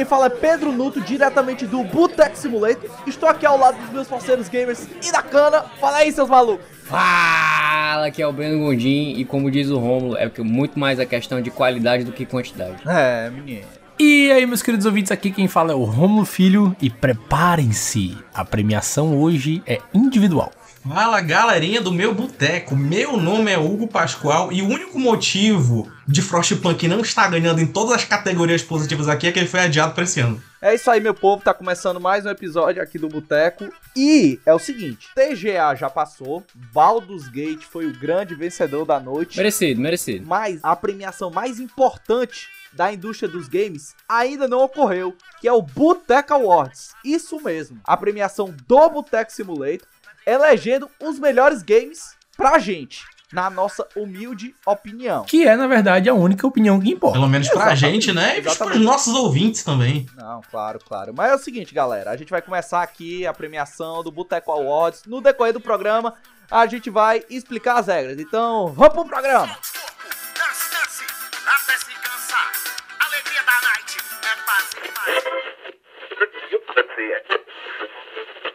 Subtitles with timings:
[0.00, 2.88] Quem fala é Pedro Nuto, diretamente do Boteco Simulator.
[3.06, 5.66] Estou aqui ao lado dos meus parceiros gamers e da cana.
[5.78, 6.64] Fala aí, seus malucos.
[6.84, 10.98] Fala, aqui é o Breno Gondim e como diz o Rômulo, é que muito mais
[10.98, 12.76] a questão de qualidade do que quantidade.
[12.86, 13.66] É, menino.
[13.98, 18.42] E aí, meus queridos ouvintes, aqui quem fala é o Romulo Filho e preparem-se, a
[18.42, 20.50] premiação hoje é individual.
[20.82, 26.22] Fala galerinha do meu boteco, meu nome é Hugo Pascoal e o único motivo de
[26.22, 29.92] Frostpunk não estar ganhando em todas as categorias positivas aqui é que ele foi adiado
[29.92, 30.42] para esse ano.
[30.62, 31.42] É isso aí, meu povo.
[31.42, 33.68] Tá começando mais um episódio aqui do Boteco.
[33.94, 39.36] E é o seguinte: TGA já passou, Baldur's Gate foi o grande vencedor da noite.
[39.36, 40.26] Merecido, merecido.
[40.26, 45.62] Mas a premiação mais importante da indústria dos games ainda não ocorreu, que é o
[45.62, 46.94] Boteco Awards.
[47.04, 49.86] Isso mesmo, a premiação do Boteco Simulator,
[50.30, 55.24] elegendo os melhores games pra gente, na nossa humilde opinião.
[55.24, 57.18] Que é, na verdade, a única opinião que importa.
[57.18, 58.38] Pelo menos pra Exatamente, gente, né?
[58.38, 58.84] E pros exatamente.
[58.84, 60.06] nossos ouvintes também.
[60.16, 61.12] Não, claro, claro.
[61.14, 62.10] Mas é o seguinte, galera.
[62.10, 65.02] A gente vai começar aqui a premiação do Boteco Awards.
[65.06, 66.14] No decorrer do programa,
[66.50, 68.18] a gente vai explicar as regras.
[68.18, 69.56] Então, vamos pro programa.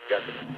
[0.08, 0.55] Até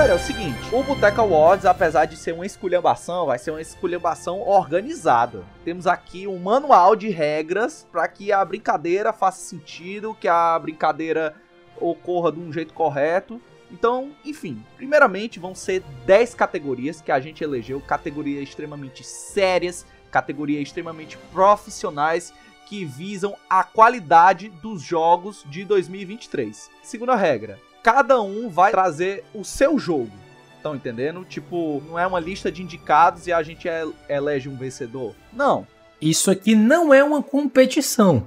[0.00, 0.74] Galera, é o seguinte.
[0.74, 5.44] O Boteco Awards, apesar de ser uma esculhambação, vai ser uma esculhambação organizada.
[5.62, 11.34] Temos aqui um manual de regras para que a brincadeira faça sentido, que a brincadeira
[11.78, 13.38] ocorra de um jeito correto.
[13.70, 20.62] Então, enfim, primeiramente vão ser 10 categorias que a gente elegeu, categorias extremamente sérias, categorias
[20.62, 22.32] extremamente profissionais
[22.64, 26.70] que visam a qualidade dos jogos de 2023.
[26.82, 30.10] Segunda regra, cada um vai trazer o seu jogo.
[30.56, 31.24] Estão entendendo?
[31.24, 35.14] Tipo, não é uma lista de indicados e a gente el- elege um vencedor.
[35.32, 35.66] Não.
[36.00, 38.26] Isso aqui não é uma competição,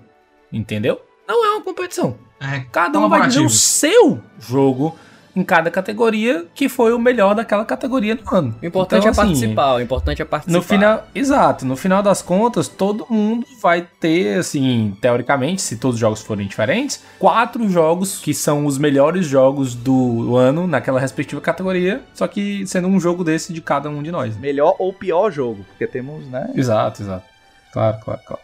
[0.51, 1.01] entendeu?
[1.27, 2.17] Não é uma competição.
[2.39, 4.97] É, Cada um vai dizer o seu jogo
[5.35, 8.55] em cada categoria que foi o melhor daquela categoria no ano.
[8.61, 10.57] O importante Então, é assim, participar, o importante é participar.
[10.57, 15.95] No final, exato, no final das contas, todo mundo vai ter, assim, teoricamente, se todos
[15.95, 21.41] os jogos forem diferentes, quatro jogos que são os melhores jogos do ano naquela respectiva
[21.41, 24.37] categoria, só que sendo um jogo desse de cada um de nós.
[24.37, 25.63] Melhor ou pior jogo.
[25.69, 26.51] Porque temos, né?
[26.55, 27.25] Exato, exato.
[27.71, 28.41] Claro, claro, claro.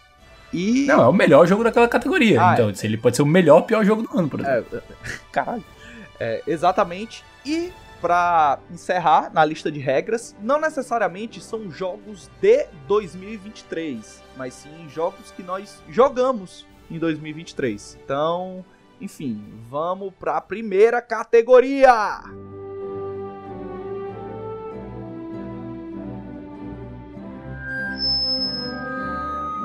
[0.52, 0.86] E.
[0.88, 2.42] Não, é o melhor jogo daquela categoria.
[2.42, 2.74] Ah, então, é.
[2.74, 4.66] se ele pode ser o melhor ou pior jogo do ano, por exemplo.
[4.74, 4.82] É, é,
[5.32, 5.64] caralho.
[6.20, 7.24] É, exatamente.
[7.46, 7.72] E
[8.02, 15.32] pra encerrar na lista de regras, não necessariamente são jogos de 2023, mas sim jogos
[15.32, 18.00] que nós jogamos em 2023.
[18.04, 18.66] Então,
[19.00, 22.22] enfim, vamos pra primeira categoria.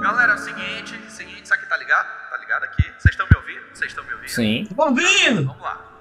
[0.03, 2.07] Galera, é o seguinte, seguinte, isso aqui tá ligado?
[2.31, 2.83] Tá ligado aqui?
[2.99, 3.65] Vocês estão me ouvindo?
[3.73, 4.29] Vocês estão me ouvindo?
[4.29, 4.67] Sim.
[4.77, 5.47] Tô ouvindo!
[5.47, 5.94] Vamos lá.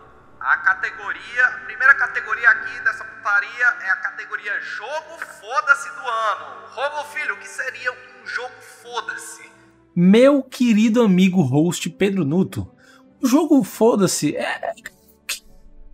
[0.44, 6.68] A categoria, a primeira categoria aqui dessa putaria é a categoria Jogo Foda-se do ano.
[6.68, 9.50] Romulo Filho, o que seria um jogo foda-se?
[9.96, 12.70] Meu querido amigo host Pedro Nuto,
[13.22, 14.74] o jogo foda-se é.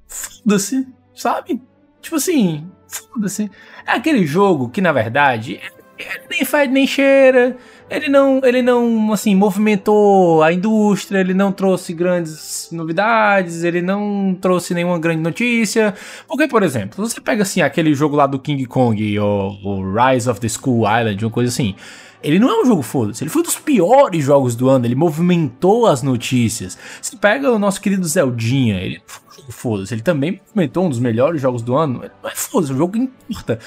[0.07, 1.61] Foda-se, sabe?
[2.01, 3.51] Tipo assim, foda-se.
[3.85, 5.61] É aquele jogo que, na verdade,
[5.95, 7.55] ele nem faz nem cheira.
[7.89, 14.37] Ele não, ele não, assim, movimentou a indústria, ele não trouxe grandes novidades, ele não
[14.39, 15.95] trouxe nenhuma grande notícia.
[16.27, 20.39] Porque, por exemplo, você pega, assim, aquele jogo lá do King Kong, ou Rise of
[20.39, 21.75] the School Island, uma coisa assim.
[22.21, 24.95] Ele não é um jogo foda-se, ele foi um dos piores jogos do ano, ele
[24.95, 26.77] movimentou as notícias.
[27.01, 30.89] Você pega o nosso querido Zeldinha, ele foi um jogo foda-se, ele também movimentou um
[30.89, 32.01] dos melhores jogos do ano.
[32.03, 33.59] Ele Não é foda-se, o jogo importa.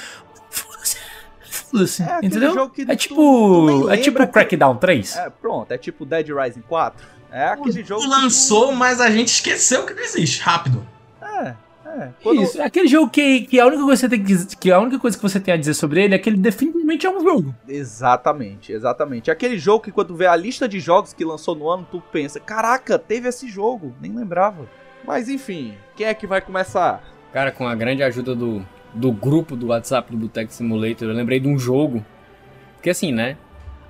[1.72, 2.54] Foda-se, foda-se, É entendeu?
[2.54, 5.16] jogo que É tipo, é tipo que- Crackdown 3.
[5.16, 7.04] É, pronto, é tipo Dead Rising 4.
[7.30, 8.02] É aquele jogo.
[8.02, 10.42] que tu- Lançou, mas a gente esqueceu que não existe.
[10.42, 10.86] Rápido.
[11.22, 11.54] É,
[11.86, 12.08] é.
[12.22, 14.70] Quando- Isso, é aquele jogo que, que a única coisa que você tem que, que
[14.70, 17.10] a única coisa que você tem a dizer sobre ele é que ele definitivamente é
[17.10, 17.54] um jogo.
[17.66, 19.30] Exatamente, exatamente.
[19.30, 22.02] Aquele jogo que quando tu vê a lista de jogos que lançou no ano, tu
[22.12, 24.68] pensa, caraca, teve esse jogo, nem lembrava.
[25.06, 27.02] Mas enfim, quem é que vai começar?
[27.32, 28.62] Cara, com a grande ajuda do,
[28.94, 32.04] do grupo do WhatsApp do Boteco Simulator, eu lembrei de um jogo.
[32.74, 33.36] Porque assim, né?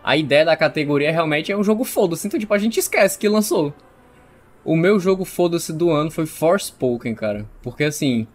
[0.04, 2.26] A ideia da categoria realmente é um jogo foda-se.
[2.26, 3.72] Então, tipo, a gente esquece que lançou.
[4.64, 7.46] O meu jogo foda-se do ano foi Forspoken, cara.
[7.62, 8.26] Porque assim,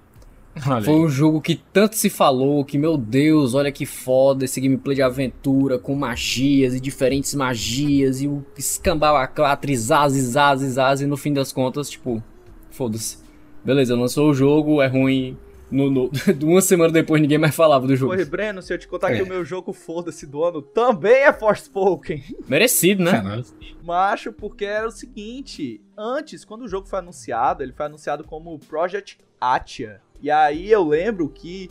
[0.65, 0.99] Olha foi aí.
[0.99, 5.01] um jogo que tanto se falou que, meu Deus, olha que foda esse gameplay de
[5.01, 11.01] aventura com magias e diferentes magias e o escambau a quatro, e zaz, zaz, zaz,
[11.01, 12.23] e no fim das contas, tipo,
[12.71, 13.17] foda-se.
[13.63, 15.37] Beleza, lançou o jogo, é ruim.
[15.69, 16.09] No, no-
[16.43, 18.13] uma semana depois ninguém mais falava do jogo.
[18.13, 19.17] Oi, Breno, se eu te contar É.
[19.17, 22.23] que o meu jogo foda-se do ano também é Forspoken.
[22.47, 23.43] Merecido, né?
[23.83, 28.57] Macho, porque era o seguinte: antes, quando o jogo foi anunciado, ele foi anunciado como
[28.59, 29.99] Project Atia.
[30.21, 31.69] E aí eu lembro que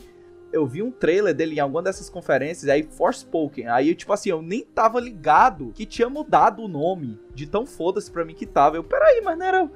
[0.53, 3.67] eu vi um trailer dele em alguma dessas conferências, aí Forspoken.
[3.67, 8.09] Aí, tipo assim, eu nem tava ligado que tinha mudado o nome de tão foda-se
[8.09, 8.77] pra mim que tava.
[8.77, 9.71] Eu, peraí, mas não era.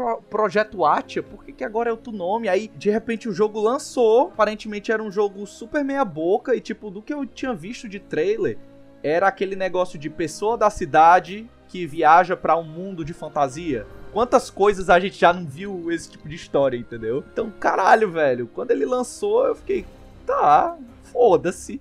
[0.00, 2.48] Pro- Projeto Atia, por que, que agora é outro nome?
[2.48, 4.28] Aí, de repente, o jogo lançou.
[4.28, 6.54] Aparentemente era um jogo super meia-boca.
[6.56, 8.56] E, tipo, do que eu tinha visto de trailer,
[9.02, 13.86] era aquele negócio de pessoa da cidade que viaja pra um mundo de fantasia.
[14.10, 17.22] Quantas coisas a gente já não viu esse tipo de história, entendeu?
[17.30, 18.46] Então, caralho, velho.
[18.54, 19.84] Quando ele lançou, eu fiquei,
[20.26, 20.78] tá,
[21.12, 21.78] foda-se.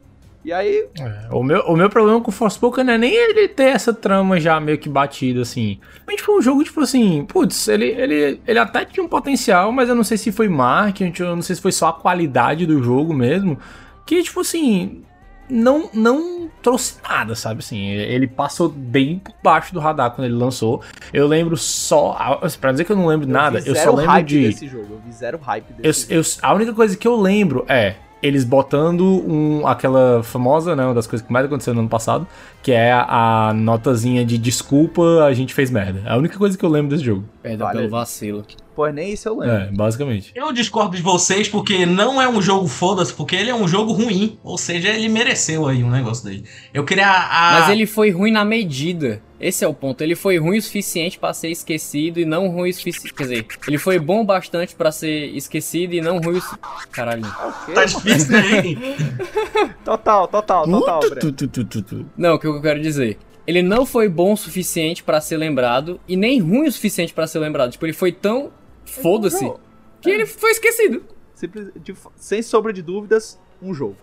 [0.49, 3.47] E aí, É, o, meu, o meu problema com o Forspoken não é nem ele
[3.47, 5.79] ter essa trama já meio que batida, assim.
[6.07, 9.87] Mas foi um jogo, tipo assim, putz, ele, ele, ele até tinha um potencial, mas
[9.89, 12.81] eu não sei se foi marketing, eu não sei se foi só a qualidade do
[12.81, 13.59] jogo mesmo.
[14.07, 15.03] Que, tipo assim,
[15.47, 17.59] não, não trouxe nada, sabe?
[17.59, 20.81] Assim, ele passou bem por baixo do radar quando ele lançou.
[21.13, 22.39] Eu lembro só.
[22.59, 24.47] Pra dizer que eu não lembro nada, vi eu só lembro de.
[24.47, 24.87] desse jogo.
[24.95, 28.43] Eu vi zero hype Eu, desse eu- a única coisa que eu lembro é eles
[28.43, 32.27] botando um, aquela famosa, né, uma das coisas que mais aconteceu no ano passado,
[32.61, 36.01] que é a, a notazinha de desculpa, a gente fez merda.
[36.05, 37.23] É a única coisa que eu lembro desse jogo.
[37.41, 37.79] Perdão Vale.
[37.79, 38.45] pelo vacilo.
[38.75, 39.55] Pois nem isso eu lembro.
[39.55, 40.31] É, basicamente.
[40.33, 43.91] Eu discordo de vocês porque não é um jogo foda-se, porque ele é um jogo
[43.91, 44.37] ruim.
[44.41, 46.45] Ou seja, ele mereceu aí um negócio dele.
[46.73, 47.59] Eu queria a.
[47.59, 49.21] Mas ele foi ruim na medida.
[49.39, 50.01] Esse é o ponto.
[50.01, 53.13] Ele foi ruim o suficiente pra ser esquecido e não ruim o suficiente.
[53.13, 56.41] Quer dizer, ele foi bom bastante pra ser esquecido e não ruim o.
[56.41, 56.57] su-
[56.91, 57.23] Caralho.
[57.73, 58.59] Tá difícil, né?
[58.65, 58.77] hein?
[59.85, 61.19] Total, total, total, Tu, Breno.
[61.33, 62.05] tu, tu, tu, tu, tu.
[62.17, 63.17] Não, o que eu quero dizer?
[63.47, 67.25] Ele não foi bom o suficiente pra ser lembrado e nem ruim o suficiente pra
[67.25, 67.71] ser lembrado.
[67.71, 68.51] Tipo, ele foi tão
[68.85, 69.51] foda-se
[70.01, 71.03] que ele foi esquecido.
[71.33, 73.95] simples- de- sem sombra de dúvidas, um jogo.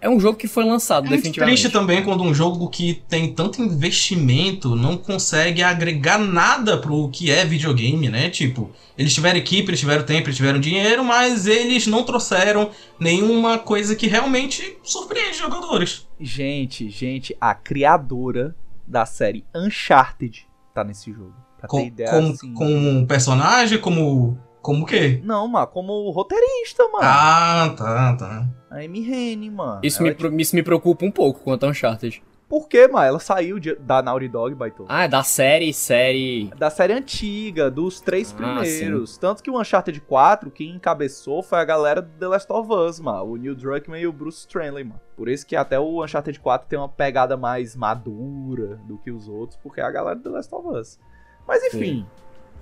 [0.00, 1.56] É um jogo que foi lançado, É definitivamente.
[1.60, 7.30] triste também quando um jogo que tem tanto investimento não consegue agregar nada pro que
[7.30, 8.30] é videogame, né?
[8.30, 13.58] Tipo, eles tiveram equipe, eles tiveram tempo, eles tiveram dinheiro, mas eles não trouxeram nenhuma
[13.58, 16.06] coisa que realmente surpreende os jogadores.
[16.18, 18.54] Gente, gente, a criadora
[18.86, 21.34] da série Uncharted tá nesse jogo.
[21.58, 22.54] Pra ter Com, ideia, como, assim.
[22.54, 24.38] como um personagem, como.
[24.62, 25.20] Como o quê?
[25.24, 26.98] Não, mano, como roteirista, mano.
[27.02, 28.46] Ah, tá, tá.
[28.70, 29.80] A Amy Hennig, mano.
[29.82, 32.22] Isso me, pro- isso me preocupa um pouco quanto a Uncharted.
[32.46, 33.06] Por quê, mano?
[33.06, 34.84] Ela saiu de- da Naughty Dog, Baito.
[34.88, 36.50] Ah, é da série, série.
[36.58, 39.16] Da série antiga, dos três Ah, primeiros.
[39.16, 42.98] Tanto que o Uncharted 4, quem encabeçou foi a galera do The Last of Us,
[43.00, 43.24] mano.
[43.24, 45.00] O Neil Druckmann e o Bruce Straley, mano.
[45.16, 49.28] Por isso que até o Uncharted 4 tem uma pegada mais madura do que os
[49.28, 50.98] outros, porque é a galera do The Last of Us.
[51.46, 52.04] Mas enfim,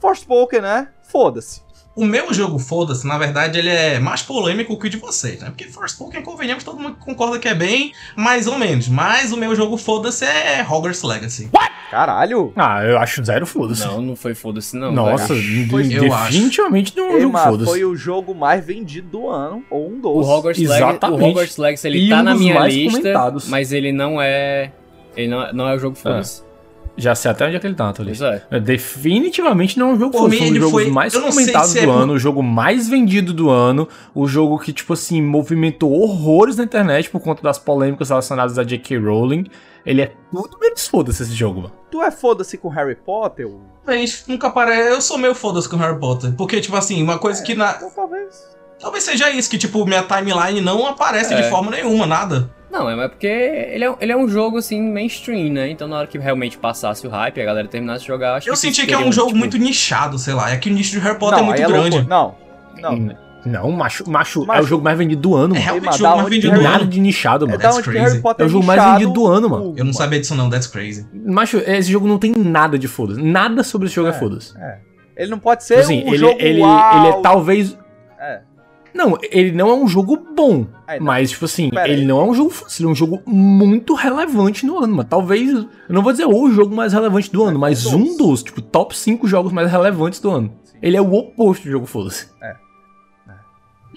[0.00, 0.88] Forspoken, né?
[1.02, 1.62] Foda-se.
[2.00, 5.48] O meu jogo, foda-se, na verdade, ele é mais polêmico que o de vocês, né?
[5.48, 8.86] Porque Forspoken, convenhamos, todo mundo concorda que é bem, mais ou menos.
[8.88, 11.50] Mas o meu jogo, foda-se, é Hogwarts Legacy.
[11.90, 12.52] Caralho!
[12.54, 13.84] Ah, eu acho zero foda-se.
[13.84, 14.92] Não, não foi foda-se, não.
[14.92, 15.34] Nossa.
[15.70, 16.32] Foi- eu acho.
[16.32, 17.70] definitivamente não é um jogo foda-se.
[17.70, 20.26] foi o jogo mais vendido do ano, ou um dos.
[20.26, 21.24] O Hogwarts Legacy, o Exatamente.
[21.24, 23.48] Hogwarts Legacy ele E tá um na minha lista, comentados.
[23.48, 24.70] mas ele não é.
[25.16, 26.42] Ele não, não é o jogo foda-se.
[26.98, 28.42] Já sei até onde é que ele tá, tô Pois é.
[28.50, 30.40] É, Definitivamente não é um jogo Por foda-se.
[30.42, 33.32] mim, um dos jogos foi- mais comentados é do por- ano, o jogo mais vendido
[33.32, 38.08] do ano, o jogo que, tipo assim, movimentou horrores na internet por conta das polêmicas
[38.10, 38.98] relacionadas a J.K.
[38.98, 39.46] Rowling.
[39.86, 41.72] Ele é tudo menos foda-se esse jogo, mano.
[41.90, 43.46] Tu é foda-se com Harry Potter?
[43.46, 44.90] ou- Talvez nunca aparece.
[44.90, 46.32] Eu sou meio foda-se com Harry Potter.
[46.36, 47.72] Porque, tipo assim, uma coisa que na.
[47.76, 48.57] Então talvez.
[48.80, 51.40] Talvez seja isso, que, tipo, minha timeline não aparece É.
[51.42, 52.48] de forma nenhuma, nada.
[52.70, 55.70] Não, é porque ele é, ele é um jogo assim mainstream, né?
[55.70, 58.52] Então na hora que realmente passasse o hype, a galera terminasse de jogar, acho Eu
[58.52, 60.50] que senti que é um jogo tipo, muito nichado, sei lá.
[60.50, 61.96] É que o nicho de Harry Potter não, é muito aí grande.
[61.96, 62.04] loucura.
[62.14, 62.34] Não,
[62.80, 62.92] não.
[62.94, 63.10] Hum.
[63.46, 64.62] Não, macho, macho, é Macho.
[64.64, 65.62] o jogo mais vendido do ano, É mano.
[65.64, 66.62] realmente mas o jogo mais vendido do é?
[66.64, 66.86] Nada ano.
[66.90, 67.58] de nichado, É mano.
[67.62, 67.98] da That's crazy.
[68.04, 69.74] Harry Potter É o jogo mais vendido do ano, mano.
[69.76, 71.06] Eu não sabia disso não, that's crazy.
[71.24, 73.22] Macho, esse jogo não tem nada de foda-se.
[73.22, 74.14] Nada sobre esse jogo é, É.
[74.14, 74.52] foda-se.
[75.16, 76.98] Ele não pode ser Tipo assim, um ele, jogo ele, uau.
[76.98, 77.78] ele é talvez.
[78.94, 78.98] É.
[78.98, 80.66] Não, ele não é um jogo bom.
[80.86, 81.06] Aí, não.
[81.06, 82.06] Mas, tipo assim, Pera ele aí.
[82.06, 85.08] não é um jogo fácil, ele é um jogo muito relevante no ano, mano.
[85.08, 88.60] Talvez, eu não vou dizer o jogo mais relevante do ano, mas um dos, tipo,
[88.60, 90.52] top 5 jogos mais relevantes do ano.
[90.80, 92.28] Ele é o oposto do jogo, foda-se.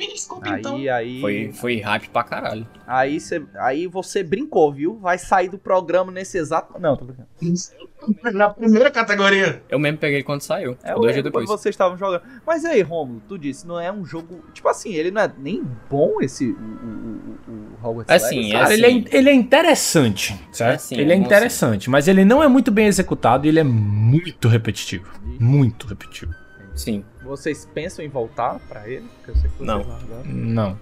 [0.01, 0.77] Me desculpa então.
[0.77, 2.67] Aí, aí, Foi, foi hype pra caralho.
[2.87, 4.97] aí, cê, aí você brincou, viu?
[4.97, 6.73] Vai sair do programa nesse exato.
[6.79, 7.27] Não, tô brincando.
[8.33, 9.61] Na primeira categoria.
[9.69, 10.75] Eu mesmo peguei quando saiu.
[10.81, 11.47] É dois dias depois.
[11.47, 12.23] vocês estavam jogando.
[12.47, 14.43] Mas aí, Romulo, tu disse, não é um jogo.
[14.53, 16.47] Tipo assim, ele não é nem bom esse.
[16.49, 16.57] O, o,
[17.47, 18.29] o, o Hogwarts É Legacy.
[18.33, 18.73] sim, é Cara, assim.
[18.73, 20.75] ele, é, ele é interessante, certo?
[20.75, 23.59] É sim, ele é é interessante, mas ele não é muito bem executado e ele
[23.59, 25.07] é muito repetitivo.
[25.39, 26.33] Muito repetitivo.
[26.73, 27.03] Sim.
[27.31, 29.07] Vocês pensam em voltar pra ele?
[29.15, 29.85] Porque eu sei que vocês Não.
[30.25, 30.79] Não,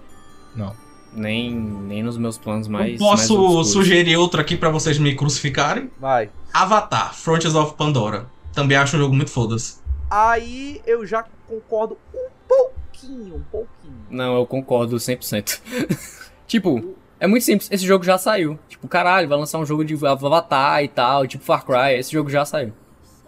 [0.56, 0.76] não.
[1.12, 2.94] Nem, nem nos meus planos mais.
[2.94, 5.92] Eu posso mais sugerir outro aqui pra vocês me crucificarem.
[6.00, 6.28] Vai.
[6.52, 8.26] Avatar, Frontiers of Pandora.
[8.52, 9.78] Também acho um jogo muito foda-se.
[10.10, 14.06] Aí eu já concordo um pouquinho, um pouquinho.
[14.10, 15.60] Não, eu concordo 100%.
[16.48, 17.70] tipo, é muito simples.
[17.70, 18.58] Esse jogo já saiu.
[18.68, 21.96] Tipo, caralho, vai lançar um jogo de Avatar e tal, tipo Far Cry.
[21.96, 22.72] Esse jogo já saiu.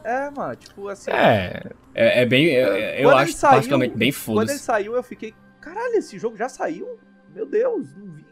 [0.02, 1.12] É, mano, tipo assim.
[1.12, 2.46] É, É, é bem.
[2.48, 5.34] é- é- eu Quando ele acho saiu- particularmente bem Quando ele saiu, eu fiquei.
[5.60, 6.86] Caralho, esse jogo já saiu?
[7.34, 8.24] Meu Deus, não vi.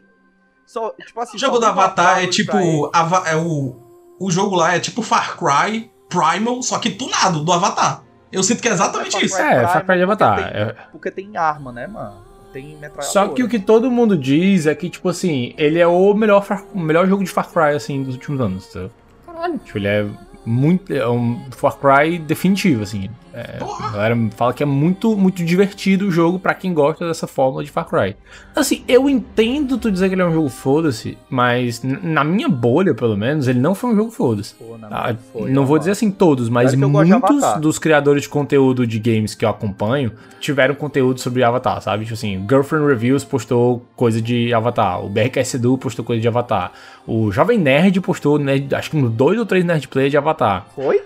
[0.65, 2.89] Só, tipo assim, O jogo só do Avatar é tipo.
[2.93, 3.75] Ava- é o,
[4.19, 8.03] o jogo lá é tipo Far Cry Primal, só que tunado do Avatar.
[8.31, 9.35] Eu sinto que é exatamente É isso.
[9.35, 10.35] Far é, Cry, Far Cry de porque Avatar.
[10.37, 12.21] tem- É- Porque tem arma, né, mano?
[12.53, 13.03] Tem metralhadora.
[13.07, 16.41] Só que o que todo mundo diz é que, tipo assim, ele é o melhor,
[16.43, 18.91] Far- o melhor jogo de Far Cry, assim, dos últimos anos, entendeu?
[19.25, 19.57] Caralho.
[19.59, 20.05] Tipo, ele é
[20.45, 20.93] muito.
[20.93, 23.09] É um Far Cry definitivo, assim.
[23.33, 23.91] É, a Porra.
[23.91, 27.71] galera fala que é muito, muito divertido o jogo pra quem gosta dessa fórmula de
[27.71, 28.15] Far Cry.
[28.55, 32.93] Assim, eu entendo tu dizer que ele é um jogo foda-se, mas na minha bolha,
[32.93, 34.55] pelo menos, ele não foi um jogo foda-se.
[34.83, 35.15] Ah,
[35.47, 39.45] não vou dizer assim todos, mas Claro muitos dos criadores de conteúdo de games que
[39.45, 42.03] eu acompanho tiveram conteúdo sobre Avatar, sabe?
[42.03, 46.71] Tipo assim, Girlfriend Reviews postou coisa de Avatar, o BRKS Edu postou coisa de Avatar,
[47.07, 50.65] o Jovem Nerd postou, né, acho que uns dois ou três Nerd Play de Avatar.
[50.75, 51.01] Foi?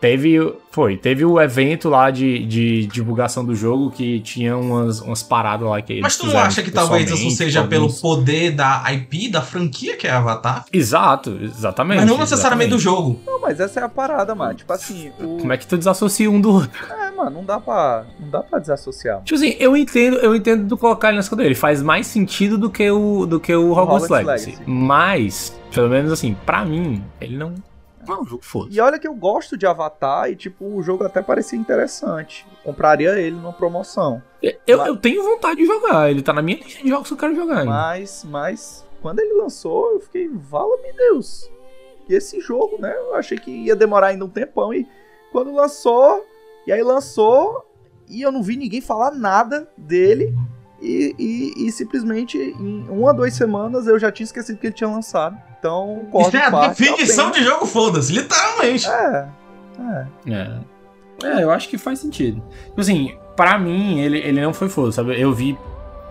[0.00, 5.22] Teve, foi, teve o evento lá de, de divulgação do jogo que tinha umas, umas
[5.22, 8.82] paradas lá que eles Mas tu não acha que talvez isso seja pelo poder da
[8.90, 10.64] IP, da franquia que é Avatar?
[10.72, 11.98] Exato, exatamente.
[11.98, 13.02] Mas não necessariamente do exatamente.
[13.02, 13.20] jogo.
[13.26, 14.54] Não, mas essa é a parada, mano.
[14.54, 15.36] Tipo assim, o.
[15.38, 16.86] Como é que tu desassocia um do outro?
[16.90, 18.06] É, mano, não dá pra.
[18.18, 19.20] Não dá pra desassociar.
[19.22, 21.48] Tipo assim, eu entendo, eu entendo do colocar ele nessa cadeira.
[21.48, 24.50] Ele faz mais sentido do que o, do que o Hogwarts, Hogwarts Legacy.
[24.50, 24.64] Legacy.
[24.66, 27.54] Mas, pelo menos assim, pra mim, ele não,
[28.06, 28.68] não um jogo foda.
[28.72, 32.46] E olha que eu gosto de Avatar e, tipo, o jogo até parecia interessante.
[32.64, 34.22] Compraria ele numa promoção.
[34.66, 36.10] Eu, Mas- eu tenho vontade de jogar.
[36.10, 37.58] Ele tá na minha lista de jogos que eu quero jogar.
[37.60, 37.70] ainda.
[37.70, 41.50] Mas, mas, quando ele lançou, eu fiquei, vala-me Deus.
[42.08, 42.92] E esse jogo, né?
[42.96, 44.72] Eu achei que ia demorar ainda um tempão.
[44.74, 44.86] E
[45.30, 46.24] quando lançou,
[46.66, 47.64] e aí lançou,
[48.08, 50.34] e eu não vi ninguém falar nada dele.
[50.80, 54.88] E, e- e simplesmente em uma, duas semanas eu já tinha esquecido que ele tinha
[54.88, 55.36] lançado.
[55.58, 58.86] Então, Isso é a definição de jogo, foda-se, literalmente.
[58.88, 59.28] É,
[59.78, 60.06] é.
[60.32, 60.60] É.
[61.22, 62.42] É, eu acho que faz sentido.
[62.68, 65.20] Tipo assim, pra mim, ele, ele não foi foda, sabe?
[65.20, 65.58] Eu vi,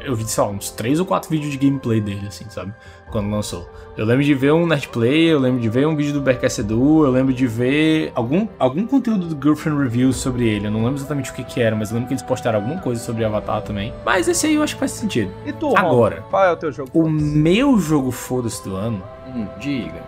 [0.01, 2.73] eu vi, sei lá, uns 3 ou 4 vídeos de gameplay dele, assim, sabe?
[3.11, 3.69] Quando lançou.
[3.97, 7.03] Eu lembro de ver um Nerdplay, eu lembro de ver um vídeo do Berkess Edu,
[7.03, 10.67] eu lembro de ver algum, algum conteúdo do Girlfriend Reviews sobre ele.
[10.67, 12.79] Eu não lembro exatamente o que que era, mas eu lembro que eles postaram alguma
[12.79, 13.93] coisa sobre Avatar também.
[14.05, 15.31] Mas esse aí eu acho que faz sentido.
[15.45, 16.23] E tu, Agora.
[16.29, 16.89] Qual é o teu jogo?
[16.93, 19.03] O meu jogo foda-se do ano,
[19.35, 20.01] Hum, diga.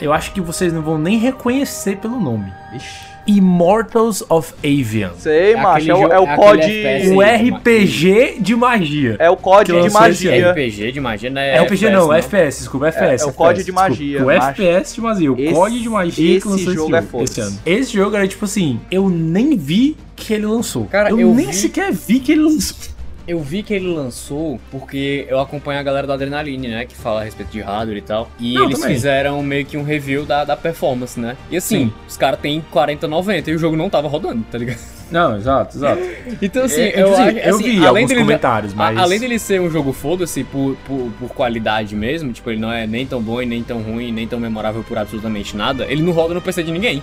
[0.00, 2.52] Eu acho que vocês não vão nem reconhecer pelo nome.
[2.74, 3.12] Ixi.
[3.24, 5.12] Immortals of Avian.
[5.16, 7.12] Sei, É macho, aquele é o, é o é COD.
[7.12, 7.20] Um.
[7.20, 9.16] RPG de magia.
[9.20, 10.50] É o COD Que de lançou esse magia.
[10.50, 11.56] RPG de magia, né?
[11.56, 12.18] É RPG não, né?
[12.18, 13.22] FPS, desculpa, FPS.
[13.24, 13.88] É, é o COD de desculpa.
[13.88, 14.30] magia, O.
[14.30, 17.24] FPS de magia, o Esse- COD de magia esse que lançou jogo esse é jogo
[17.24, 17.58] esse ano.
[17.64, 20.84] Esse jogo era tipo assim, eu nem vi que ele lançou.
[20.86, 22.76] Cara, eu, eu nem vi- sequer vi que ele lançou.
[23.26, 26.84] Eu vi que ele lançou porque eu acompanho a galera do Adrenaline, né?
[26.84, 28.28] Que fala a respeito de hardware e tal.
[28.38, 28.94] E Não, eles também.
[28.94, 31.36] fizeram meio que um review da, da performance, né?
[31.50, 31.92] E assim, Sim.
[32.08, 34.78] os caras têm 4090 e o jogo não tava rodando, tá ligado?
[35.10, 36.00] Não, exato, exato.
[36.42, 38.98] Então assim, É, eu, tipo assim, eu vi além alguns comentários, a- mas...
[38.98, 42.86] além dele ser um jogo foda-se por, por, por qualidade mesmo, tipo, ele não é
[42.86, 46.12] nem tão bom e nem tão ruim, nem tão memorável por absolutamente nada, ele não
[46.12, 47.02] roda no PC de ninguém.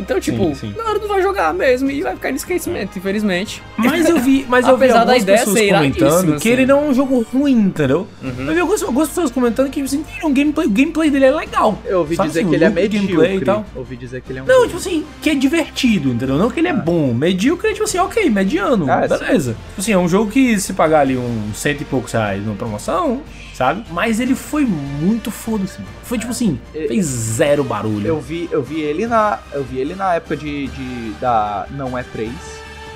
[0.00, 0.74] Então, tipo, sim.
[0.76, 3.62] na hora do vai jogar mesmo e vai ficar em esquecimento, infelizmente.
[3.76, 6.48] Mas eu vi, mas eu vi algumas pessoas comentando que assim.
[6.50, 8.06] ele não é um jogo ruim, entendeu?
[8.22, 8.46] Uhum.
[8.46, 11.78] Eu vi algumas, algumas pessoas comentando que assim, o gameplay, o gameplay dele é legal.
[11.84, 13.36] Eu ouvi Sabe dizer assim, que ele é medíocre.
[13.36, 13.66] e tal.
[13.74, 14.46] Ouvi dizer que ele é um.
[14.46, 16.36] Não, tipo assim, que é divertido, entendeu?
[16.36, 17.12] Não que ele é bom.
[17.12, 19.52] Medíocre é tipo assim, ok, mediano, Ah, beleza.
[19.52, 22.56] Tipo assim, é um jogo que se pagar ali uns cento e poucos reais numa
[22.56, 23.20] promoção,
[23.60, 23.84] sabe?
[23.90, 25.78] Mas ele foi muito foda-se.
[25.80, 25.92] mano.
[26.02, 26.88] Foi tipo assim, É.
[26.88, 28.06] fez zero barulho.
[28.06, 29.38] Eu vi, eu vi ele na.
[29.52, 30.68] Eu vi ele na época de.
[30.68, 32.32] de da Não é 3.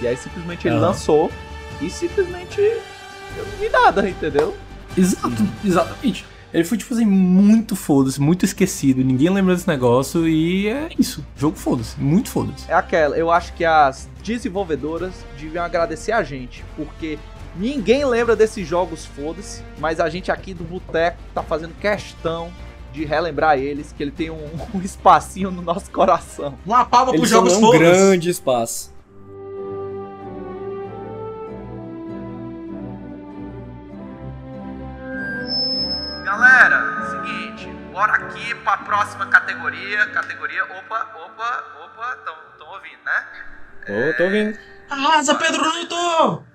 [0.01, 0.87] E aí simplesmente ele Aham.
[0.87, 1.31] lançou.
[1.83, 4.57] E simplesmente eu não vi nada, entendeu?
[4.97, 6.25] Exato, exatamente.
[6.53, 9.03] Ele foi, tipo assim, muito foda-se, muito esquecido.
[9.05, 11.23] Ninguém lembra desse negócio e é isso.
[11.37, 12.71] Jogo foda-se, muito foda-se.
[12.71, 17.19] É aquela, eu acho que as desenvolvedoras deviam agradecer a gente, porque
[17.57, 22.53] ninguém lembra desses jogos, foda-se, mas a gente aqui do Boteco tá fazendo questão
[22.93, 26.59] de relembrar eles, que ele tem um, um espacinho no nosso coração.
[26.65, 28.95] Uma palma Eles pros jogos um foda grande espaço.
[36.25, 40.07] Galera, seguinte, bora aqui pra próxima categoria.
[40.07, 42.35] Categoria, opa, opa, opa, tão
[42.75, 43.27] ouvindo, né?
[43.87, 44.59] Tô, tô ouvindo.
[44.91, 46.54] Arrasa, Pedro Nuto!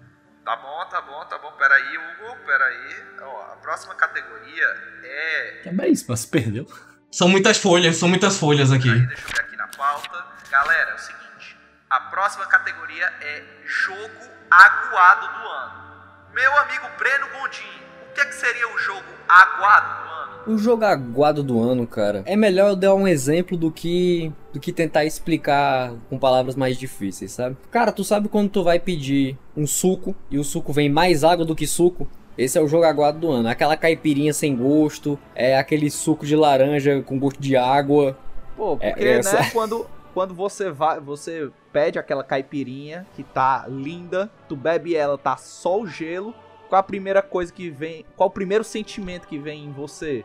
[0.49, 1.51] Tá bom, tá bom, tá bom.
[1.51, 3.05] Peraí, Hugo, peraí.
[3.21, 4.65] Ó, a próxima categoria
[5.03, 5.59] é.
[5.61, 6.65] Que é isso, mas perdeu.
[7.11, 8.89] São muitas folhas, são muitas folhas aqui.
[8.89, 10.25] Peraí, deixa eu ver aqui na pauta.
[10.49, 11.55] Galera, é o seguinte:
[11.87, 16.31] a próxima categoria é jogo aguado do ano.
[16.33, 17.83] Meu amigo Breno Gondim,
[18.21, 20.29] que, é que seria o jogo aguado do ano?
[20.47, 24.59] O jogo aguado do ano, cara, é melhor eu dar um exemplo do que do
[24.59, 27.55] que tentar explicar com palavras mais difíceis, sabe?
[27.69, 31.45] Cara, tu sabe quando tu vai pedir um suco e o suco vem mais água
[31.45, 32.07] do que suco?
[32.37, 33.49] Esse é o jogo aguado do ano.
[33.49, 38.17] Aquela caipirinha sem gosto, é aquele suco de laranja com gosto de água.
[38.55, 43.65] Pô, É, porque, essa- né, quando, quando você vai, você pede aquela caipirinha que tá
[43.67, 46.33] linda, tu bebe ela, tá só o gelo,
[46.69, 50.23] qual a primeira coisa que vem, qual o primeiro sentimento que vem em você?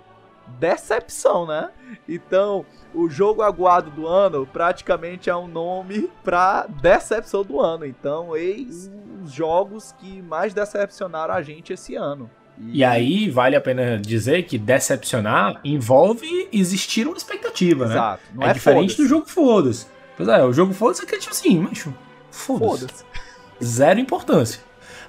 [0.58, 1.70] Decepção, né?
[2.06, 7.86] Então, o jogo aguado do ano praticamente é um nome pra decepção do ano.
[7.86, 8.90] Então, eis
[9.24, 12.30] os jogos que mais decepcionaram a gente esse ano.
[12.58, 17.94] E aí, vale a pena dizer que decepcionar envolve existir uma expectativa, né?
[17.94, 18.22] Exato.
[18.34, 19.86] Não é, é, diferente do jogo foda-se.
[20.16, 21.92] Pois é, o jogo foda-se é que é tipo assim, macho,
[22.30, 22.86] foda-se.
[22.86, 23.04] Foda-se.
[23.62, 24.60] Zero importância.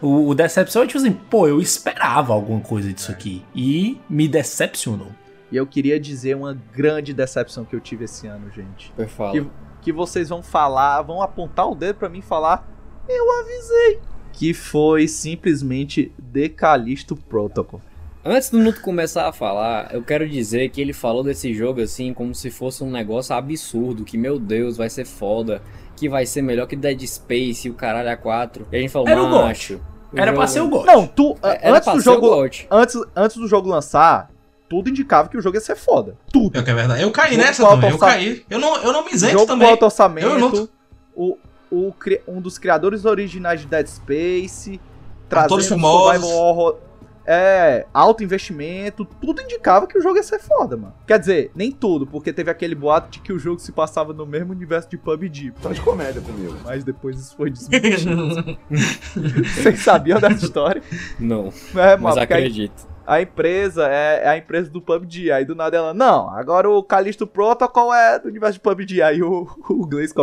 [0.01, 3.43] O, o decepção é tipo assim, pô, eu esperava alguma coisa disso aqui.
[3.55, 5.10] E me decepcionou.
[5.51, 8.91] E eu queria dizer uma grande decepção que eu tive esse ano, gente.
[8.97, 9.31] Eu falo.
[9.31, 9.49] Que-
[9.81, 12.67] que vocês vão falar, vão apontar o dedo pra mim e falar,
[13.08, 13.99] eu avisei.
[14.34, 17.79] Que foi simplesmente Decalisto Protocol.
[18.27, 22.12] Antes do Nuto começar a falar, eu quero dizer que ele falou desse jogo assim
[22.15, 25.62] como se fosse um negócio absurdo, que meu Deus, vai ser foda,
[25.95, 28.67] que vai ser melhor que Dead Space e o caralho a 4.
[28.71, 29.79] E a gente falou, Era macho.
[30.12, 30.86] o Era pra jogo- ser o GOT.
[30.86, 34.29] Não, tu, É, Era antes pra do jogo, antes, antes do jogo lançar,
[34.69, 36.15] tudo indicava que o jogo ia ser foda.
[36.31, 36.58] Tudo.
[36.60, 37.01] É que é verdade.
[37.01, 38.45] Eu caí Jogo nessa também, eu caí.
[38.49, 39.67] Eu não, eu não me isento jogo também.
[39.67, 40.69] com alto orçamento, Eu não-
[41.15, 41.38] o,
[41.71, 41.93] o,
[42.27, 44.79] um dos criadores originais de Dead Space,
[45.29, 46.77] trazendo survival horror,
[47.25, 50.93] é, alto investimento, tudo indicava que o jogo ia ser foda, mano.
[51.07, 54.25] Quer dizer, nem tudo, porque teve aquele boato de que o jogo se passava no
[54.25, 55.51] mesmo universo de PUBG.
[55.61, 56.55] Tá de comédia comigo.
[56.63, 58.57] Mas depois isso foi desmentido.
[59.55, 60.81] Vocês sabiam dessa história?
[61.19, 62.94] Não, É, mas a, acredito.
[63.05, 65.31] A empresa é, é a empresa do PUBG.
[65.31, 69.01] Aí do nada ela, não, agora o Callisto Protocol é do universo de PUBG.
[69.01, 70.13] Aí o, o Glaze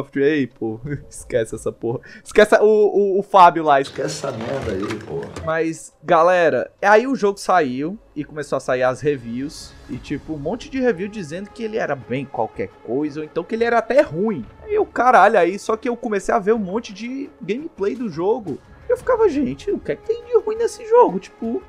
[0.59, 2.01] pô, esquece essa porra.
[2.25, 3.81] Esquece o, o, o Fábio lá.
[3.81, 4.27] esquece.
[4.27, 5.31] Essa merda aí, porra.
[5.45, 9.73] Mas, galera, aí o jogo saiu e começou a sair as reviews.
[9.89, 13.45] E, tipo, um monte de review dizendo que ele era bem qualquer coisa, ou então
[13.45, 14.45] que ele era até ruim.
[14.63, 18.09] Aí o caralho, aí só que eu comecei a ver um monte de gameplay do
[18.09, 18.59] jogo.
[18.89, 21.19] Eu ficava, gente, o que é que tem de ruim nesse jogo?
[21.19, 21.63] Tipo,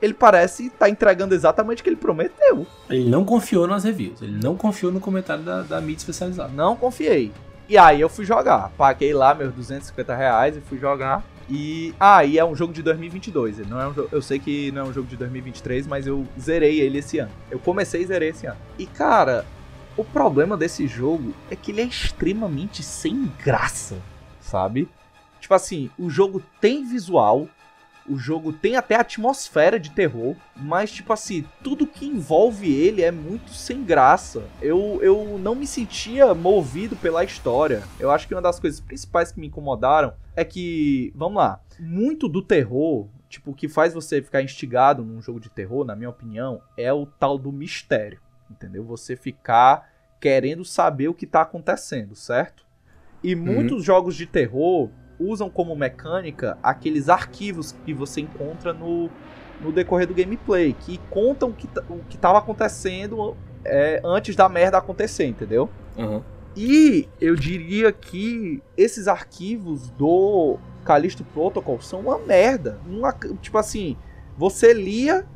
[0.00, 2.66] ele parece estar entregando exatamente o que ele prometeu.
[2.90, 4.20] Ele não confiou nas reviews.
[4.20, 6.52] Ele não confiou no comentário da, da mídia especializada.
[6.52, 7.32] Não confiei.
[7.68, 8.70] E aí eu fui jogar.
[8.76, 11.24] Paguei lá meus 250 reais e fui jogar.
[11.48, 11.94] E.
[11.98, 13.60] Ah, e é um jogo de 2022.
[13.60, 16.26] Ele não é um Eu sei que não é um jogo de 2023, mas eu
[16.38, 17.32] zerei ele esse ano.
[17.50, 18.58] Eu comecei e zerei esse ano.
[18.78, 19.44] E cara,
[19.96, 23.96] o problema desse jogo é que ele é extremamente sem graça,
[24.40, 24.88] sabe?
[25.40, 27.48] Tipo assim, o jogo tem visual,
[28.08, 33.10] o jogo tem até atmosfera de terror, mas tipo assim, tudo que envolve ele é
[33.10, 34.42] muito sem graça.
[34.60, 37.82] Eu, eu não me sentia movido pela história.
[37.98, 42.28] Eu acho que uma das coisas principais que me incomodaram é que, vamos lá, muito
[42.28, 46.10] do terror, tipo, o que faz você ficar instigado num jogo de terror, na minha
[46.10, 48.84] opinião, é o tal do mistério, entendeu?
[48.84, 49.90] Você ficar
[50.20, 52.64] querendo saber o que tá acontecendo, certo?
[53.22, 59.10] E muitos jogos de terror usam como mecânica aqueles arquivos que você encontra no,
[59.60, 64.36] no decorrer do gameplay, que contam o que, tá- o que tava acontecendo é, antes
[64.36, 65.68] da merda acontecer, entendeu?
[65.98, 66.22] Aham.
[66.56, 72.78] E eu diria que esses arquivos do Callisto Protocol são uma merda.
[72.86, 73.96] Uma- tipo assim,
[74.36, 75.26] você lia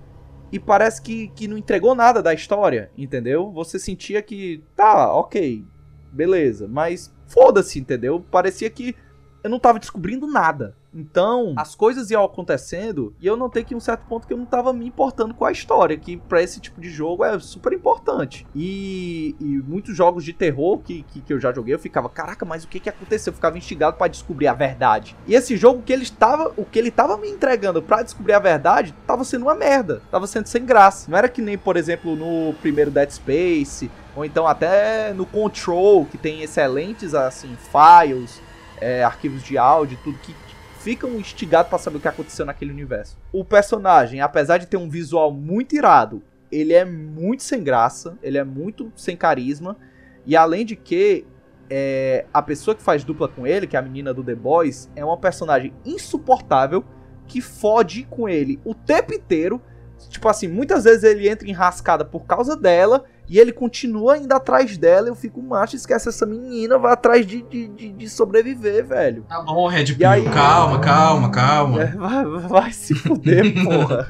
[0.53, 3.51] e parece que, que não entregou nada da história, entendeu?
[3.53, 5.65] Você sentia que, tá, ok,
[6.13, 8.21] beleza, mas foda-se, entendeu?
[8.31, 8.95] Parecia que
[9.43, 10.75] eu não tava descobrindo nada.
[10.95, 14.39] Então, as coisas iam acontecendo e eu notei que em um certo ponto que eu
[14.39, 17.73] não tava me importando com a história, que pra esse tipo de jogo é super
[17.73, 18.47] importante.
[18.55, 22.45] E, e muitos jogos de terror que, que, que eu já joguei, eu ficava, caraca,
[22.45, 23.31] mas o que que aconteceu?
[23.31, 25.15] Eu ficava instigado pra descobrir a verdade.
[25.27, 28.39] E esse jogo que ele estava, o que ele tava me entregando pra descobrir a
[28.39, 31.11] verdade, tava sendo uma merda, tava sendo sem graça.
[31.11, 36.07] Não era que nem, por exemplo, no primeiro Dead Space, ou então até no Control,
[36.07, 38.41] que tem excelentes assim files,
[38.81, 40.35] é, arquivos de áudio, tudo que
[40.79, 43.19] ficam instigados pra saber o que aconteceu naquele universo.
[43.33, 48.39] O personagem, apesar de ter um visual muito irado, ele é muito sem graça, ele
[48.39, 49.77] é muito sem carisma,
[50.25, 51.27] e além de que
[51.71, 54.91] é, a pessoa que faz dupla com ele, que é a menina do The Boys,
[54.97, 56.85] é uma personagem insuportável
[57.27, 59.61] que fode com ele o tempo inteiro.
[60.09, 64.77] Tipo assim, muitas vezes ele entra enrascada por causa dela e ele continua indo atrás
[64.79, 65.09] dela.
[65.09, 69.25] Eu fico, macho, esquece essa menina, vai atrás de, de, de, de sobreviver, velho.
[69.29, 71.83] Tá bom, Red Pill, aí- calma, calma, calma.
[71.83, 74.07] É, vai, vai se fuder, porra.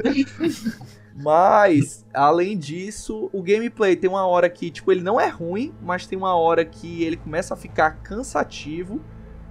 [1.14, 6.06] Mas, além disso, o gameplay tem uma hora que, tipo, ele não é ruim, mas
[6.06, 9.00] tem uma hora que ele começa a ficar cansativo.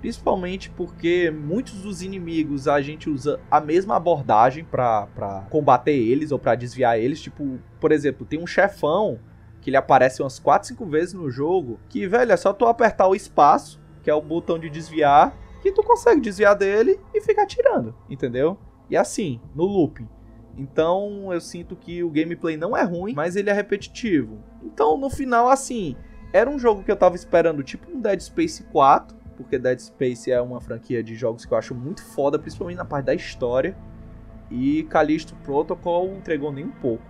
[0.08, 6.40] Principalmente porque muitos dos inimigos a gente usa a mesma abordagem pra combater eles ou
[6.40, 7.22] pra desviar eles.
[7.22, 9.20] Tipo, por exemplo, tem um chefão
[9.60, 11.78] que ele aparece umas 4, 5 vezes no jogo.
[11.90, 15.74] Que, velho, é só tu apertar o espaço, que é o botão de desviar, que
[15.74, 18.58] tu consegue desviar dele e ficar atirando, entendeu?
[18.90, 20.08] E assim, no looping.
[20.58, 24.42] Então eu sinto que o gameplay não é ruim, mas ele é repetitivo.
[24.64, 25.98] Então no final, assim,
[26.32, 30.32] era um jogo que eu tava esperando, tipo um Dead Space 4, porque Dead Space
[30.32, 33.78] é uma franquia de jogos que eu acho muito foda, principalmente na parte da história.
[34.50, 37.04] E Callisto Protocol entregou nem um pouco.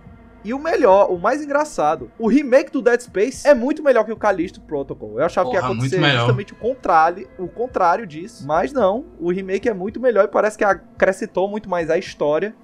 [0.44, 4.12] E o melhor, o mais engraçado, o remake do Dead Space é muito melhor que
[4.12, 5.18] o Callisto Protocol.
[5.18, 9.04] Eu achava que ia Porra, acontecer justamente o contrário, o contrário disso, mas não.
[9.18, 12.54] O remake é muito melhor e parece que acrescentou muito mais a história.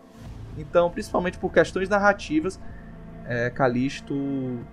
[0.56, 2.60] Então, principalmente por questões narrativas,
[3.26, 3.52] é,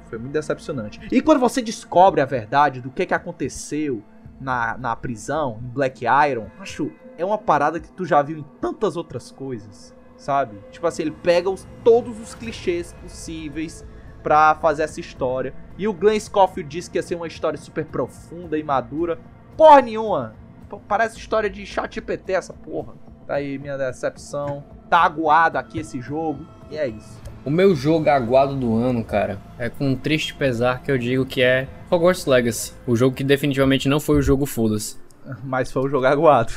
[0.10, 1.00] foi muito decepcionante.
[1.12, 4.04] E quando você descobre a verdade do que, que aconteceu
[4.42, 8.46] na, na prisão, em Black Iron, acho é uma parada que tu já viu em
[8.60, 10.58] tantas outras coisas, sabe?
[10.72, 13.86] Tipo assim, ele pega os- todos os clichês possíveis
[14.24, 15.54] pra fazer essa história.
[15.78, 19.20] E o Glenn Scofield disse que ia ser uma história super profunda e madura.
[19.56, 20.36] Porra nenhuma!
[20.88, 22.94] Parece história de chat GPT essa porra.
[23.28, 24.64] Tá aí minha decepção.
[24.90, 26.46] Tá aguado aqui esse jogo.
[26.70, 27.20] E é isso.
[27.44, 31.26] O meu jogo aguado do ano, cara, é com um triste pesar que eu digo
[31.26, 32.74] que é Hogwarts Legacy.
[32.86, 34.98] O jogo que definitivamente não foi o jogo foda-se.
[35.44, 36.52] Mas foi um jogo aguado.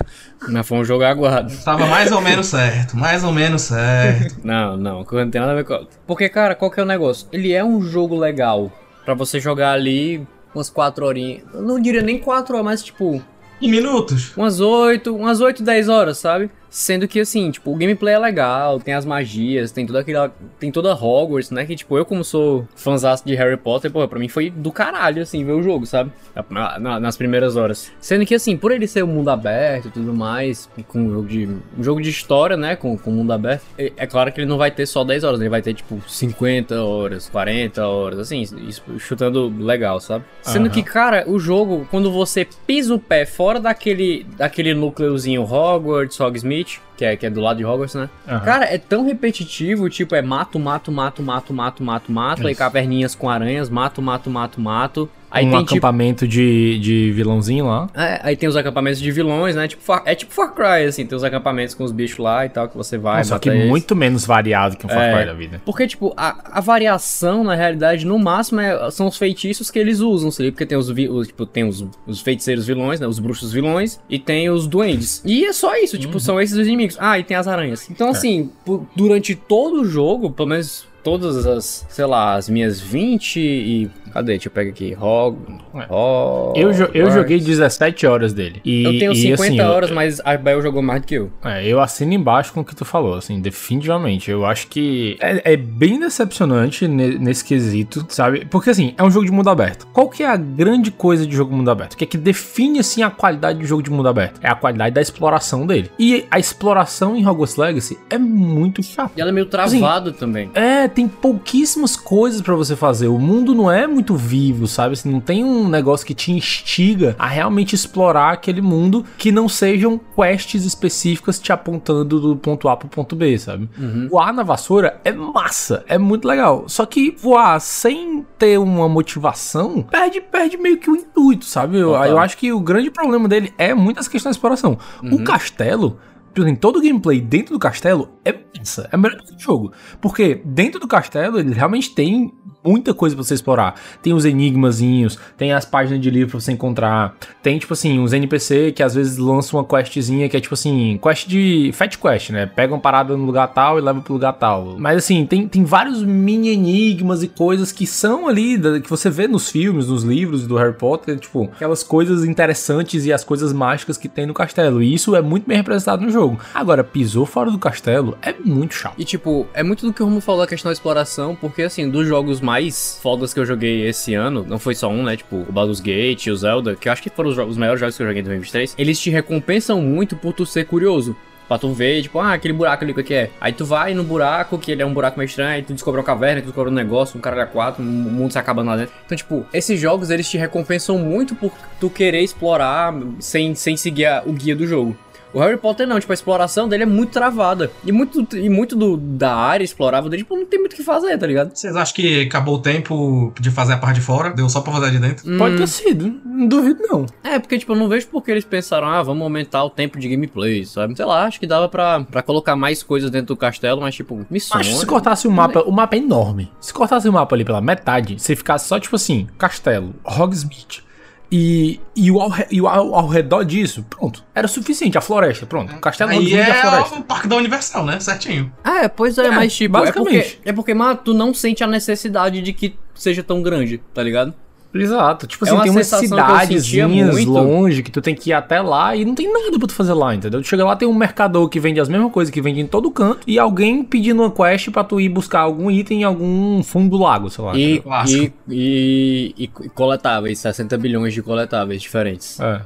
[0.48, 1.52] Mas foi um jogo aguado.
[1.64, 4.40] Tava mais ou menos certo, mais ou menos certo.
[4.44, 5.86] Não, não, não tem nada a ver com.
[6.06, 7.26] Porque, cara, qual que é o negócio?
[7.32, 8.70] Ele é um jogo legal
[9.04, 11.42] pra você jogar ali umas 4 horinhas.
[11.52, 13.22] Eu não diria nem 4 horas, mas tipo,
[13.60, 14.34] Em minutos.
[14.36, 16.50] umas 8, umas 8, 10 horas, sabe?
[16.76, 20.34] Sendo que assim, tipo, o gameplay é legal, tem as magias, tem toda aquela.
[20.58, 21.64] Tem toda Hogwarts, né?
[21.64, 25.22] Que, tipo, eu, como sou fãzaço de Harry Potter, pô, pra mim foi do caralho,
[25.22, 26.10] assim, ver o jogo, sabe?
[26.50, 27.92] Na- na- nas primeiras horas.
[28.00, 31.28] Sendo que, assim, por ele ser um mundo aberto e tudo mais, com um jogo
[31.28, 31.46] de.
[31.78, 32.74] Um jogo de história, né?
[32.74, 35.38] Com, com mundo aberto, é, é claro que ele não vai ter só 10 horas,
[35.40, 40.24] ele vai ter, tipo, 50 horas, 40 horas, assim, isso, chutando legal, sabe?
[40.42, 40.74] Sendo Aham.
[40.74, 46.63] que, cara, o jogo, quando você pisa o pé fora daquele, daquele núcleozinho Hogwarts, Hogsmeade,
[46.64, 46.80] встреч!
[46.96, 48.08] Que é, que é do lado de Hogwarts, né?
[48.28, 48.40] Aham.
[48.40, 53.14] Cara, é tão repetitivo, tipo, é mato, mato, mato, mato, mato, mato, mato, aí caverninhas
[53.14, 55.08] com aranhas, mato, mato, mato, mato.
[55.30, 57.88] Aí um tem, tipo, acampamento de, de vilãozinho lá.
[57.92, 59.66] é, aí tem os acampamentos de vilões, né?
[59.66, 62.68] Tipo, é tipo Far Cry, assim, tem os acampamentos com os bichos lá e tal,
[62.68, 63.68] que você vai, só que eles.
[63.68, 65.16] muito menos variado que um Far É.
[65.16, 65.60] Cry da vida.
[65.64, 69.98] Porque, tipo, a, a variação, na realidade, no máximo, é- são os feitiços que eles
[69.98, 70.52] usam, sabe?
[70.52, 73.06] Porque tem os, os, tipo, tem os, os feiticeiros vilões, né?
[73.08, 75.20] Os bruxos vilões, e tem os duendes.
[75.24, 76.83] E é só isso, tipo, são esses os inimigos.
[76.98, 77.88] Ah, e tem as aranhas.
[77.90, 82.80] Então, assim, por- durante todo o jogo, pelo menos todas as, sei lá, as minhas
[82.80, 84.32] 20 e Cadê?
[84.32, 84.96] Deixa eu pegar aqui.
[84.98, 85.36] Hog...
[85.74, 85.86] É.
[85.92, 86.58] Hog...
[86.58, 88.60] Eu, jo- eu joguei 17 horas dele.
[88.64, 91.14] E, Eu tenho e, 50 assim, eu- horas, mas a Bel jogou mais do que
[91.16, 91.30] eu.
[91.44, 94.30] É, eu assino embaixo com o que tu falou, assim, definitivamente.
[94.30, 98.44] Eu acho que é, é bem decepcionante ne- nesse quesito, sabe?
[98.46, 99.86] Porque, assim, é um jogo de mundo aberto.
[99.92, 101.94] Qual que é a grande coisa de jogo de mundo aberto?
[101.94, 104.38] O que é que define, assim, a qualidade de jogo de mundo aberto?
[104.42, 105.90] É a qualidade da exploração dele.
[105.98, 109.12] E a exploração em Hogwarts Legacy é muito chata.
[109.16, 110.50] E ela é meio travada também.
[110.54, 113.08] É, tem pouquíssimas coisas pra você fazer.
[113.08, 114.94] O mundo não é muito vivo, sabe?
[114.94, 119.48] Assim, não tem um negócio que te instiga a realmente explorar aquele mundo que não
[119.48, 123.68] sejam quests específicas te apontando do ponto A pro ponto B, sabe?
[124.10, 126.64] Voar na vassoura é massa, é muito legal.
[126.68, 131.78] Só que voar sem ter uma motivação perde, perde meio que o intuito, sabe?
[131.78, 134.76] Eu, eu acho que o grande problema dele é muito essa questão da exploração.
[135.02, 135.98] O castelo.
[136.36, 138.32] Assim, todo o gameplay dentro do castelo é
[138.64, 139.72] massa, é melhor que o jogo.
[140.00, 142.32] Porque dentro do castelo ele realmente tem
[142.64, 143.74] muita coisa pra você explorar.
[144.02, 147.14] Tem os enigmazinhos, tem as páginas de livro pra você encontrar.
[147.42, 150.98] Tem, tipo assim, uns NPC que às vezes lançam uma questzinha que é tipo assim,
[151.02, 151.70] quest de.
[151.74, 152.46] Fat quest, né?
[152.46, 154.76] Pega uma parada no lugar tal e leva pro lugar tal.
[154.78, 159.28] Mas assim, tem, tem vários mini enigmas e coisas que são ali, que você vê
[159.28, 163.98] nos filmes, nos livros do Harry Potter, tipo, aquelas coisas interessantes e as coisas mágicas
[163.98, 164.82] que tem no castelo.
[164.82, 166.38] E isso é muito bem representado no jogo.
[166.54, 168.94] Agora, pisou fora do castelo é muito chato.
[168.98, 171.88] E tipo, é muito do que o Romulo falou da questão da exploração, porque assim,
[171.88, 172.53] dos jogos mais
[173.02, 175.16] fodas que eu joguei esse ano, não foi só um, né?
[175.16, 177.96] Tipo, o Baldur's Gate o Zelda, que eu acho que foram os, os maiores jogos
[177.96, 181.16] que eu joguei em 2023, eles te recompensam muito por tu ser curioso.
[181.46, 183.30] Pra tu ver, tipo, ah, aquele buraco ali, o que é?
[183.38, 186.00] Aí tu vai no buraco, que ele é um buraco meio estranho, aí tu descobre
[186.00, 188.76] uma caverna, tu descobre um negócio, um cara a quatro, um mundo se acabando lá
[188.78, 188.94] dentro.
[189.04, 194.06] Então, tipo, esses jogos, eles te recompensam muito por tu querer explorar sem, sem seguir
[194.06, 194.96] a- o guia do jogo.
[195.34, 197.70] O Harry Potter não, tipo, a exploração dele é muito travada.
[197.84, 200.84] E muito, e muito do, da área explorável dele, tipo, não tem muito o que
[200.84, 201.50] fazer, tá ligado?
[201.52, 204.30] Vocês acham que acabou o tempo de fazer a parte de fora?
[204.30, 205.36] Deu só pra fazer de dentro?
[205.36, 207.06] Pode ter sido, não duvido não.
[207.24, 210.08] É, porque, tipo, eu não vejo porque eles pensaram, ah, vamos aumentar o tempo de
[210.08, 210.96] gameplay, sabe?
[210.96, 214.24] Sei lá, acho que dava pra, pra colocar mais coisas dentro do castelo, mas, tipo,
[214.30, 214.60] missões.
[214.60, 216.50] Acho que se cortasse o mapa, o mapa é enorme.
[216.60, 220.84] Se cortasse o mapa ali pela metade, você ficasse só tipo assim, castelo, Hogsmeade.
[221.32, 224.22] E, e, o ao, e o ao, ao redor disso, pronto.
[224.34, 225.74] Era suficiente, a floresta, pronto.
[225.80, 226.94] Castelo Aí e a é floresta.
[226.98, 227.98] o parque da Universal, né?
[227.98, 228.52] Certinho.
[228.62, 230.40] É, pois é, É, mas, tipo, é porque, basicamente.
[230.44, 234.32] é porque, mano, tu não sente a necessidade de que seja tão grande, tá ligado?
[234.74, 235.26] Exato.
[235.26, 237.30] Tipo É assim, uma tem umas que cidadezinhas muito.
[237.30, 239.92] longe que tu tem que ir até lá e não tem nada pra tu fazer
[239.94, 240.40] lá, entendeu?
[240.42, 242.90] Tu chega lá, tem um mercador que vende as mesmas coisas que vende em todo
[242.90, 246.96] canto e alguém pedindo uma quest pra tu ir buscar algum item em algum fundo
[246.96, 247.56] do lago, sei lá.
[247.56, 252.38] E, e, e, e coletáveis, 60 bilhões de coletáveis diferentes.
[252.40, 252.60] É,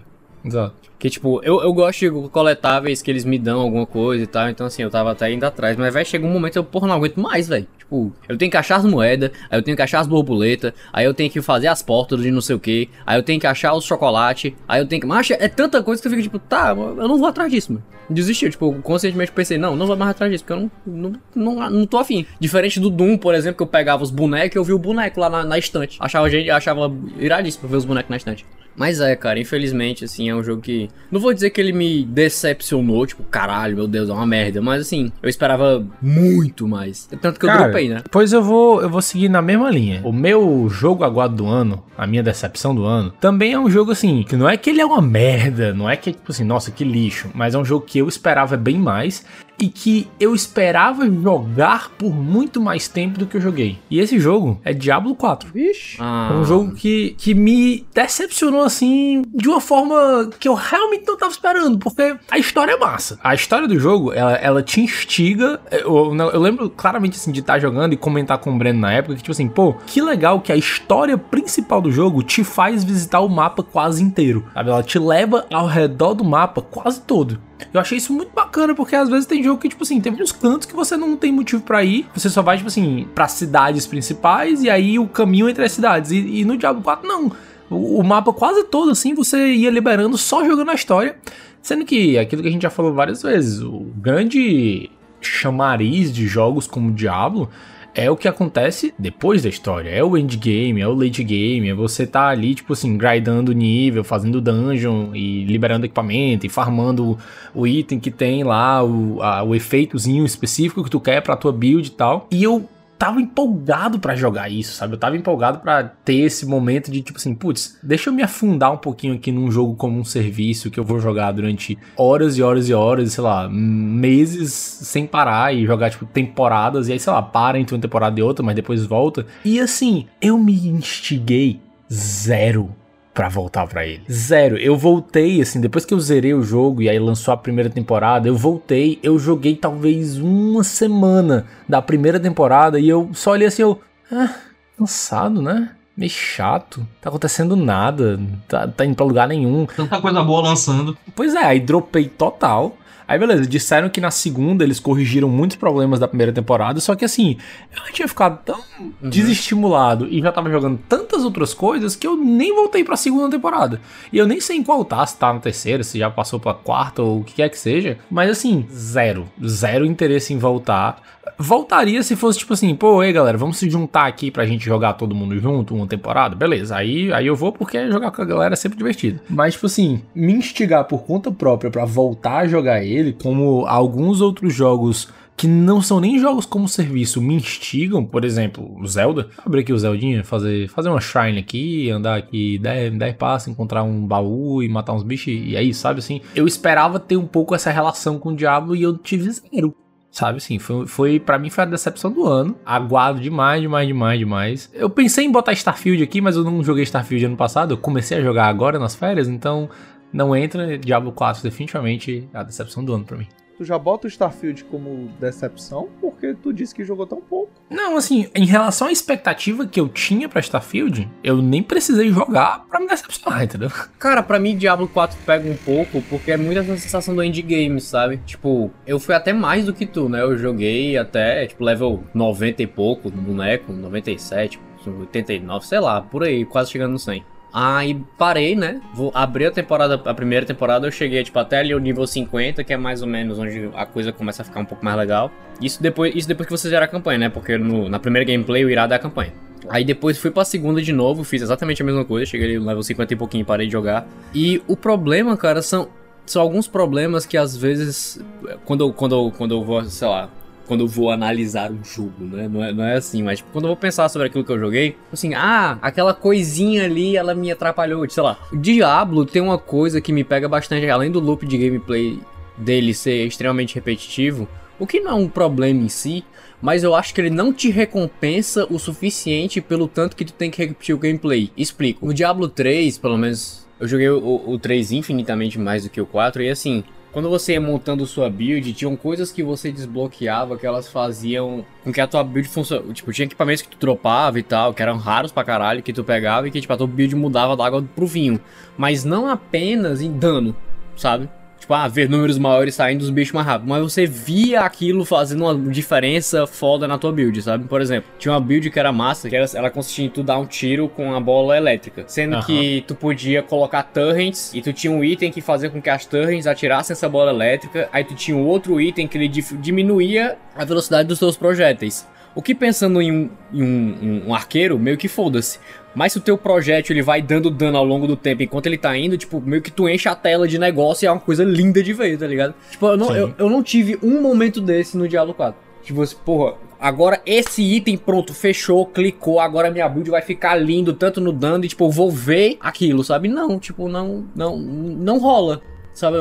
[0.49, 0.75] exato.
[0.99, 4.49] Que, tipo, eu, eu gosto de coletáveis que eles me dão alguma coisa e tal.
[4.51, 5.77] Então, assim, eu tava até indo atrás.
[5.77, 7.69] Mas, velho, chega um momento eu, porra, não aguento mais, velho.
[7.79, 11.07] Tipo, eu tenho que achar as moedas, aí eu tenho que achar as borboletas, aí
[11.07, 13.47] eu tenho que fazer as portas de não sei o que, aí eu tenho que
[13.47, 15.07] achar os chocolate, aí eu tenho que.
[15.07, 17.85] Mas é tanta coisa que eu fico, tipo, tá, eu não vou atrás disso, mano.
[18.11, 21.71] Desisti, tipo, conscientemente pensei, não, não vou mais atrás disso, porque eu não, não, não,
[21.71, 22.27] não tô afim.
[22.39, 25.31] Diferente do Doom, por exemplo, que eu pegava os bonecos eu vi o boneco lá
[25.31, 25.97] na, na estante.
[26.01, 28.45] Achava, gente, achava iradíssimo ver os bonecos na estante.
[28.79, 30.89] Mas é, cara, infelizmente, assim, é um jogo que.
[31.11, 34.63] Não vou dizer que ele me decepcionou, tipo, caralho, meu Deus, é uma merda.
[34.63, 37.09] Mas assim, eu esperava muito mais.
[37.21, 38.03] Tanto que eu Cara, dropei, né?
[38.11, 40.01] Pois eu vou, eu vou seguir na mesma linha.
[40.05, 43.91] O meu jogo aguado do ano, a minha decepção do ano, também é um jogo
[43.91, 46.71] assim, que não é que ele é uma merda, não é que tipo assim, nossa,
[46.71, 49.25] que lixo, mas é um jogo que eu esperava bem mais
[49.59, 53.79] e que eu esperava jogar por muito mais tempo do que eu joguei.
[53.91, 55.51] E esse jogo é Diablo 4.
[55.53, 55.97] Vixe.
[56.01, 61.05] Ah, É um jogo que, que me decepcionou assim de uma forma que eu realmente
[61.07, 63.19] não tava esperando, porque a história é massa.
[63.23, 65.61] A história do jogo, ela, ela te instiga.
[65.71, 68.93] Eu, eu- eu lembro claramente assim de estar jogando e comentar com o Breno na
[68.93, 72.85] época que, tipo assim, pô, que legal que a história principal do jogo te faz
[72.85, 74.45] visitar o mapa quase inteiro.
[74.55, 74.71] Sabe?
[74.71, 77.39] Ela te leva ao redor do mapa quase todo.
[77.75, 80.33] Eu achei isso muito bacana, porque às vezes tem jogo que, tipo assim, tem uns
[80.33, 82.07] cantos que você não tem motivo pra ir.
[82.15, 86.11] Você só vai, tipo assim, pra cidades principais e aí o caminho entre as cidades.
[86.11, 87.33] E, e no Diablo 4, não.
[87.71, 91.17] O, o mapa quase todo, assim, você ia liberando só jogando a história.
[91.61, 96.67] Sendo que aquilo que a gente já falou várias vezes, o grande chamariz de jogos
[96.67, 97.51] como Diablo
[97.99, 99.91] é o que acontece depois da história.
[99.91, 104.05] É o endgame, é o late game, é você tá ali, tipo assim, grindando nível,
[104.05, 107.19] fazendo dungeon e liberando equipamento e farmando
[107.55, 111.53] o item que tem lá, o, a- o efeitozinho específico que tu quer pra tua
[111.53, 112.27] build e tal.
[112.31, 114.95] E eu tava empolgado pra jogar isso, sabe?
[114.95, 118.73] Eu tava empolgado pra ter esse momento de tipo assim, putz, deixa eu me afundar
[118.73, 122.43] um pouquinho aqui num jogo como um serviço que eu vou jogar durante horas e
[122.43, 127.13] horas e horas, sei lá, meses sem parar e jogar tipo temporadas e aí sei
[127.13, 129.27] lá, para entre uma temporada e outra, mas depois volta.
[129.45, 131.61] E assim, eu me instiguei
[131.93, 132.75] zero
[133.19, 134.01] pra voltar pra ele.
[134.09, 134.57] Zero.
[134.57, 138.29] Eu voltei, assim, depois que eu zerei o jogo e aí lançou a primeira temporada,
[138.29, 143.63] eu voltei, eu joguei talvez uma semana da primeira temporada e eu só olhei assim,
[143.63, 143.81] eu.
[144.13, 144.33] Ah,
[144.79, 145.71] cansado, né?
[145.97, 149.67] Meio chato, tá acontecendo nada, tá, tá indo pra lugar nenhum.
[149.67, 150.97] Tanta coisa boa lançando.
[151.17, 152.77] Pois é, aí dropei total.
[153.09, 157.07] Aí beleza, disseram que na segunda eles corrigiram muitos problemas da primeira temporada, só que
[157.07, 157.39] assim,
[157.75, 158.61] eu já tinha ficado tão
[159.01, 163.81] desestimulado e já tava jogando tantas outras coisas que eu nem voltei pra segunda temporada.
[164.13, 166.53] E eu nem sei em qual tá, se tá na terceira, se já passou pra
[166.53, 171.03] quarta ou o que quer que seja, mas assim, zero, zero interesse em voltar.
[171.37, 174.95] Voltaria se fosse tipo assim, pô, ei galera, vamos se juntar aqui pra gente jogar
[174.95, 176.77] todo mundo junto uma temporada, beleza.
[176.77, 179.21] Aí, aí eu vou porque jogar com a galera é sempre divertido.
[179.29, 184.21] Mas, tipo assim, me instigar por conta própria pra voltar a jogar ele, como alguns
[184.21, 189.29] outros jogos que não são nem jogos como serviço me instigam, por exemplo, o Zelda.
[189.47, 193.85] Abrir aqui o Zeldinha, fazer, fazer uma shrine aqui, andar aqui 10, 10 passos, encontrar
[193.85, 196.21] um baú e matar uns bichos, e aí, sabe assim?
[196.35, 199.73] Eu esperava ter um pouco essa relação com o Diablo e eu tive zero.
[200.19, 202.57] Sabe assim, foi, foi para mim foi a decepção do ano.
[202.67, 204.71] Aguado demais, demais, demais, demais.
[204.75, 207.75] Eu pensei em botar Starfield aqui, mas eu não joguei Starfield ano passado.
[207.75, 209.71] Eu comecei a jogar agora nas férias, então
[210.13, 210.77] não entra.
[210.77, 213.29] Diablo 4 definitivamente é a decepção do ano pra mim.
[213.59, 217.51] Tu já bota o Starfield como decepção porque tu disse que jogou tão pouco.
[217.69, 222.65] Não, assim, em relação à expectativa que eu tinha pra Starfield, eu nem precisei jogar
[222.71, 223.69] pra me decepcionar, entendeu?
[223.99, 227.81] Cara, pra mim Diablo 4 pega um pouco porque é muito essa sensação do endgame,
[227.81, 228.19] sabe?
[228.19, 230.23] Tipo, eu fui até mais do que tu, né?
[230.23, 236.23] Eu joguei até, tipo, level 90 e pouco no boneco, 97, 89, sei lá, por
[236.23, 237.25] aí, quase chegando no 100.
[237.53, 238.81] Aí parei, né?
[238.95, 242.63] Vou abrir a temporada, a primeira temporada eu cheguei tipo até ali o nível 50,
[242.63, 245.31] que é mais ou menos onde a coisa começa a ficar um pouco mais legal.
[245.61, 247.29] Isso depois, isso depois que você zera a campanha, né?
[247.29, 249.33] Porque no- na primeira gameplay o irado é a campanha.
[249.71, 252.83] Aí depois fui pra segunda de novo, fiz exatamente a mesma coisa, cheguei no level
[252.83, 254.07] 50 e pouquinho parei de jogar.
[254.35, 255.89] E o problema, cara, são
[256.27, 258.21] são alguns problemas que às vezes
[258.67, 260.29] quando quando quando eu vou, sei lá,
[260.69, 262.47] quando eu vou analisar um jogo, né?
[262.47, 264.59] Não é, não é assim, mas tipo, quando eu vou pensar sobre aquilo que eu
[264.59, 268.39] joguei, assim, ah, aquela coisinha ali, ela me atrapalhou, sei lá.
[268.53, 272.21] O Diablo tem uma coisa que me pega bastante, além do loop de gameplay
[272.57, 274.47] dele ser extremamente repetitivo,
[274.79, 276.23] o que não é um problema em si,
[276.61, 280.51] mas eu acho que ele não te recompensa o suficiente pelo tanto que tu tem
[280.51, 281.51] que repetir o gameplay.
[281.57, 282.05] Explico.
[282.05, 286.07] No Diablo 3, pelo menos, eu joguei o, o 3 infinitamente mais do que o
[286.07, 290.67] 4, e assim, quando você ia montando sua build, tinham coisas que você desbloqueava que
[290.67, 292.93] elas faziam com que a tua build funcionasse.
[292.93, 296.05] Tipo, tinha equipamentos que tu dropava e tal, que eram raros pra caralho, que tu
[296.05, 298.41] pegava e que, tipo, a tua build mudava da água pro vinho.
[298.77, 300.55] Mas não apenas em dano,
[300.97, 301.29] sabe?
[301.69, 303.69] Tipo, ah, ver números maiores saindo dos bichos mais rápido.
[303.69, 307.65] Mas você via aquilo fazendo uma diferença foda na tua build, sabe?
[307.69, 310.39] Por exemplo, tinha uma build que era massa, que era, ela consistia em tu dar
[310.39, 312.05] um tiro com a bola elétrica.
[312.07, 312.47] Sendo Aham.
[312.47, 316.07] que tu podia colocar turrets e tu tinha um item que fazia com que as
[316.07, 317.87] turrets atirassem essa bola elétrica.
[317.93, 322.09] Aí tu tinha um outro item que ele diminuía a velocidade dos teus projéteis.
[322.35, 325.59] O que pensando em um, em um- um- um arqueiro, meio que foda-se.
[325.99, 328.79] Mas se o teu projétil ele vai dando dano ao longo do tempo enquanto ele
[328.79, 331.43] tá indo, tipo, meio que tu enche a tela de negócio e é uma coisa
[331.43, 332.55] linda de ver, tá ligado?
[332.71, 335.61] Tipo, eu não, eu, eu não tive um momento desse no Diablo 4.
[335.83, 340.93] Tipo, assim, porra, agora esse item pronto, fechou, clicou, agora minha build vai ficar lindo
[340.93, 343.27] tanto no dano e tipo, eu vou ver aquilo, sabe?
[343.27, 345.61] Não, tipo, não, não, não rola.
[345.93, 346.17] Sabe,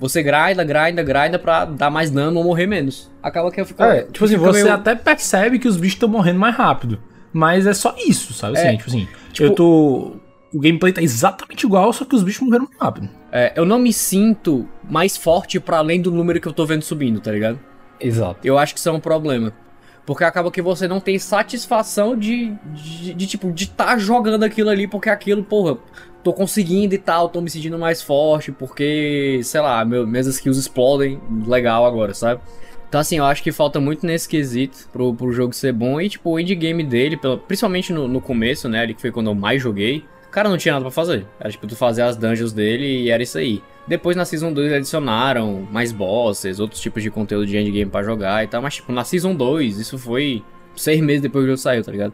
[0.00, 3.08] você grinda, grinda, grinda pra dar mais dano ou morrer menos.
[3.22, 3.80] Acaba que eu fico.
[3.82, 6.98] É, tipo assim, você meio- até percebe que os bichos estão morrendo mais rápido.
[7.32, 8.56] Mas é só isso, sabe?
[8.58, 10.16] Assim, É, tipo assim, tipo- eu tô.
[10.52, 13.08] O gameplay tá exatamente igual, só que os bichos morreram mais rápido.
[13.30, 16.82] É, eu não me sinto mais forte pra além do número que eu tô vendo
[16.82, 17.58] subindo, tá ligado?
[18.00, 18.40] Exato.
[18.42, 19.52] Eu acho que isso é um problema.
[20.06, 24.70] Porque acaba que você não tem satisfação de, de, de, tipo, de tá jogando aquilo
[24.70, 25.76] ali, porque aquilo, porra,
[26.24, 30.56] tô conseguindo e tal, tô me sentindo mais forte, porque, sei lá, meu, minhas skills
[30.56, 32.40] explodem legal agora, sabe?
[32.88, 36.00] Então, assim, eu acho que falta muito nesse quesito pro, pro jogo ser bom.
[36.00, 38.80] E, tipo, o endgame dele, pelo- principalmente no, no começo, né?
[38.80, 40.04] Ali que foi quando eu mais joguei.
[40.30, 41.26] Cara, não tinha nada pra fazer.
[41.38, 43.62] Era, tipo, tu fazer as dungeons dele e era isso aí.
[43.86, 48.42] Depois, na Season 2, adicionaram mais bosses, outros tipos de conteúdo de endgame pra jogar
[48.44, 48.62] e tal.
[48.62, 50.42] Mas, tipo, na Season 2, isso foi
[50.76, 52.12] seis meses depois que o jogo saiu, tá ligado?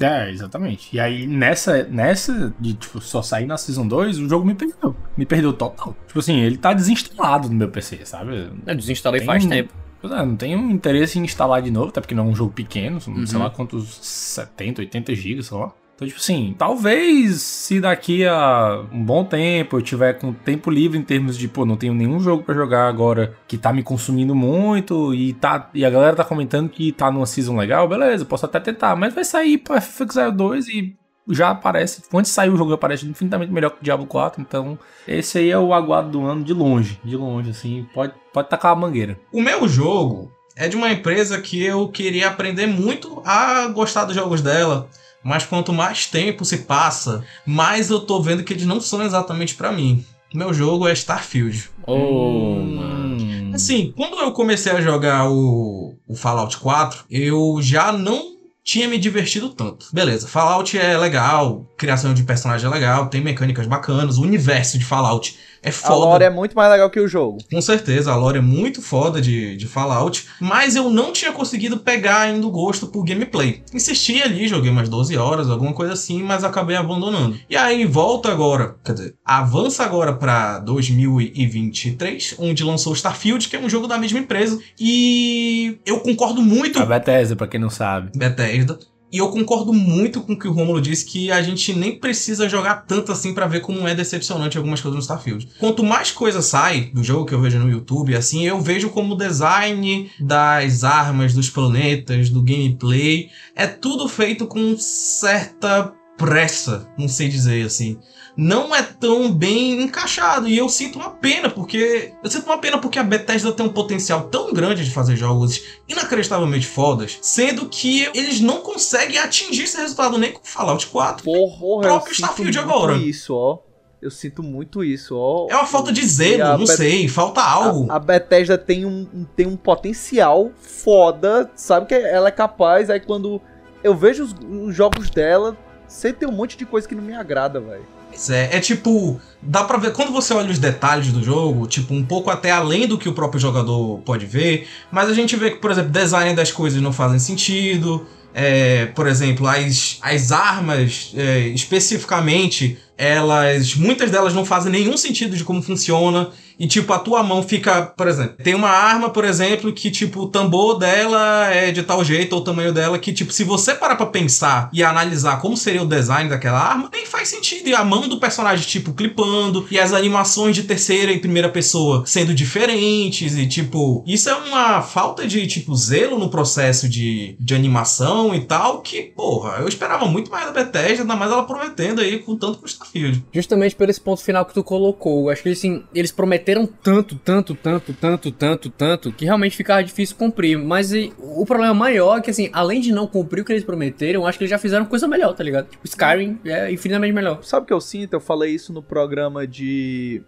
[0.00, 0.96] É, exatamente.
[0.96, 4.96] E aí, nessa, nessa de, tipo, só sair na Season 2, o jogo me perdeu.
[5.16, 5.94] Me perdeu total.
[6.06, 8.50] Tipo assim, ele tá desinstalado no meu PC, sabe?
[8.66, 9.72] Eu desinstalei Tem faz tempo.
[10.02, 13.00] É, não tenho interesse em instalar de novo, até porque não é um jogo pequeno,
[13.00, 13.38] sei Uhum.
[13.44, 15.72] lá quantos 70, 80 gigas, sei lá.
[15.94, 20.96] Então, tipo assim, talvez se daqui a um bom tempo eu tiver com tempo livre
[20.98, 24.34] em termos de, pô, não tenho nenhum jogo pra jogar agora que tá me consumindo
[24.34, 28.46] muito e tá e a galera tá comentando que tá numa season legal, beleza, posso
[28.46, 30.96] até tentar, mas vai sair pra FX 2 e
[31.28, 34.78] já aparece, antes de sair o jogo aparece infinitamente melhor que o Diablo 4, então
[35.06, 38.72] esse aí é o aguardo do ano de longe, de longe assim, pode pode tacar
[38.72, 39.18] a mangueira.
[39.32, 44.14] O meu jogo é de uma empresa que eu queria aprender muito a gostar dos
[44.14, 44.88] jogos dela.
[45.22, 49.54] Mas quanto mais tempo se passa, mais eu tô vendo que eles não são exatamente
[49.54, 50.02] pra mim.
[50.34, 51.68] O meu jogo é Starfield.
[51.86, 52.76] Oh, Hum.
[52.76, 53.54] mano.
[53.54, 58.29] Assim, quando eu comecei a jogar o, o Fallout 4, eu já não
[58.62, 59.86] tinha me divertido tanto.
[59.92, 64.84] Beleza, Fallout é legal, criação de personagem é legal, tem mecânicas bacanas, o universo de
[64.84, 65.94] Fallout é A foda.
[65.94, 67.38] lore é muito mais legal que o jogo.
[67.50, 71.78] Com certeza, a lore é muito foda de, de Fallout, mas eu não tinha conseguido
[71.78, 73.62] pegar ainda o gosto por gameplay.
[73.74, 77.38] Insisti ali, joguei umas 12 horas, alguma coisa assim, mas acabei abandonando.
[77.48, 83.60] E aí volta agora, quer dizer, avança agora pra 2023, onde lançou Starfield, que é
[83.60, 88.10] um jogo da mesma empresa, e eu concordo muito A Bethesda, pra quem não sabe.
[88.16, 88.78] Bethesda.
[89.12, 92.48] E eu concordo muito com o que o Romulo disse, que a gente nem precisa
[92.48, 95.48] jogar tanto assim pra ver como é decepcionante algumas coisas no Starfield.
[95.58, 99.14] Quanto mais coisa sai do jogo que eu vejo no YouTube, assim, eu vejo como
[99.14, 107.08] o design das armas, dos planetas, do gameplay, é tudo feito com certa pressa, não
[107.08, 107.98] sei dizer assim.
[108.42, 112.78] Não é tão bem encaixado e eu sinto uma pena porque eu sinto uma pena
[112.78, 118.08] porque a Bethesda tem um potencial tão grande de fazer jogos inacreditavelmente fodas, sendo que
[118.14, 121.22] eles não conseguem atingir esse resultado nem com Fallout 4.
[121.24, 122.96] Porra, eu próprio sinto Starfield muito agora.
[122.96, 123.58] isso, ó.
[124.00, 125.46] Eu sinto muito isso, ó.
[125.50, 127.92] É uma falta de zelo, não Bet- sei, falta algo.
[127.92, 132.88] A, a Bethesda tem um, um- tem um potencial foda, sabe que ela é capaz,
[132.88, 133.38] aí quando
[133.84, 134.34] eu vejo os,
[134.66, 135.54] os jogos dela,
[135.86, 137.84] sempre tem um monte de coisa que não me agrada, velho.
[138.28, 142.04] É, é tipo, dá pra ver, quando você olha os detalhes do jogo, tipo, um
[142.04, 145.58] pouco até além do que o próprio jogador pode ver, mas a gente vê que,
[145.58, 151.48] por exemplo, design das coisas não fazem sentido, é, por exemplo, as, as armas, é,
[151.48, 156.30] especificamente, elas, muitas delas não fazem nenhum sentido de como funciona,
[156.60, 160.20] e tipo, a tua mão fica, por exemplo, tem uma arma, por exemplo, que tipo,
[160.20, 163.74] o tambor dela é de tal jeito, ou o tamanho dela, que tipo, se você
[163.74, 167.66] parar pra pensar e analisar como seria o design daquela arma, nem faz sentido.
[167.68, 172.04] E a mão do personagem, tipo, clipando, e as animações de terceira e primeira pessoa
[172.04, 177.54] sendo diferentes, e tipo, isso é uma falta de, tipo, zelo no processo de, de
[177.54, 182.02] animação e tal, que, porra, eu esperava muito mais da Bethesda, ainda mais ela prometendo
[182.02, 183.24] aí com tanto com o Starfield.
[183.32, 185.30] Justamente por esse ponto final que tu colocou.
[185.30, 186.49] Acho que assim, eles prometeram
[186.82, 190.58] tanto, tanto, tanto, tanto, tanto, tanto, que realmente ficava difícil cumprir.
[190.58, 193.64] Mas e, o problema maior é que, assim, além de não cumprir o que eles
[193.64, 195.68] prometeram, acho que eles já fizeram coisa melhor, tá ligado?
[195.68, 197.42] Tipo, Skyrim é infinitamente melhor.
[197.44, 198.14] Sabe o que eu sinto?
[198.14, 200.22] Eu falei isso no programa de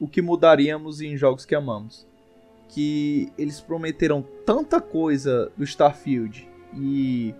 [0.00, 2.06] o que mudaríamos em jogos que amamos.
[2.68, 7.34] Que eles prometeram tanta coisa do Starfield e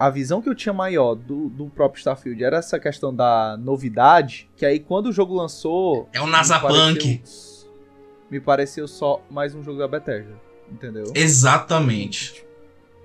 [0.00, 4.48] a visão que eu tinha maior do, do próprio Starfield era essa questão da novidade,
[4.56, 6.08] que aí quando o jogo lançou...
[6.12, 7.18] É o me Nazapunk.
[7.20, 7.70] pareceu-
[8.30, 10.32] Me pareceu só mais um jogo da Bethesda,
[10.72, 11.04] entendeu?
[11.14, 12.44] Exatamente.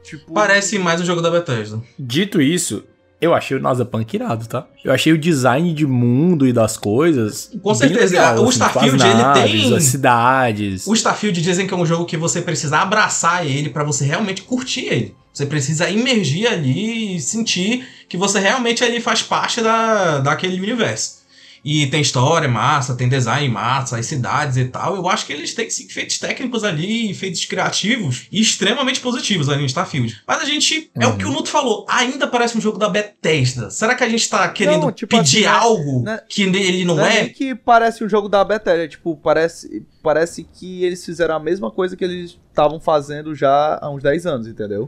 [0.03, 1.81] Tipo, Parece mais um jogo da Bethesda.
[1.99, 2.83] Dito isso,
[3.19, 4.65] eu achei o Nazapunk irado, tá?
[4.83, 7.51] Eu achei o design de mundo e das coisas.
[7.61, 10.87] Com bem certeza, legal, o assim, as Starfield, ele naves, tem- As cidades.
[10.87, 14.43] O Starfield dizem que é um jogo que você precisa abraçar ele pra você realmente
[14.43, 15.15] curtir ele.
[15.35, 21.25] Você precisa imergir ali e sentir que você realmente ali faz parte da, daquele universo.
[21.67, 24.95] E tem história massa, tem design massa, as cidades e tal.
[24.95, 29.61] Eu acho que eles têm sim, feitos técnicos ali, feitos criativos e extremamente positivos ali
[29.61, 30.21] no Starfield.
[30.27, 33.71] Mas a gente, é o que o Nuto falou, ainda parece um jogo da Bethesda.
[33.71, 35.59] Será que a gente tá querendo tipo pedir assim, né?
[35.59, 36.19] algo Né?
[36.29, 37.29] que ele não, Não é é?
[37.29, 41.97] que parece um jogo da Bethesda, tipo, parece, parece que eles fizeram a mesma coisa
[41.97, 44.87] que eles estavam fazendo já há uns 10 anos, entendeu?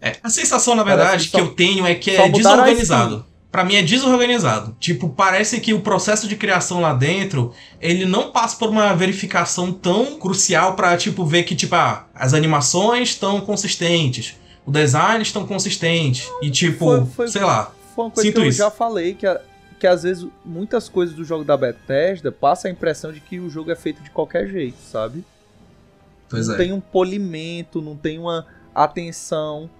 [0.00, 3.26] É, a sensação, na Parece verdade, que só- eu tenho é que é desorganizado.
[3.50, 4.76] Pra mim é desorganizado.
[4.78, 9.72] Tipo, parece que o processo de criação lá dentro, ele não passa por uma verificação
[9.72, 14.36] tão crucial pra, tipo, ver que, tipo, ah, as animações estão consistentes,
[14.66, 17.72] o design estão consistentes, e tipo, Foi- foi- sei lá.
[17.94, 18.58] Foi uma coisa Sinto que eu isso.
[18.58, 19.40] já falei, que, a-
[19.80, 23.48] que às vezes muitas coisas do jogo da Bethesda passa a impressão de que o
[23.48, 25.24] jogo é feito de qualquer jeito, sabe?
[26.28, 26.58] Pois não é.
[26.58, 29.70] tem um polimento, não tem uma atenção.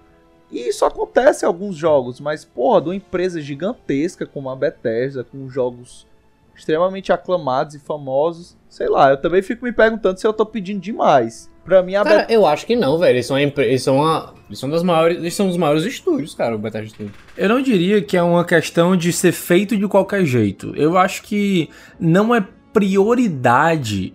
[0.51, 5.23] E isso acontece em alguns jogos, mas, porra, de uma empresa gigantesca como a Bethesda,
[5.23, 6.07] com jogos
[6.55, 10.79] extremamente aclamados e famosos, sei lá, eu também fico me perguntando se eu tô pedindo
[10.81, 12.33] demais Pra mim, a Cara, Bethesda.
[12.33, 13.15] eu acho que não, velho.
[13.15, 15.83] Eles são, uma empre- eles são, uma, eles são das maiores, eles são dos maiores
[15.83, 17.13] estúdios, cara, o Bethesda Studio.
[17.37, 20.73] Eu não diria que é uma questão de ser feito de qualquer jeito.
[20.75, 21.69] Eu acho que
[21.99, 22.43] não é
[22.73, 24.13] prioridade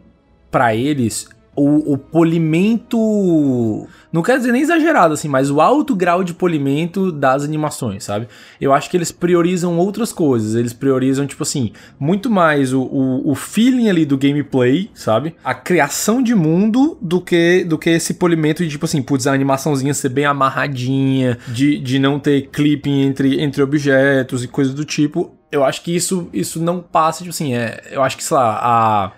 [0.51, 3.87] pra eles o, o polimento.
[4.13, 8.29] Não quero dizer nem exagerado, assim, mas o alto grau de polimento das animações, sabe?
[8.61, 10.55] Eu acho que eles priorizam outras coisas.
[10.55, 15.35] Eles priorizam, tipo assim, muito mais o, o, o feeling ali do gameplay, sabe?
[15.45, 19.33] A criação de mundo do que, do que esse polimento de, tipo assim, putz, a
[19.33, 24.85] animaçãozinha ser bem amarradinha, de, de não ter clipping entre, entre objetos e coisas do
[24.85, 25.37] tipo.
[25.53, 28.59] Eu acho que isso, isso não passa, tipo assim, é, eu acho que, sei lá,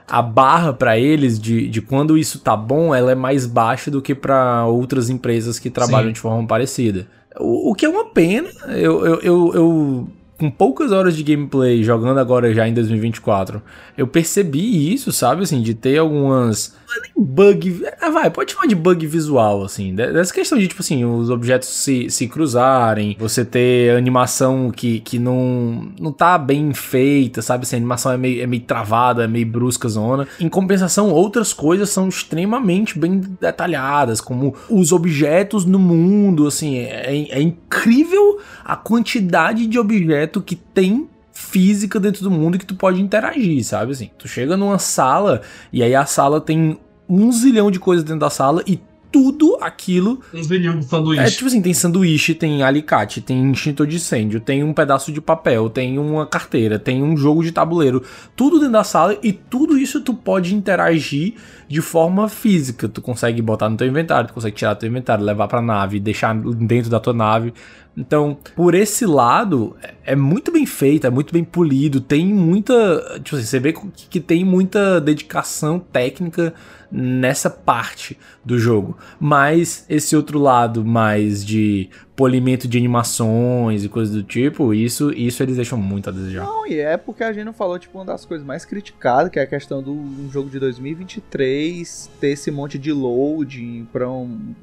[0.09, 3.91] a, a barra pra eles de, de quando isso tá bom, ela é mais baixa
[3.91, 6.12] do que pra outras empresas que trabalham Sim.
[6.12, 7.07] de forma parecida.
[7.39, 10.09] O, o que é uma pena, eu, eu, eu, eu-
[10.39, 13.62] com poucas horas de gameplay, jogando agora já em 2024,
[13.97, 16.77] eu percebi isso, sabe, assim, de ter algumas...
[16.97, 20.69] é nem Bug, ah, vai, pode chamar de bug visual, assim, de- dessa questão de,
[20.69, 26.39] tipo assim, os objetos se, se cruzarem, você ter animação que, que não, não tá
[26.39, 30.27] bem feita, sabe, assim, a animação é meio, é meio travada, é meio brusca zona.
[30.41, 37.27] Em compensação, outras coisas são extremamente bem detalhadas, como os objetos no mundo, assim, é,
[37.29, 43.01] é incrível a quantidade de objeto que tem física dentro do mundo que tu pode
[43.01, 44.11] interagir, sabe assim?
[44.19, 46.79] Tu chega numa sala e aí a sala tem
[47.09, 48.81] um zilhão de coisas dentro da sala e
[49.13, 51.37] tudo aquilo Um zilhão de é sanduíche.
[51.37, 55.71] tipo assim, tem sanduíche, tem alicate, tem extintor de incêndio, tem um pedaço de papel,
[55.71, 58.03] tem uma carteira, tem um jogo de tabuleiro,
[58.35, 61.35] tudo dentro da sala e tudo isso tu pode interagir
[61.69, 62.89] de forma física.
[62.89, 65.99] Tu consegue botar no teu inventário, tu consegue tirar do teu inventário, levar pra nave,
[65.99, 67.55] deixar dentro da tua nave.
[67.97, 73.21] Então, por esse lado, é- é muito bem feito, é muito bem polido, tem muita.
[73.25, 73.81] Tipo assim, você vê que
[74.11, 76.53] que tem muita dedicação técnica
[76.93, 78.97] nessa parte do jogo.
[79.19, 85.43] Mas esse outro lado mais de polimento de animações e coisas do tipo, isso, isso
[85.43, 86.45] eles deixam muito a desejar.
[86.47, 89.39] Não, e é porque a gente não falou, tipo, uma das coisas mais criticadas, que
[89.39, 94.55] é a questão do um jogo de 2023 ter esse monte de loading pra um.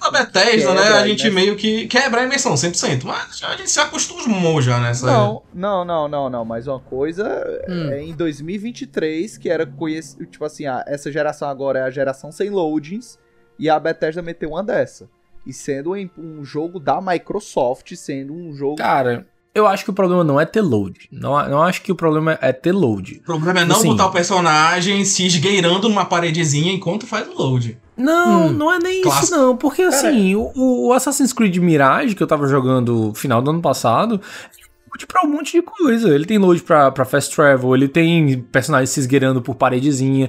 [0.00, 0.88] A Bethesda, né?
[0.88, 1.30] A gente né?
[1.30, 3.04] meio que quebra a imersão 100%.
[3.04, 5.06] Mas a gente se acostumou já nessa.
[5.06, 6.44] Não, não, não, não, não.
[6.46, 7.90] Mas uma coisa Hum.
[7.90, 12.32] é em 2023, que era conhecido, tipo assim, ah, essa geração agora é a geração
[12.32, 13.18] sem loadings,
[13.58, 15.08] e a Bethesda meteu uma dessa.
[15.46, 18.76] E sendo um, um jogo da Microsoft, sendo um jogo.
[18.76, 21.08] Cara, eu acho que o problema não é ter load.
[21.10, 23.20] Não, não acho que o problema é ter load.
[23.22, 23.88] O problema é não Assim.
[23.88, 27.78] botar o personagem se esgueirando numa paredezinha enquanto faz o load.
[27.96, 28.52] Não, Hum.
[28.52, 29.24] não é nem Clássico.
[29.24, 33.50] isso não, porque assim, o, o Assassin's Creed Mirage que eu tava jogando final do
[33.50, 34.16] ano passado,
[34.52, 36.14] ele tem load pra um monte de coisa.
[36.14, 40.28] Ele tem load pra, pra fast travel, ele tem personagens se esgueirando por paredezinha.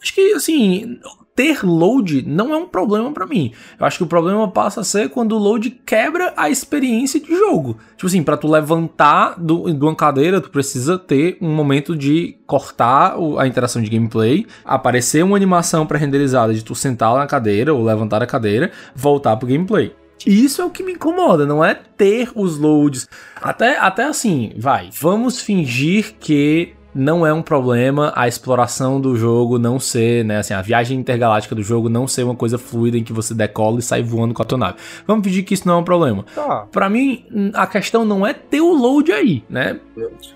[0.00, 0.98] Acho que assim,
[1.38, 3.52] ter load não é um problema pra mim.
[3.78, 7.32] Eu acho que o problema passa a ser quando o load quebra a experiência de
[7.32, 7.78] jogo.
[7.96, 12.36] Tipo assim, pra tu levantar do, de uma cadeira, tu precisa ter um momento de
[12.44, 17.84] cortar a interação de gameplay, aparecer uma animação pré-renderizada de tu sentar na cadeira ou
[17.84, 19.94] levantar a cadeira, voltar pro gameplay.
[20.26, 23.08] Isso é o que me incomoda, não é ter os loads.
[23.40, 29.58] Até, até assim, vai, vamos fingir que não é um problema a exploração do jogo
[29.58, 33.04] não ser, né, assim, a viagem intergaláctica do jogo não ser uma coisa fluida em
[33.04, 34.76] que você decola e sai voando com a tua nave.
[35.06, 36.24] Vamos fingir que isso não é um problema.
[36.34, 36.66] Tá.
[36.72, 37.24] Pra mim,
[37.54, 39.78] a questão não é ter o load aí, né?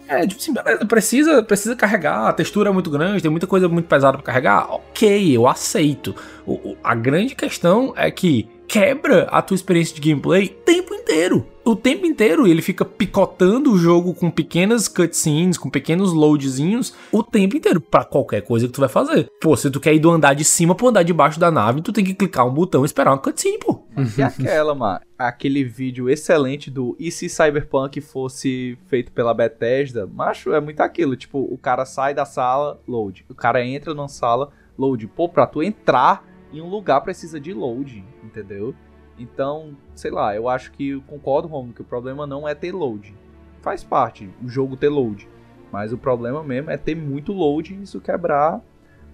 [0.09, 3.69] É, tipo assim, beleza, precisa, precisa carregar, a textura é muito grande, tem muita coisa
[3.69, 4.67] muito pesada pra carregar.
[4.73, 6.15] Ok, eu aceito.
[6.47, 11.47] O- a grande questão é que quebra a tua experiência de gameplay o tempo inteiro.
[11.65, 17.23] O tempo inteiro ele fica picotando o jogo com pequenas cutscenes, com pequenos loadzinhos, o
[17.23, 19.29] tempo inteiro, pra qualquer coisa que tu vai fazer.
[19.41, 21.81] Pô, se tu quer ir do andar de cima pro andar de baixo da nave,
[21.81, 23.85] tu tem que clicar um botão e esperar uma cutscene, pô.
[24.19, 30.53] E aquela, mano, aquele vídeo excelente do e se Cyberpunk fosse feito pela Bethesda, macho,
[30.53, 33.25] é muito aquilo, tipo, o cara sai da sala, load.
[33.29, 35.07] O cara entra numa sala, load.
[35.07, 38.75] Pô, pra tu entrar em um lugar precisa de load, entendeu?
[39.19, 42.73] Então, sei lá, eu acho que eu concordo, Romulo, que o problema não é ter
[42.73, 43.15] load.
[43.61, 45.29] Faz parte o jogo ter load.
[45.71, 48.61] Mas o problema mesmo é ter muito load e isso quebrar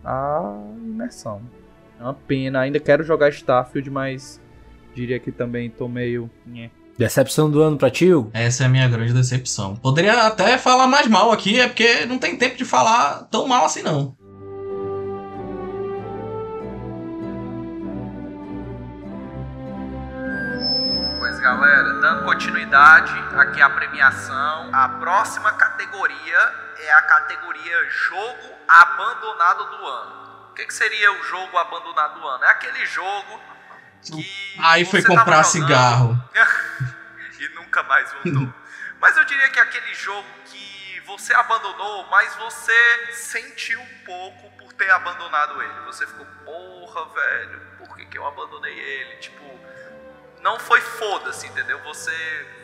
[0.04, 1.40] a imersão.
[2.00, 2.60] É uma pena.
[2.60, 4.40] Ainda quero jogar Starfield, mas
[4.94, 6.30] diria que também tô meio.
[6.96, 8.08] Decepção do ano pra ti?
[8.32, 9.76] Essa é a minha grande decepção.
[9.76, 13.64] Poderia até falar mais mal aqui, é porque não tem tempo de falar tão mal
[13.66, 14.16] assim, não.
[21.48, 26.38] Galera, dando continuidade aqui à premiação, a próxima categoria
[26.76, 30.52] é a categoria Jogo Abandonado do Ano.
[30.54, 32.44] que, que seria o jogo abandonado do ano?
[32.44, 33.40] É aquele jogo
[34.02, 34.58] que.
[34.58, 36.20] Aí foi comprar cigarro.
[37.40, 38.52] e nunca mais voltou.
[39.00, 44.50] mas eu diria que é aquele jogo que você abandonou, mas você sentiu um pouco
[44.58, 45.80] por ter abandonado ele.
[45.86, 49.16] Você ficou, porra, velho, por que, que eu abandonei ele?
[49.16, 49.57] Tipo,
[50.42, 51.78] não foi foda-se, entendeu?
[51.86, 52.10] Você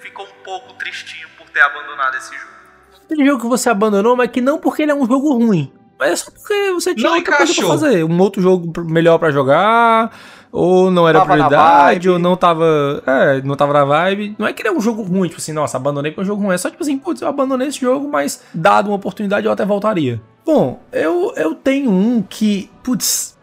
[0.00, 2.52] ficou um pouco tristinho por ter abandonado esse jogo.
[3.04, 5.72] Aquele jogo que você abandonou, mas que não porque ele é um jogo ruim.
[5.98, 7.78] Mas é só porque você tinha Não outra coisa pra encaixou.
[7.78, 8.04] fazer.
[8.04, 10.10] Um outro jogo melhor pra jogar,
[10.50, 13.02] ou não era Tava prioridade, ou não tava.
[13.06, 14.34] É, não tava na vibe.
[14.38, 16.26] Não é que ele é um jogo ruim, tipo assim, nossa, abandonei porque é um
[16.26, 16.54] jogo ruim.
[16.54, 19.64] É só tipo assim, putz, eu abandonei esse jogo, mas dado uma oportunidade eu até
[19.64, 20.20] voltaria.
[20.44, 23.38] Bom, eu, eu tenho um que, putz,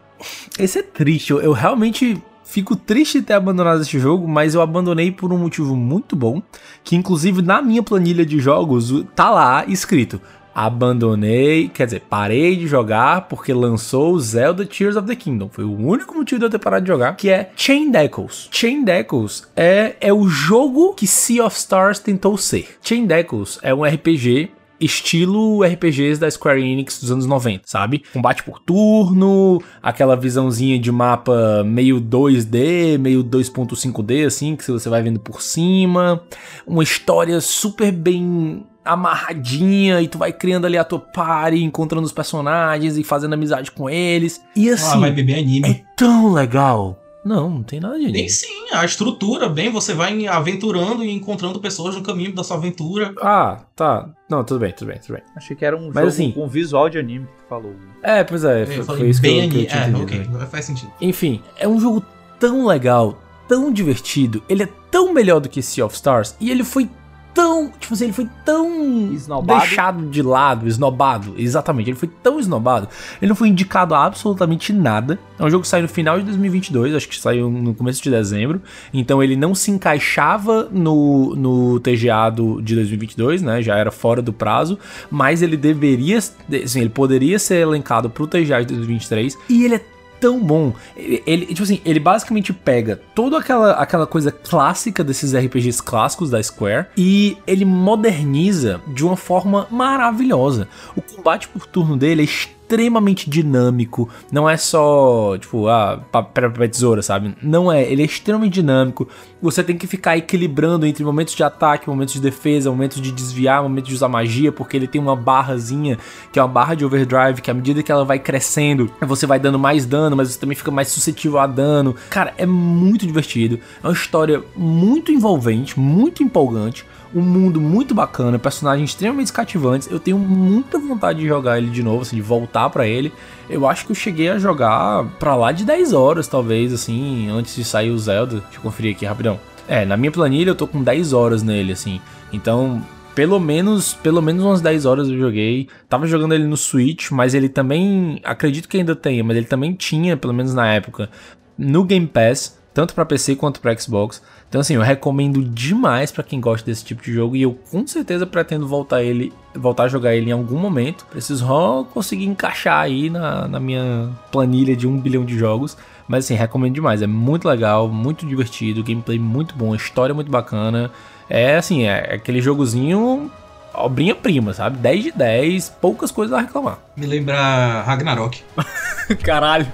[0.60, 1.32] esse é triste.
[1.32, 2.22] Eu, eu realmente
[2.52, 6.42] fico triste de ter abandonado esse jogo, mas eu abandonei por um motivo muito bom,
[6.84, 10.20] que inclusive na minha planilha de jogos tá lá escrito:
[10.54, 15.50] abandonei, quer dizer, parei de jogar porque lançou Zelda Tears of the Kingdom.
[15.50, 18.50] Foi o único motivo de eu ter parado de jogar, que é Chain Echoes.
[18.52, 22.68] Chain Echoes é, é o jogo que Sea of Stars tentou ser.
[22.82, 28.04] Chain Echoes é um RPG estilo RPGs da Square Enix dos anos 90, sabe?
[28.12, 35.02] Combate por turno, aquela visãozinha de mapa meio 2D, meio 2.5D, assim, que você vai
[35.02, 36.22] vendo por cima.
[36.66, 42.12] Uma história super bem amarradinha e tu vai criando ali a tua party, encontrando os
[42.12, 44.42] personagens e fazendo amizade com eles.
[44.56, 45.70] E Ah, assim, vai beber anime.
[45.70, 46.98] é tão legal.
[47.24, 51.60] Não, não tem nada de Tem sim, a estrutura, bem, você vai aventurando e encontrando
[51.60, 53.14] pessoas no caminho da sua aventura.
[53.22, 54.10] Ah, tá.
[54.30, 55.24] Não, tudo bem, tudo bem, tudo bem.
[55.36, 57.76] Achei que era um Mas jogo assim- com visual de anime que tu falou.
[58.02, 59.68] É, pois é, Eu foi, falei foi isso que eu, bem que eu anime.
[59.70, 60.32] tinha É, entendido.
[60.32, 60.48] ok, né?
[60.48, 60.92] faz sentido.
[61.00, 62.04] Enfim, é um jogo
[62.40, 66.64] tão legal, tão divertido, ele é tão melhor do que Sea of Stars, e ele
[66.64, 66.90] foi
[67.34, 69.60] tão, tipo assim, ele foi tão Esnobado?
[69.60, 72.88] deixado de lado, esnobado, exatamente, ele foi tão esnobado,
[73.22, 76.26] ele não foi indicado a absolutamente nada, é um jogo que saiu no final de
[76.26, 78.62] 2022, acho que saiu no começo de dezembro,
[78.94, 84.22] então ele não se encaixava no, no TGA do, de 2022, né, já era fora
[84.22, 84.78] do prazo,
[85.10, 89.91] mas ele deveria, assim, ele poderia ser elencado pro TGA de 2023, e ele é
[90.22, 90.72] tão bom.
[90.96, 96.42] Ele, tipo assim, ele basicamente pega toda aquela, aquela coisa clássica desses RPGs clássicos da
[96.42, 100.68] Square e ele moderniza de uma forma maravilhosa.
[100.96, 102.26] O combate por turno dele é
[102.72, 107.36] extremamente dinâmico, não é só, tipo, ah, papel, papel, tesoura, sabe?
[107.44, 109.08] Não é, ele é extremamente dinâmico.
[109.42, 113.62] Você tem que ficar equilibrando entre momentos de ataque, momentos de defesa, momentos de desviar,
[113.62, 115.98] momentos de usar magia, porque ele tem uma barrazinha,
[116.32, 119.40] que é uma barra de overdrive, que à medida que ela vai crescendo, você vai
[119.40, 121.96] dando mais dano, mas você também fica mais suscetível a dano.
[122.10, 123.60] Cara, é muito divertido.
[123.84, 126.86] É uma história muito envolvente, muito empolgante.
[127.14, 129.90] Um mundo muito bacana, personagens extremamente cativantes.
[129.92, 133.12] Eu tenho muita vontade de jogar ele de novo, assim, de voltar pra ele.
[133.50, 137.56] Eu acho que eu cheguei a jogar pra lá de 10 horas, talvez, assim, antes
[137.56, 138.40] de sair o Zelda.
[138.40, 139.40] Deixa eu conferir aqui rapidão.
[139.68, 142.00] É, na minha planilha eu tô com 10 horas nele, assim.
[142.32, 142.82] Então,
[143.14, 145.68] pelo menos, pelo menos umas 10 horas eu joguei.
[145.90, 149.74] Tava jogando ele no Switch, mas ele também, acredito que ainda tenha, mas ele também
[149.74, 151.10] tinha, pelo menos na época,
[151.58, 154.22] no Game Pass, tanto pra PC quanto pra Xbox.
[154.52, 157.88] Então assim, eu recomendo demais pra quem gosta desse tipo de jogo e eu com
[157.88, 161.06] certeza pretendo voltar ele, voltar a jogar ele em algum momento.
[161.10, 165.78] Preciso só conseguir encaixar aí na, na minha planilha de um bilhão de jogos.
[166.06, 167.02] Mas assim, recomendo demais.
[167.02, 170.92] É muito legal, muito divertido, gameplay muito bom, história muito bacana.
[171.30, 173.32] É assim, é aquele jogozinho
[173.74, 174.78] obrinha prima, sabe?
[174.78, 176.80] 10 de 10, poucas coisas a reclamar.
[176.96, 178.42] Me lembra Ragnarok.
[179.24, 179.68] Caralho.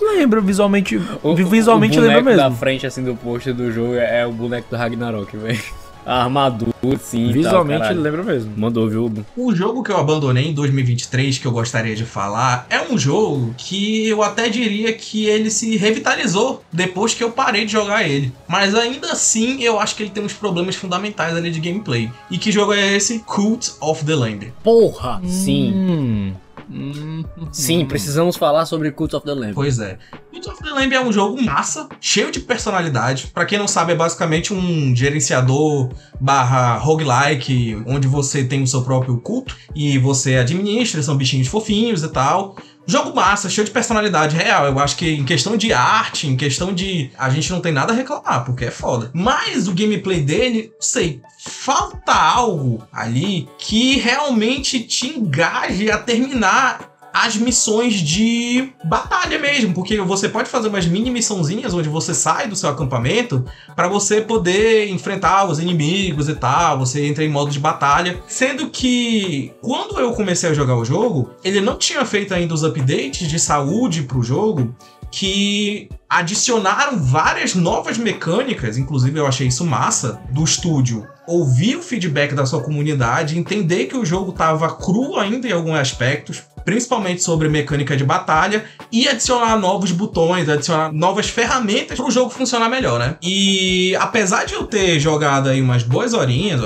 [0.00, 2.56] Lembra visualmente, O, visualmente o lembra boneco da mesmo.
[2.58, 5.60] frente, assim, do poster do jogo é, é o boneco do Ragnarok, velho.
[6.04, 6.72] A armadura,
[7.02, 7.24] sim.
[7.24, 8.00] tal, Visualmente caralho.
[8.00, 8.52] lembra mesmo.
[8.56, 9.12] Mandou, viu?
[9.36, 13.54] O jogo que eu abandonei em 2023, que eu gostaria de falar, é um jogo
[13.56, 18.32] que eu até diria que ele se revitalizou depois que eu parei de jogar ele.
[18.48, 22.10] Mas ainda assim, eu acho que ele tem uns problemas fundamentais ali de gameplay.
[22.30, 23.20] E que jogo é esse?
[23.20, 24.52] Cult of the Lamb.
[24.62, 25.20] Porra!
[25.26, 25.72] Sim.
[25.74, 26.32] Hum.
[26.70, 27.24] Hum.
[27.50, 29.54] Sim, precisamos falar sobre Cult of the Lamb.
[29.54, 29.98] Pois é.
[30.30, 33.26] Cult of the Lamb é um jogo massa, cheio de personalidade.
[33.28, 35.90] Pra quem não sabe, é basicamente um gerenciador
[36.20, 42.04] barra roguelike, onde você tem o seu próprio culto e você administra, são bichinhos fofinhos
[42.04, 42.56] e tal.
[42.90, 44.66] Jogo massa, cheio de personalidade real.
[44.66, 47.08] Eu acho que em questão de arte, em questão de.
[47.16, 49.12] A gente não tem nada a reclamar, porque é foda.
[49.14, 57.36] Mas o gameplay dele, sei, falta algo ali que realmente te engaje a terminar as
[57.36, 62.56] missões de batalha mesmo, porque você pode fazer umas mini missãozinhas onde você sai do
[62.56, 63.44] seu acampamento
[63.74, 68.70] para você poder enfrentar os inimigos e tal, você entra em modo de batalha, sendo
[68.70, 73.28] que quando eu comecei a jogar o jogo, ele não tinha feito ainda os updates
[73.28, 74.74] de saúde pro jogo
[75.10, 81.06] que adicionaram várias novas mecânicas, inclusive eu achei isso massa, do estúdio.
[81.30, 85.76] Ouvir o feedback da sua comunidade, entender que o jogo tava cru ainda em alguns
[85.76, 92.10] aspectos, principalmente sobre mecânica de batalha, e adicionar novos botões, adicionar novas ferramentas para o
[92.10, 93.16] jogo funcionar melhor, né?
[93.22, 96.60] E apesar de eu ter jogado aí umas boas horinhas,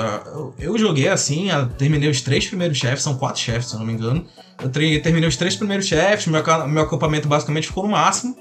[0.57, 3.93] eu, joguei assim, terminei os três primeiros chefes, são quatro chefes, se eu não me
[3.93, 4.25] engano.
[4.63, 8.35] Eu terminei os três primeiros chefes, meu, meu acampamento basicamente ficou no máximo.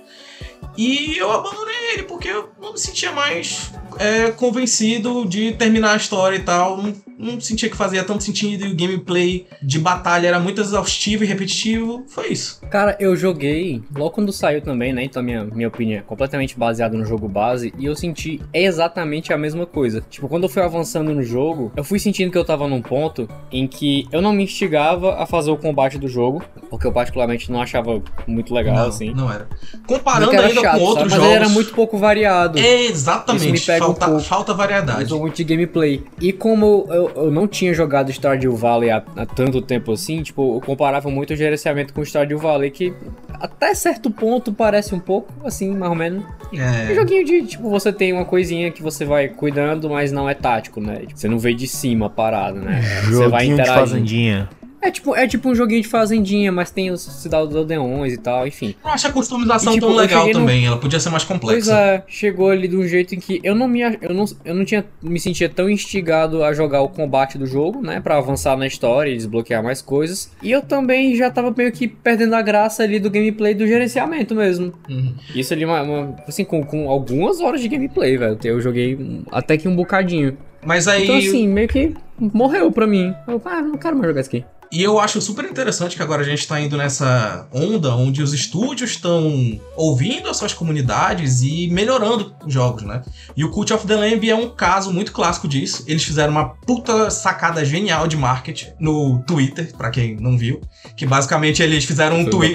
[0.77, 5.97] E eu abandonei ele porque eu não me sentia mais é, convencido de terminar a
[5.97, 6.81] história e tal.
[7.19, 11.27] Não sentia que fazia tanto sentido e o gameplay de batalha era muito exaustivo e
[11.27, 12.05] repetitivo.
[12.09, 12.61] Foi isso.
[12.71, 15.05] Cara, eu joguei logo quando saiu também, né?
[15.05, 19.39] Então minha, minha opinião é completamente baseada no jogo base e eu senti exatamente a
[19.39, 20.05] mesma coisa.
[20.11, 23.29] Tipo, quando eu fui avançando no jogo, eu fui sentindo que eu tava num ponto
[23.51, 27.51] em que eu não me instigava a fazer o combate do jogo, porque eu particularmente
[27.51, 29.13] não achava muito legal, não, assim.
[29.15, 29.49] não era.
[29.87, 31.11] Comparando era ainda chato, com outros sabe?
[31.11, 31.27] Mas jogos.
[31.27, 32.59] ele era muito pouco variado.
[32.59, 33.45] Exatamente.
[33.45, 34.23] Isso me pega um falta, pouco.
[34.23, 35.15] falta variedade.
[35.15, 36.03] Muito de gameplay.
[36.21, 40.57] E como eu, eu não tinha jogado Stardew Valley há, há tanto tempo assim, tipo,
[40.57, 42.93] eu comparava muito o gerenciamento com Stardew Valley, que
[43.33, 46.25] até certo ponto parece um pouco, assim, mais ou menos.
[46.53, 46.95] Um É.
[46.95, 50.81] joguinho de, tipo, você tem uma coisinha que você vai cuidando, mas não é tático,
[50.81, 51.01] né?
[51.07, 52.81] Tipo, Você não vê de cima a parada, né?
[53.05, 53.79] Você vai Joguinho de interagindo.
[53.81, 54.49] fazendinha.
[54.85, 58.19] É tipo, é tipo um joguinho de fazendinha, mas tem os cidades dos aldeões e
[58.19, 58.75] tal, enfim.
[58.85, 60.67] Não acho a customização E, tipo, tão eu legal cheguei no- também.
[60.67, 61.73] Ela podia ser mais Pois complexa.
[61.75, 64.65] é, chegou ali de um jeito em que eu não me eu não, eu não
[64.65, 68.67] tinha me sentia tão instigado a jogar o combate do jogo, né, Pra avançar na
[68.67, 70.31] história e desbloquear mais coisas.
[70.43, 74.35] E eu também já tava meio que perdendo a graça ali do gameplay do gerenciamento
[74.35, 74.73] mesmo.
[74.89, 75.15] Uhum.
[75.35, 78.39] Isso ali uma, uma- assim com, com algumas horas de gameplay, velho.
[78.45, 78.99] Eu joguei
[79.33, 80.37] até que um bocadinho.
[80.67, 81.05] Mas aí.
[81.05, 83.15] Então assim, meio que morreu pra mim.
[83.29, 84.45] Eu, ah, não quero mais jogar isso aqui.
[84.71, 88.33] E eu acho super interessante que agora a gente tá indo nessa onda onde os
[88.33, 93.03] estúdios estão ouvindo as suas comunidades e melhorando os jogos, né?
[93.37, 95.85] E o Cult of the Lamb é um caso muito clássico disso.
[95.87, 100.61] Eles fizeram uma puta sacada genial de marketing no Twitter, pra quem não viu,
[100.97, 102.55] que basicamente eles fizeram um tweet.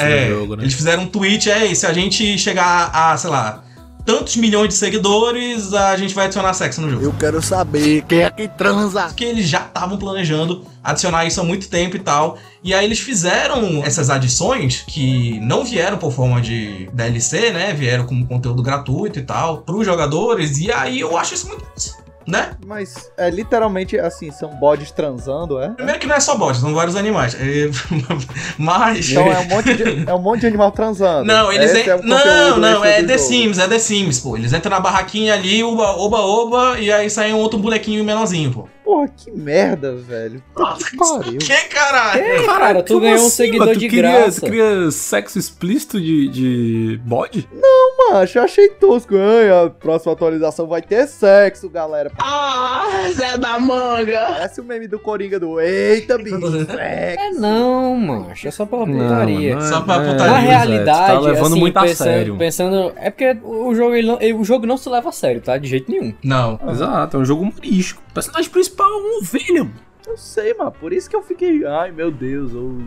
[0.00, 0.62] É, jogo, né?
[0.62, 3.64] eles fizeram um tweet, é, e se a gente chegar a, sei lá,
[4.06, 7.02] tantos milhões de seguidores, a gente vai adicionar sexo no jogo.
[7.02, 9.12] Eu quero saber quem é que transa.
[9.14, 12.38] que eles já estavam planejando adicionar isso há muito tempo e tal.
[12.62, 17.74] E aí eles fizeram essas adições que não vieram por forma de DLC, né?
[17.74, 20.58] Vieram como conteúdo gratuito e tal, pros jogadores.
[20.58, 21.64] E aí eu acho isso muito
[22.26, 22.50] né?
[22.66, 25.68] Mas é literalmente assim, são bodes transando, é?
[25.70, 27.34] Primeiro que não é só bot, são vários animais.
[27.34, 27.70] É,
[28.58, 29.10] Mas.
[29.10, 31.24] Então é um monte de, é um monte de animal transando.
[31.24, 33.28] Não, eles en- é o Não, não, é The jogo.
[33.30, 34.36] Sims, é The Sims, pô.
[34.36, 38.52] Eles entram na barraquinha ali, oba, oba, oba, e aí sai um outro bonequinho menorzinho,
[38.52, 38.68] pô.
[38.86, 40.40] Porra, que merda, velho.
[40.54, 41.38] Puta que pariu.
[41.38, 42.22] Que caralho?
[42.22, 43.80] É, cara, tu ganhou um assim, seguidor mano?
[43.80, 44.40] De queria, graça.
[44.40, 47.48] Tu queria sexo explícito de, de bode?
[48.12, 49.16] Macho, eu achei tosco.
[49.16, 52.12] Ai, a próxima atualização vai ter sexo, galera.
[52.18, 54.20] Ah, Zé da manga.
[54.28, 56.78] Parece o meme do Coringa do Eita, bicho, sexo.
[56.78, 59.60] É não, macho, é só pela putaria.
[59.62, 60.26] Só pra é, putaria.
[60.32, 62.36] Na Zé, realidade, tá levando assim, muito a pensando, sério.
[62.36, 65.58] pensando- é porque o jogo, ele não, o jogo não se leva a sério, tá?
[65.58, 66.14] De jeito nenhum.
[66.22, 66.60] Não.
[66.70, 68.00] Exato, é um jogo humorístico.
[68.14, 69.64] Personagem principal ovelha.
[69.64, 69.74] mano.
[70.06, 70.70] Eu sei, mano.
[70.72, 71.64] Por isso que eu fiquei.
[71.64, 72.52] Ai, meu Deus.
[72.52, 72.78] Eu...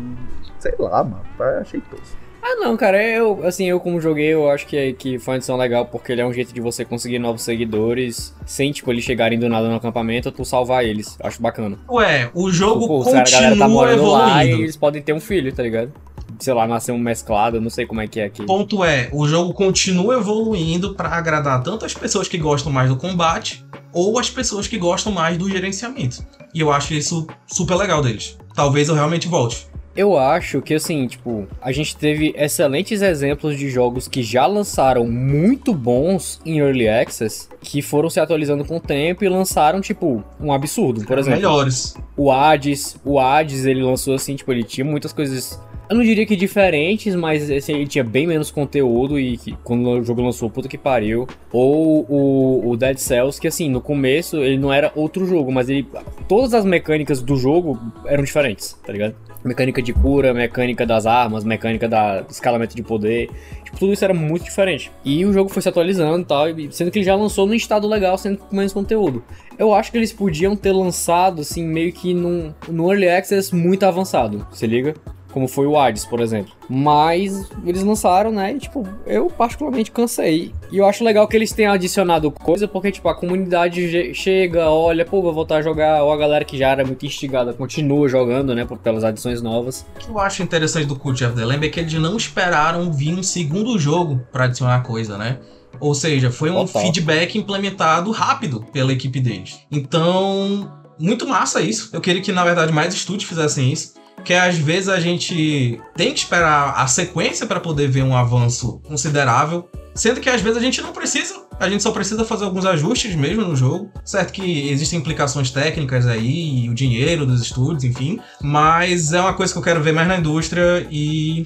[0.59, 1.23] Sei lá, mano.
[1.37, 2.17] tá, Achei tosco.
[2.41, 5.57] Ah, não, cara, eu, assim, eu como joguei, eu acho que, que foi uma edição
[5.57, 9.37] legal, porque ele é um jeito de você conseguir novos seguidores, sem, tipo, eles chegarem
[9.37, 11.17] do nada no acampamento, tu salvar eles.
[11.21, 11.77] Acho bacana.
[11.89, 14.63] Ué, o jogo Pô, se a galera tá continua morando lá e evoluindo.
[14.63, 15.91] eles podem ter um filho, tá ligado?
[16.39, 18.41] Sei lá, nascer um mesclado, não sei como é que é aqui.
[18.41, 22.89] O ponto é, o jogo continua evoluindo pra agradar tanto as pessoas que gostam mais
[22.89, 26.25] do combate ou as pessoas que gostam mais do gerenciamento.
[26.53, 28.37] E eu acho isso super legal deles.
[28.55, 29.67] Talvez eu realmente volte.
[29.95, 35.05] Eu acho que, assim, tipo, a gente teve excelentes exemplos de jogos que já lançaram
[35.05, 40.23] muito bons em Early Access, que foram se atualizando com o tempo e lançaram, tipo,
[40.39, 41.03] um absurdo.
[41.05, 41.95] Por exemplo, Melhores.
[42.15, 45.59] o Hades, o Hades, ele lançou assim, tipo, ele tinha muitas coisas.
[45.89, 49.89] Eu não diria que diferentes, mas assim, ele tinha bem menos conteúdo e que quando
[49.89, 51.27] o jogo lançou, puta que pariu.
[51.51, 55.67] Ou o, o Dead Cells, que assim, no começo ele não era outro jogo, mas
[55.67, 55.87] ele.
[56.27, 59.15] Todas as mecânicas do jogo eram diferentes, tá ligado?
[59.43, 63.31] Mecânica de cura, mecânica das armas, mecânica da escalamento de poder.
[63.63, 64.91] Tipo, tudo isso era muito diferente.
[65.03, 67.87] E o jogo foi se atualizando e tal, sendo que ele já lançou num estado
[67.87, 69.23] legal, sendo com menos conteúdo.
[69.57, 73.87] Eu acho que eles podiam ter lançado, assim, meio que num, num Early Access muito
[73.87, 74.93] avançado, se liga?
[75.31, 76.53] Como foi o Hades, por exemplo.
[76.69, 78.53] Mas eles lançaram, né?
[78.53, 80.53] E, tipo, eu particularmente cansei.
[80.71, 85.05] E eu acho legal que eles tenham adicionado coisa, porque, tipo, a comunidade chega, olha,
[85.05, 88.53] pô, vou voltar a jogar, ou a galera que já era muito instigada continua jogando,
[88.53, 88.65] né?
[88.65, 89.85] Por, pelas adições novas.
[89.95, 92.91] O que eu acho interessante do Cult of the Lamb é que eles não esperaram
[92.91, 95.39] vir um segundo jogo pra adicionar coisa, né?
[95.79, 96.81] Ou seja, foi um Total.
[96.81, 99.59] feedback implementado rápido pela equipe deles.
[99.71, 101.89] Então, muito massa isso.
[101.93, 103.93] Eu queria que, na verdade, mais estúdios fizessem isso.
[104.23, 108.79] Que às vezes a gente tem que esperar a sequência para poder ver um avanço
[108.79, 109.69] considerável.
[109.95, 111.47] Sendo que às vezes a gente não precisa.
[111.59, 113.91] A gente só precisa fazer alguns ajustes mesmo no jogo.
[114.05, 118.19] Certo que existem implicações técnicas aí, e o dinheiro dos estúdios, enfim.
[118.41, 121.43] Mas é uma coisa que eu quero ver mais na indústria e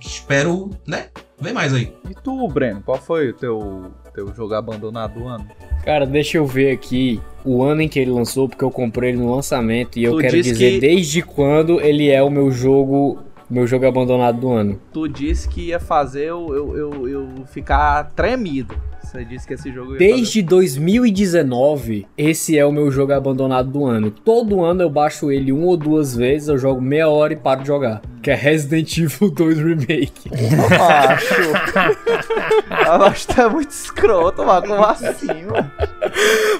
[0.00, 1.08] espero, né,
[1.40, 1.92] ver mais aí.
[2.10, 5.46] E tu, Breno, qual foi o teu, teu jogo abandonado do ano?
[5.84, 9.18] Cara, deixa eu ver aqui o ano em que ele lançou, porque eu comprei ele
[9.18, 13.18] no lançamento e eu Tu quero dizer que- desde quando ele é o meu jogo,
[13.48, 14.80] meu jogo abandonado do ano.
[14.92, 18.74] Tu disse que ia fazer eu, eu, eu, eu ficar tremido.
[19.16, 23.86] Você disse que esse jogo ia Desde 2019, esse é o meu jogo abandonado do
[23.86, 24.10] ano.
[24.10, 27.62] Todo ano eu baixo ele uma ou duas vezes, eu jogo meia hora e paro
[27.62, 28.02] de jogar.
[28.22, 30.30] Que é Resident Evil 2 Remake.
[30.68, 31.34] Macho.
[32.86, 34.66] Eu acho que tu é muito escroto, mano.
[34.66, 35.70] Como assim, mano?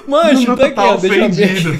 [0.07, 1.79] Macho, tá aqui, Tá ó, deixa eu ver.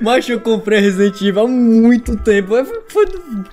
[0.00, 2.48] Macho, eu comprei Resident Evil há muito tempo.
[2.48, 3.06] Foi, foi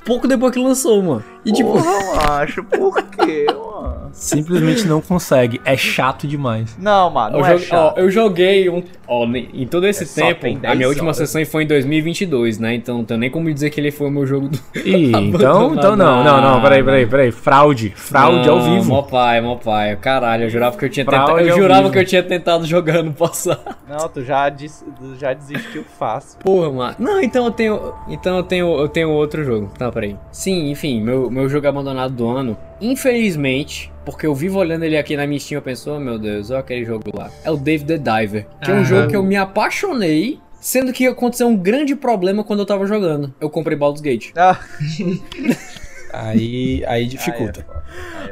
[0.04, 1.24] pouco depois que lançou, mano.
[1.46, 4.10] E tipo, Porra, macho, por quê, mano?
[4.14, 5.62] Simplesmente não consegue.
[5.64, 6.41] É chato demais.
[6.78, 8.84] Não, mano, eu, não é joguei, ó, eu joguei um.
[9.08, 11.18] Ó, em todo esse É tempo, tem a 10 minha última horas.
[11.18, 12.74] sessão foi em 2022, né?
[12.76, 14.58] Então não tem nem como dizer que ele foi o meu jogo do.
[14.76, 17.32] Ih, então, então não, não, não, peraí, peraí, peraí.
[17.32, 17.92] Fraude.
[17.96, 18.90] Fraude ao Não, vivo.
[18.90, 19.96] Mó pai, mó pai.
[19.98, 21.48] Caralho, eu jurava que eu tinha Fraude tentado.
[21.48, 23.76] Eu ao jurava que eu tinha tentado jogar ano passado.
[23.88, 26.40] Não, tu já, tu já desistiu fácil.
[26.40, 26.96] Porra, mano.
[27.00, 27.94] Não, então eu tenho.
[28.08, 28.80] Então eu tenho.
[28.80, 29.72] Eu tenho outro jogo.
[29.78, 30.16] Tá, peraí.
[30.32, 32.58] Sim, enfim, meu, meu jogo abandonado do ano.
[32.82, 36.50] Infelizmente, porque eu vivo olhando ele aqui na minha Steam, eu penso, oh meu Deus,
[36.50, 37.30] olha aquele jogo lá.
[37.44, 38.48] É o Dave the Diver.
[38.62, 38.84] Que é um Ah.
[38.84, 40.40] jogo que eu me apaixonei.
[40.60, 43.34] Sendo que aconteceu um grande problema quando eu tava jogando.
[43.42, 44.30] Eu comprei Baldur's Gate.
[44.36, 44.60] Ah,
[46.14, 47.66] Aí, aí dificulta.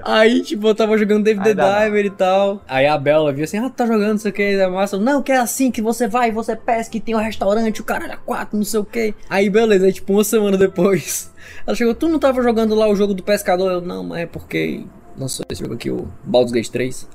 [0.04, 1.86] Aí, tipo, eu tava jogando Dave the Aí.
[1.86, 2.62] Diver e tal.
[2.68, 4.98] Aí a Bela viu assim, ah, tu tá jogando, não sei o que, é massa.
[4.98, 8.14] Não, que é assim que você vai, você pesca e tem um restaurante, o caralho
[8.14, 9.14] é quatro, não sei o que.
[9.30, 11.32] Aí, beleza, aí, tipo, uma semana depois,
[11.66, 13.72] ela chegou, tu não tava jogando lá o jogo do pescador?
[13.72, 14.86] Eu, não, mas é porque
[15.18, 17.08] lançou esse jogo aqui, o Baldur's Gate 3.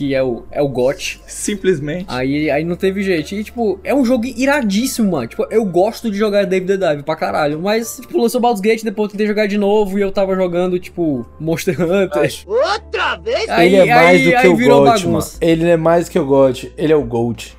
[0.00, 1.20] Que é o, é o GOT.
[1.26, 2.06] simplesmente.
[2.08, 3.34] Aí, aí não teve jeito.
[3.34, 5.26] E, tipo, é um jogo iradíssimo, mano.
[5.26, 7.60] Tipo, eu gosto de jogar Dave the Dive pra caralho.
[7.60, 10.78] Mas, tipo, lançou Baldur's Gate, depois eu tentei jogar de novo e eu tava jogando,
[10.78, 12.32] tipo, Monster Hunter.
[12.46, 13.46] Outra vez?
[13.50, 15.24] Aí- ele é mais aí- do que aí o virou GOT, mano.
[15.38, 16.72] Ele não é mais do que o GOT.
[16.78, 17.54] Ele é o GOAT!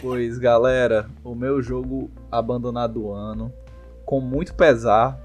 [0.00, 3.52] Pois, galera, o meu jogo abandonado do ano,
[4.04, 5.18] com muito pesar,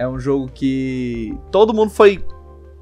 [0.00, 2.24] é um jogo que todo mundo foi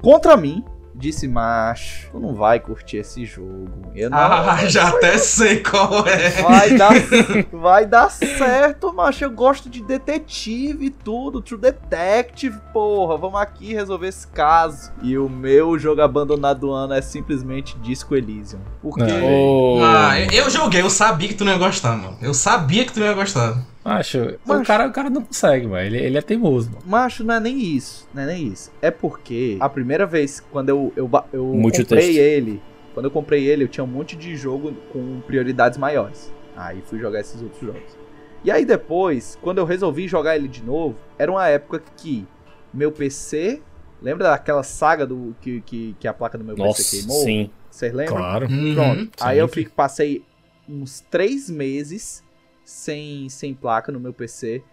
[0.01, 0.63] contra mim.
[0.95, 3.69] Disse, macho, tu não vai curtir esse jogo.
[3.95, 6.29] Eu não, Ah, já até sei qual é.
[6.41, 6.91] Vai dar,
[7.53, 9.23] vai dar certo, macho.
[9.23, 11.41] Eu gosto de detetive e tudo.
[11.41, 13.17] True Detective, porra.
[13.17, 14.91] Vamos aqui resolver esse caso.
[15.01, 18.59] E o meu jogo abandonado do ano é simplesmente Disco Elysium.
[18.81, 19.03] Porque.
[19.03, 19.79] Oh.
[19.83, 22.17] Ah, eu joguei, eu sabia que tu não ia gostar, mano.
[22.21, 23.57] Eu sabia que tu não ia gostar.
[23.83, 24.65] Acho, o Macho.
[24.65, 25.85] cara, o cara não consegue, mano.
[25.85, 26.83] Ele, ele é teimoso, mano.
[26.85, 28.07] Macho, não é nem isso.
[28.13, 28.71] Não é nem isso.
[28.81, 32.61] É porque a primeira vez quando eu, eu, eu comprei ele.
[32.93, 36.31] Quando eu comprei ele, eu tinha um monte de jogo com prioridades maiores.
[36.55, 37.97] Aí fui jogar esses outros jogos.
[38.43, 42.27] E aí depois, quando eu resolvi jogar ele de novo, era uma época que
[42.73, 43.61] meu PC.
[44.01, 47.23] Lembra daquela saga do que, que, que a placa do meu Nossa, PC queimou?
[47.23, 47.49] sim.
[47.69, 48.15] Vocês lembram?
[48.15, 48.47] Claro.
[48.47, 48.99] Pronto.
[49.01, 49.09] Uhum.
[49.19, 50.23] Aí eu fico, passei
[50.67, 52.23] uns três meses
[52.69, 54.63] sem, sem placa no meu PC.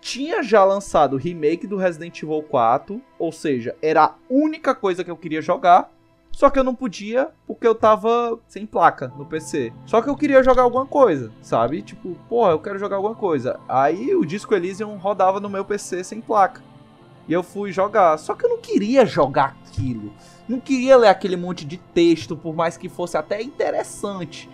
[0.00, 5.02] Tinha já lançado o remake do Resident Evil 4, ou seja, era a única coisa
[5.02, 5.90] que eu queria jogar.
[6.30, 9.72] Só que eu não podia porque eu tava sem placa no PC.
[9.84, 11.82] Só que eu queria jogar alguma coisa, sabe?
[11.82, 13.58] Tipo, porra, eu quero jogar alguma coisa.
[13.68, 16.62] Aí o Disco Elysium rodava no meu PC sem placa.
[17.26, 18.16] E eu fui jogar.
[18.16, 20.12] Só que eu não queria jogar aquilo.
[20.48, 24.48] Não queria ler aquele monte de texto, por mais que fosse até interessante.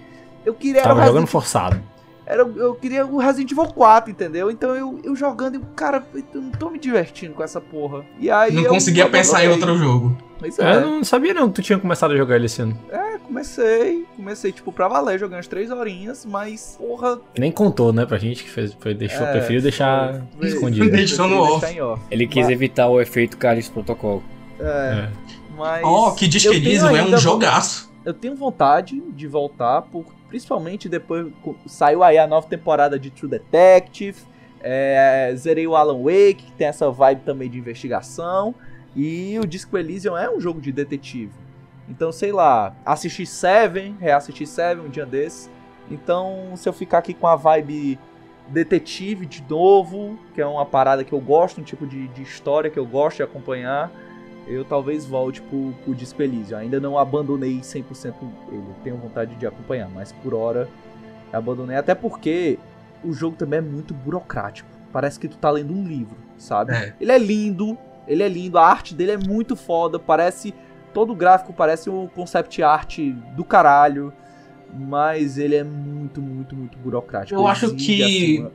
[0.46, 1.95] Eu queria Tava Resident jogando forçado.
[2.26, 4.50] Era, eu queria o Resident Evil 4, entendeu?
[4.50, 6.04] Então eu, eu jogando e o cara,
[6.34, 8.04] eu não tô me divertindo com essa porra.
[8.18, 10.16] E aí Não eu conseguia pensar em outro jogo.
[10.38, 12.76] Pois Eu é, não sabia não que tu tinha começado a jogar ele esse ano.
[12.90, 18.04] é, comecei, comecei tipo pra valer, jogando as três horinhas, mas porra, Nem contou, né,
[18.04, 20.90] pra gente que fez, foi, deixou, É, preferiu deixar foi- escondido.
[20.90, 21.80] Deixou no off.
[21.80, 22.02] off.
[22.10, 24.22] Ele quis Mas- evitar o efeito Carlos Protocol.
[24.60, 25.08] É, É.
[25.56, 27.90] mas Ó, que eu tenho Elysium é um jogaço.
[28.04, 30.04] eu tenho vontade de voltar, por,
[30.36, 31.32] principalmente depois
[31.64, 34.20] saiu aí a nova temporada de True Detective.
[34.60, 38.54] é, zerei o Alan Wake, que tem essa vibe também de investigação.
[38.94, 41.32] E o Disco Elysium é um jogo de detetive.
[41.88, 45.48] Então, sei lá, assisti Seven, reassisti Seven um dia desses.
[45.90, 47.98] Então, se eu ficar aqui com a vibe
[48.48, 52.68] detetive de novo, que é uma parada que eu gosto, um tipo de, de história
[52.68, 53.90] que eu gosto de acompanhar,
[54.46, 56.58] eu talvez volte pro, pro Disco Elysium.
[56.58, 58.14] Ainda não abandonei 100%
[58.50, 60.68] ele, tenho vontade de acompanhar, mas por hora
[61.32, 61.76] abandonei.
[61.76, 62.58] Até porque
[63.04, 64.68] o jogo também é muito burocrático.
[64.92, 66.72] Parece que tu tá lendo um livro, sabe?
[66.74, 66.94] É.
[67.00, 67.76] Ele é lindo,
[68.06, 70.54] ele é lindo, a arte dele é muito foda, parece.
[70.94, 72.98] Todo o gráfico parece um concept art
[73.36, 74.10] do caralho,
[74.72, 77.38] mas ele é muito, muito, muito burocrático.
[77.38, 78.52] Eu acho Exige, que assim, uma-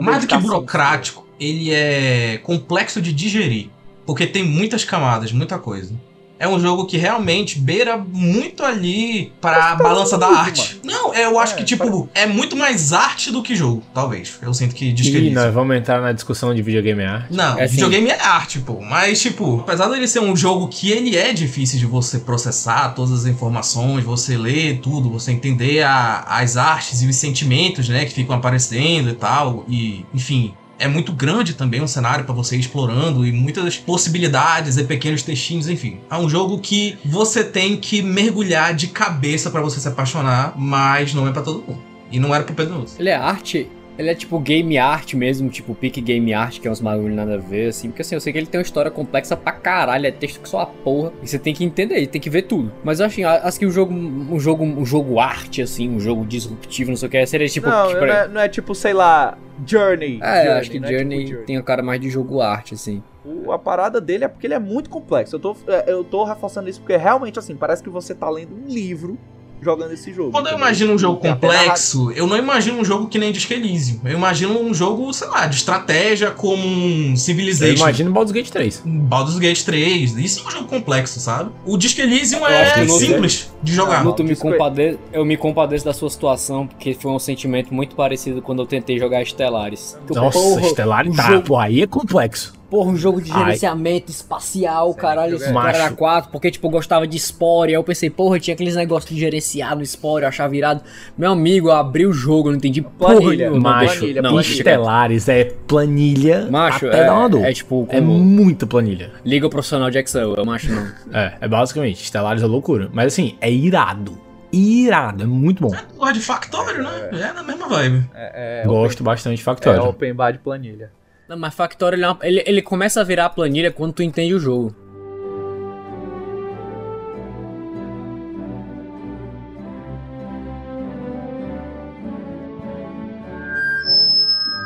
[0.00, 3.70] Mais do que burocrático, ele é complexo de digerir.
[4.06, 5.92] Porque tem muitas camadas, muita coisa.
[6.36, 10.80] É um jogo que realmente beira muito ali para a balança da arte.
[10.82, 14.36] Não, eu acho É, que, tipo, é muito mais arte do que jogo, talvez.
[14.42, 15.34] Eu sinto que diz que é E isso.
[15.36, 17.30] nós vamos entrar na discussão de videogame art.
[17.30, 17.76] Não, É assim.
[17.76, 18.80] videogame é arte, pô.
[18.80, 23.12] Mas, tipo, apesar dele ser um jogo que ele é difícil de você processar todas
[23.20, 28.12] as informações, você ler tudo, você entender a- as artes e os sentimentos, né, que
[28.12, 29.64] ficam aparecendo e tal.
[29.68, 30.52] E, enfim.
[30.78, 35.22] É muito grande também um cenário pra você ir explorando e muitas possibilidades e pequenos
[35.22, 36.00] textinhos, enfim.
[36.10, 41.14] É um jogo que você tem que mergulhar de cabeça pra você se apaixonar, mas
[41.14, 41.82] não é pra todo mundo.
[42.10, 42.96] E não era pro Pedro Nunes.
[42.98, 43.68] Ele é arte,
[43.98, 47.34] ele é tipo game art mesmo, tipo pique game art, que é uns bagulho nada
[47.34, 47.88] a ver, assim.
[47.88, 50.48] Porque assim, eu sei que ele tem uma história complexa pra caralho, é texto que
[50.48, 51.12] só a porra.
[51.22, 52.72] E você tem que entender, tem que ver tudo.
[52.82, 56.90] Mas eu acho, que o jogo, um jogo, um jogo arte, assim, um jogo disruptivo,
[56.90, 57.68] não sei o que, seria tipo.
[57.68, 60.18] não, tipo, não, é, não é tipo, sei lá, Journey.
[60.22, 61.46] É, Journey, acho que não é tipo Journey Journey.
[61.46, 63.02] tem a cara mais de jogo arte, assim.
[63.24, 65.36] O- a parada dele é porque ele é muito complexo.
[65.36, 68.54] Eu tô, é, eu tô reforçando isso porque realmente, assim, parece que você tá lendo
[68.54, 69.16] um livro
[69.64, 70.30] jogando esse jogo.
[70.30, 74.00] Quando eu imagino um jogo complexo, eu não imagino um jogo que nem Disco Elysium.
[74.04, 77.74] Eu imagino um jogo, sei lá, de estratégia como um Eu Civilization.
[77.82, 78.82] imagino Baldur's Gate 3.
[78.84, 80.16] Baldur's Gate 3.
[80.18, 81.50] Isso é um jogo complexo, sabe?
[81.64, 84.04] O Disco Elysium Eu é simples de jogar.
[84.04, 84.98] Luto, me compade...
[85.12, 88.98] Eu me compadeço da sua situação, porque foi um sentimento muito parecido quando eu tentei
[88.98, 89.96] jogar Estelares.
[90.10, 91.22] Nossa, Porra, Estelar o tá.
[91.30, 92.52] jogo- Pô, aí é complexo.
[92.74, 93.38] Porra, um jogo de Ai.
[93.38, 95.66] gerenciamento espacial, caralho, esse Macho.
[95.66, 98.74] cara era 4, porque tipo, eu gostava de Spore, aí eu pensei, porra, tinha aqueles
[98.74, 100.82] negócios de gerenciar no Spore, eu achava virado.
[101.16, 103.48] Meu amigo, eu abri o jogo, eu não entendi porra Planilha.
[103.50, 103.70] nenhuma.
[103.70, 104.52] Macho, planilha, não, planilha.
[104.52, 107.44] Estelares é planilha Macho, até é, dar uma dor.
[107.44, 109.12] é tipo, É muita planilha.
[109.24, 110.88] liga profissional de Excel, eu macho não.
[111.12, 112.90] É, é basicamente, Estelares é loucura.
[112.92, 114.18] Mas assim, é irado.
[114.52, 115.70] Irado, é muito bom.
[115.96, 117.08] Gosto de Factório, né?
[117.12, 118.04] É na mesma vibe.
[118.14, 119.84] É, é, Gosto bastante de É Factorio.
[119.84, 120.90] open bar de planilha.
[121.28, 124.34] Não, mas Factorio, ele, é uma- ele, ele começa a virar planilha quando tu entende
[124.34, 124.74] o jogo.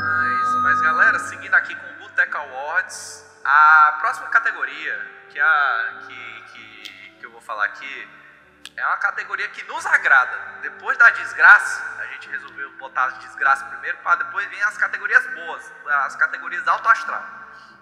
[0.01, 5.01] Mas, mas galera, seguindo aqui com o Boteca Awards, a próxima categoria
[5.31, 8.09] que, a, que, que, que eu vou falar aqui
[8.79, 10.39] é uma categoria que nos agrada.
[10.63, 15.27] Depois da desgraça, a gente resolveu botar as desgraças primeiro, para depois vir as categorias
[15.35, 15.73] boas,
[16.07, 17.25] as categorias alto astral.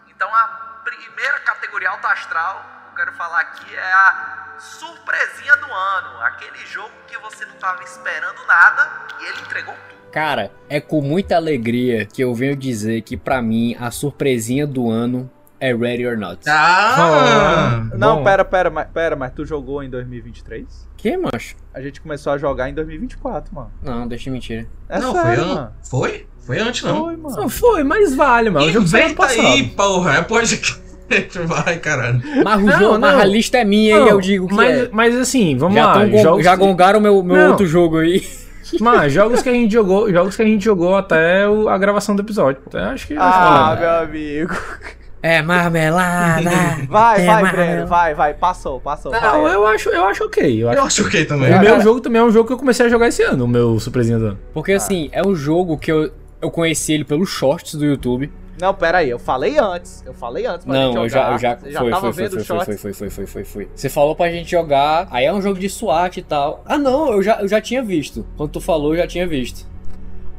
[0.08, 5.70] Então a primeira categoria alto astral que eu quero falar aqui é a surpresinha do
[5.70, 6.22] ano.
[6.22, 8.90] Aquele jogo que você não estava esperando nada
[9.20, 10.10] e ele entregou tudo.
[10.10, 14.90] Cara, é com muita alegria que eu venho dizer que pra mim a surpresinha do
[14.90, 15.30] ano
[15.60, 16.38] é Ready or Not.
[16.48, 17.86] Ah!
[17.96, 18.24] Não, Bom.
[18.24, 20.64] pera, pera, mas, pera, mas tu jogou em 2023?
[20.96, 21.54] Que, macho?
[21.74, 23.70] A gente começou a jogar em 2024, mano.
[23.82, 24.66] Não, deixa de mentira.
[24.88, 25.54] É não, sério, foi, an...
[25.54, 25.72] mano.
[25.82, 26.26] foi?
[26.40, 27.04] Foi antes, não.
[27.04, 27.36] Foi, mano.
[27.36, 28.68] Não foi, mas vale, mano.
[28.70, 30.14] Inventa aí, porra.
[30.18, 30.60] É pode.
[31.46, 32.20] Vai, caralho.
[32.44, 33.20] Mas, o Não, jogo, mas não.
[33.20, 34.88] a lista é minha Não, e eu digo que mas, é.
[34.90, 36.06] mas assim, vamos Já, lá.
[36.20, 37.50] jogos já que- gongaram meu, meu Não.
[37.50, 38.26] outro jogo aí.
[38.80, 42.16] Mas jogos que a gente jogou, jogos que a gente jogou até o- a gravação
[42.16, 42.60] do episódio.
[42.66, 44.56] Então, acho que Ah, meu amigo.
[45.26, 46.50] É marmelada.
[46.88, 47.72] Vai, é vai, marmelada.
[47.72, 48.34] Breno, vai, vai.
[48.34, 49.10] Passou, passou.
[49.10, 49.54] Não, vai.
[49.54, 50.62] eu acho, eu acho ok.
[50.62, 51.52] Eu acho Eu acho ok também.
[51.52, 53.48] O meu jogo também é um jogo que eu comecei a jogar esse ano, o
[53.48, 54.38] meu surpresinha do ano.
[54.54, 58.30] Porque assim, é um jogo que eu, eu conheci ele pelos shorts do YouTube.
[58.60, 60.02] Não, pera aí, eu falei antes.
[60.06, 61.24] Eu falei antes pra gente Não, eu jogar.
[61.26, 62.66] já, eu já, Você já foi, tava foi, foi, vendo foi, os foi, shorts?
[62.66, 63.68] foi, foi, foi, foi, foi, foi.
[63.74, 66.62] Você falou pra gente jogar, aí é um jogo de SWAT e tal.
[66.64, 68.24] Ah não, eu já, eu já tinha visto.
[68.36, 69.66] Quando tu falou, eu já tinha visto.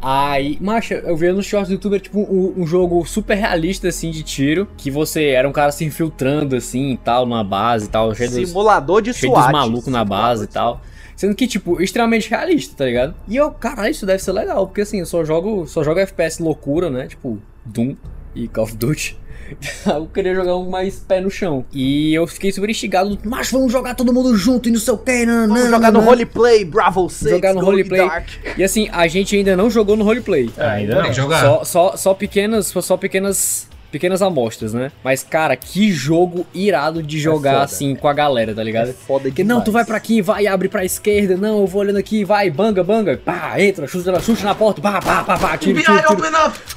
[0.01, 3.87] Aí, macha, eu vi nos shorts do YouTube, era tipo um, um jogo super realista,
[3.87, 4.67] assim, de tiro.
[4.77, 8.13] Que você era um cara se infiltrando, assim, e tal, numa base e tal.
[8.13, 9.51] Cheio dos, Simulador de cheio dos SWAT.
[9.51, 10.81] malucos na base e tal.
[11.15, 13.15] Sendo que, tipo, extremamente realista, tá ligado?
[13.27, 16.39] E eu, caralho, isso deve ser legal, porque assim, eu só jogo, só jogo FPS
[16.43, 17.07] loucura, né?
[17.07, 17.95] Tipo, Doom
[18.35, 19.17] e Call of Duty.
[19.85, 21.65] eu queria jogar um mais pé no chão.
[21.71, 24.97] E eu fiquei super instigado, mas vamos jogar todo mundo junto e não sei o
[24.97, 28.07] que, não, Vamos não, jogar no roleplay, Bravo 6, Jogar no roleplay.
[28.07, 28.27] Dark.
[28.57, 30.49] E assim, a gente ainda não jogou no roleplay.
[30.57, 31.29] Ainda Tem não.
[31.29, 34.91] Só, só, só pequenas, só pequenas, pequenas amostras, né?
[35.03, 37.63] Mas, cara, que jogo irado de jogar foda.
[37.63, 38.89] assim com a galera, tá ligado?
[38.89, 39.57] É foda Porque demais.
[39.59, 42.49] não, tu vai pra aqui, vai, abre pra esquerda, não, eu vou olhando aqui, vai,
[42.49, 46.21] banga, banga, pá, entra, chuta, chuta na porta, pá, pá, pá, pá, tiro, tiro, tiro.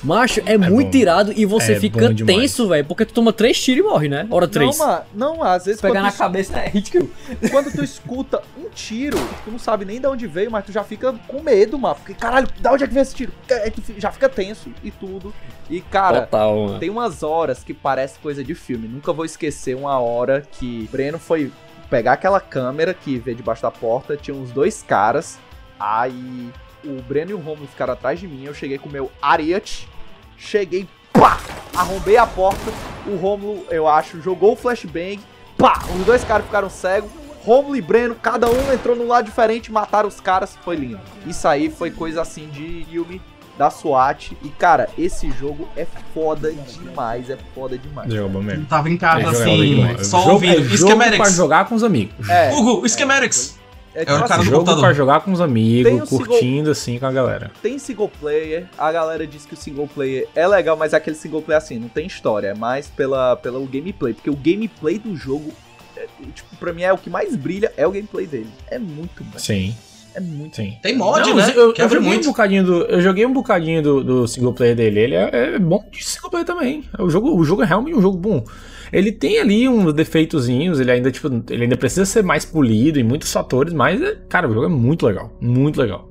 [0.02, 0.98] Macho, é, muito bom.
[0.98, 4.26] irado e você É fica tenso, velho, porque tu toma três tiros e morre, né?
[4.30, 4.78] Hora três.
[4.78, 7.10] Não, mano, não, às vezes Pegar na tu, cabeça é hit kill.
[7.50, 10.84] quando tu escuta um tiro, tu não sabe nem de onde veio, mas tu já
[10.84, 11.96] fica com medo, mano.
[11.96, 13.32] Porque, caralho, da onde é que veio esse tiro?
[13.74, 15.34] Tu fi- já fica tenso e tudo.
[15.68, 18.86] E, cara, Total, tem umas horas que parece coisa de filme.
[18.86, 21.50] Nunca vou esquecer uma hora que Breno foi
[21.88, 25.38] pegar aquela câmera que vê debaixo da porta, tinha uns dois caras,
[25.78, 26.50] aí
[26.84, 29.88] o Breno e o Romulo ficaram atrás de mim, eu cheguei com o meu Ariat,
[30.36, 31.40] cheguei, pá,
[31.74, 32.70] arrombei a porta,
[33.08, 35.18] o Romulo, eu acho, jogou o flashbang,
[35.58, 37.10] pá, os dois caras ficaram cegos,
[37.44, 41.00] Romulo e Breno, cada um entrou num lado diferente, mataram os caras, foi lindo.
[41.26, 43.20] Isso aí foi coisa assim de filme
[43.60, 48.10] da SWAT, e cara, esse jogo é foda demais, é foda demais.
[48.10, 48.64] Jogo mesmo.
[48.64, 50.60] Tava em casa É jogo assim, só Jogo- ouvindo.
[50.60, 52.26] é jogo pra jogar com os amigos.
[52.26, 53.58] É, Hugo, Schematics.
[53.94, 54.82] é, É o cara do jogo computador.
[54.82, 57.50] pra jogar com os amigos, o single- curtindo assim com a galera.
[57.60, 61.16] tem single player, a galera diz que o single player é legal, mas é aquele
[61.16, 65.14] single player assim, não tem história, é mais pela, pelo gameplay, porque o gameplay do
[65.14, 65.52] jogo,
[65.98, 68.48] é, tipo, pra mim é o que mais brilha, é o gameplay dele.
[68.70, 69.76] É muito bom, Sim,
[70.14, 70.76] é muito sim.
[70.82, 71.52] Tem mod, Não, né?
[71.54, 72.24] Eu, eu joguei muito.
[72.28, 75.00] um bocadinho do, eu joguei um bocadinho do, do single player dele.
[75.00, 76.84] Ele é, é bom de single player também.
[76.98, 78.44] O jogo, o jogo é realmente um jogo bom.
[78.92, 83.04] Ele tem ali uns defeitozinhos, ele ainda tipo, ele ainda precisa ser mais polido em
[83.04, 86.08] muitos fatores, mas é- cara, o jogo é muito legal, muito legal.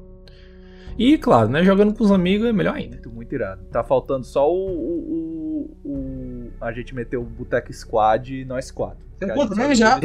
[0.98, 2.96] E claro, né, jogando com os amigos é melhor ainda.
[2.96, 3.62] Muito, muito irado.
[3.72, 4.56] Tá faltando só o.
[4.56, 9.06] o, o- o- a gente meteu o Boteco Squad e nós quatro.
[9.20, 10.00] Tem quanto mesmo já?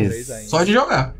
[0.47, 1.14] Só de jogar.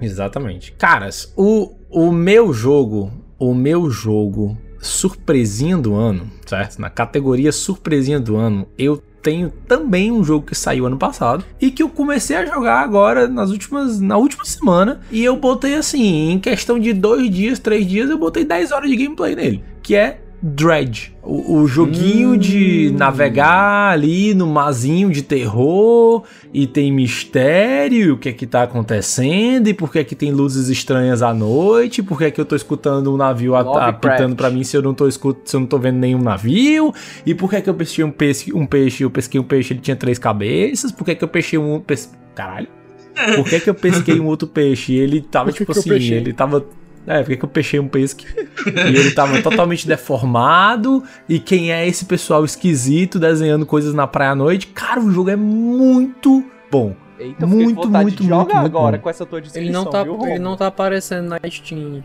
[0.00, 0.72] Exatamente.
[0.72, 6.78] Caras, o, o meu jogo, o meu jogo surpresinha do ano, certo?
[6.78, 11.70] Na categoria surpresinha do ano, eu tenho também um jogo que saiu ano passado e
[11.70, 16.30] que eu comecei a jogar agora nas últimas, na última semana e eu botei assim,
[16.30, 19.96] em questão de dois dias, três dias, eu botei 10 horas de gameplay nele, que
[19.96, 26.22] é Dredge, o, o joguinho de navegar ali no mazinho de terror
[26.52, 30.30] e tem mistério, o que é que tá acontecendo e por que é que tem
[30.30, 34.50] luzes estranhas à noite, por que é que eu tô escutando um navio apitando pra
[34.50, 36.92] mim se eu não tô escutando, se eu não tô vendo nenhum navio,
[37.24, 39.72] e por que é que eu pesquei um peixe, um peixe, eu pesquei um peixe,
[39.72, 42.12] ele tinha três cabeças, por que é que eu pesquei um pes...
[42.34, 42.68] caralho.
[43.36, 44.94] Por que, que eu pesquei um outro peixe?
[44.94, 46.66] E ele tava tipo assim, ele tava
[47.06, 48.26] é, por que eu peixei um pesque?
[48.66, 51.02] e ele tava totalmente deformado.
[51.28, 54.66] E quem é esse pessoal esquisito desenhando coisas na praia à noite?
[54.68, 56.94] Cara, o jogo é muito bom.
[57.18, 59.02] Eita, eu Muito, muito, de jogar muito, muito agora bom.
[59.04, 62.02] com essa tua descrição, Ele não, tá, viu, ele não tá aparecendo na Steam.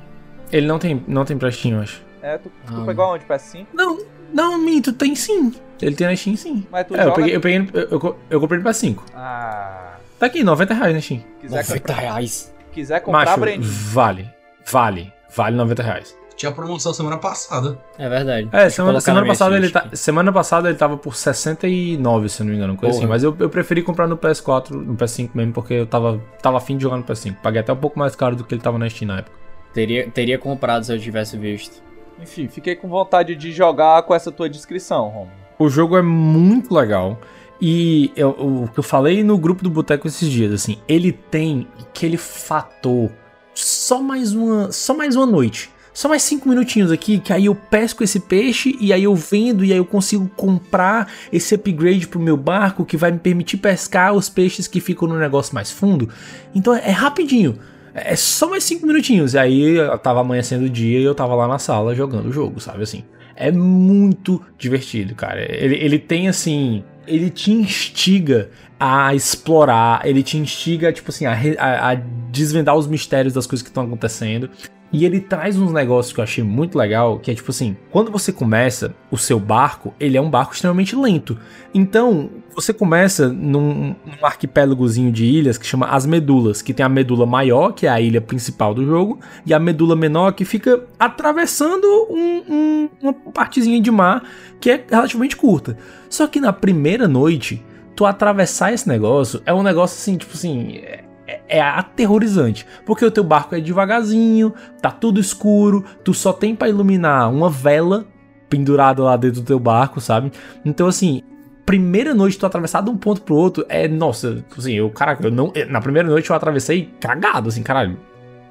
[0.52, 2.02] Ele não tem, não tem pra Steam, eu acho.
[2.22, 2.84] É, tu, tu Ah.
[2.86, 3.26] pegou aonde?
[3.26, 3.66] PS5?
[3.74, 3.98] Não,
[4.34, 5.52] não, minto, tem sim.
[5.82, 6.66] Ele tem na Steam sim.
[6.72, 7.16] Mas tu É, eu joga...
[7.16, 9.04] peguei, eu, peguei, eu, eu, eu comprei ele pra 5.
[9.16, 9.94] Ah...
[10.20, 11.24] Tá aqui, 90 reais na Steam.
[11.42, 12.54] Quiser, 90 comprar, reais.
[12.74, 14.30] quiser comprar, Macho, vale.
[14.72, 15.12] Vale.
[15.36, 16.18] Vale 90 reais.
[16.36, 17.78] Tinha promoção semana passada.
[17.98, 18.48] É verdade.
[18.54, 22.52] É, semana, semana passada ele tá, semana passada ele tava por 69, se eu não
[22.52, 23.04] me engano, coisa Porra.
[23.04, 23.10] assim.
[23.10, 26.78] Mas eu, eu preferi comprar no PS4, no PS5 mesmo, porque eu tava, tava afim
[26.78, 27.36] de jogar no PS5.
[27.44, 29.36] Paguei até um pouco mais caro do que ele tava na Steam na época.
[29.74, 31.84] Teria, teria comprado se eu tivesse visto.
[32.22, 35.32] Enfim, fiquei com vontade de jogar com essa tua descrição, Romulo.
[35.60, 37.20] O jogo é muito legal.
[37.62, 41.68] E eu- o que eu falei no grupo do Boteco esses dias, assim, ele tem
[41.82, 43.12] aquele fator
[43.54, 45.70] só mais uma, só mais uma noite.
[45.94, 49.66] Só mais cinco minutinhos aqui, que aí eu pesco esse peixe e aí eu vendo
[49.66, 54.14] e aí eu consigo comprar esse upgrade pro meu barco que vai me permitir pescar
[54.14, 56.08] os peixes que ficam no negócio mais fundo.
[56.56, 57.60] Então é, é rapidinho.
[57.94, 59.34] É é só mais cinco minutinhos.
[59.34, 62.60] E aí tava amanhecendo o dia e eu tava lá na sala jogando o jogo,
[62.60, 63.04] sabe assim?
[63.36, 65.42] É muito divertido, cara.
[65.42, 66.84] Ele, ele tem assim.
[67.10, 68.50] Ele te instiga
[68.80, 71.96] a explorar, ele te instiga, tipo assim, a, a- a
[72.32, 74.50] desvendar os mistérios das coisas que estão acontecendo.
[74.92, 78.12] E ele traz uns negócios que eu achei muito legal, que é tipo assim, quando
[78.12, 81.38] você começa o seu barco, ele é um barco extremamente lento.
[81.74, 82.30] Então,
[82.60, 87.26] você começa num, num arquipélagozinho de ilhas que chama As Medulas, que tem a medula
[87.26, 91.86] maior, que é a ilha principal do jogo, e a medula menor que fica atravessando
[92.10, 94.24] um- um- uma partezinha de mar
[94.60, 95.78] que é relativamente curta.
[96.10, 97.64] Só que na primeira noite,
[97.96, 102.66] tu atravessar esse negócio é um negócio assim, tipo assim, é, é- é aterrorizante.
[102.86, 107.50] Porque o teu barco é devagarzinho, tá tudo escuro, tu só tem pra iluminar uma
[107.50, 108.06] vela
[108.50, 110.32] pendurada lá dentro do teu barco, sabe?
[110.66, 111.22] Então assim,
[111.70, 115.30] primeira noite tu atravessar de um ponto pro outro é, nossa, assim, eu, caraca, eu
[115.30, 115.54] não.
[115.70, 117.96] Na primeira noite eu atravessei cagado, assim, caralho.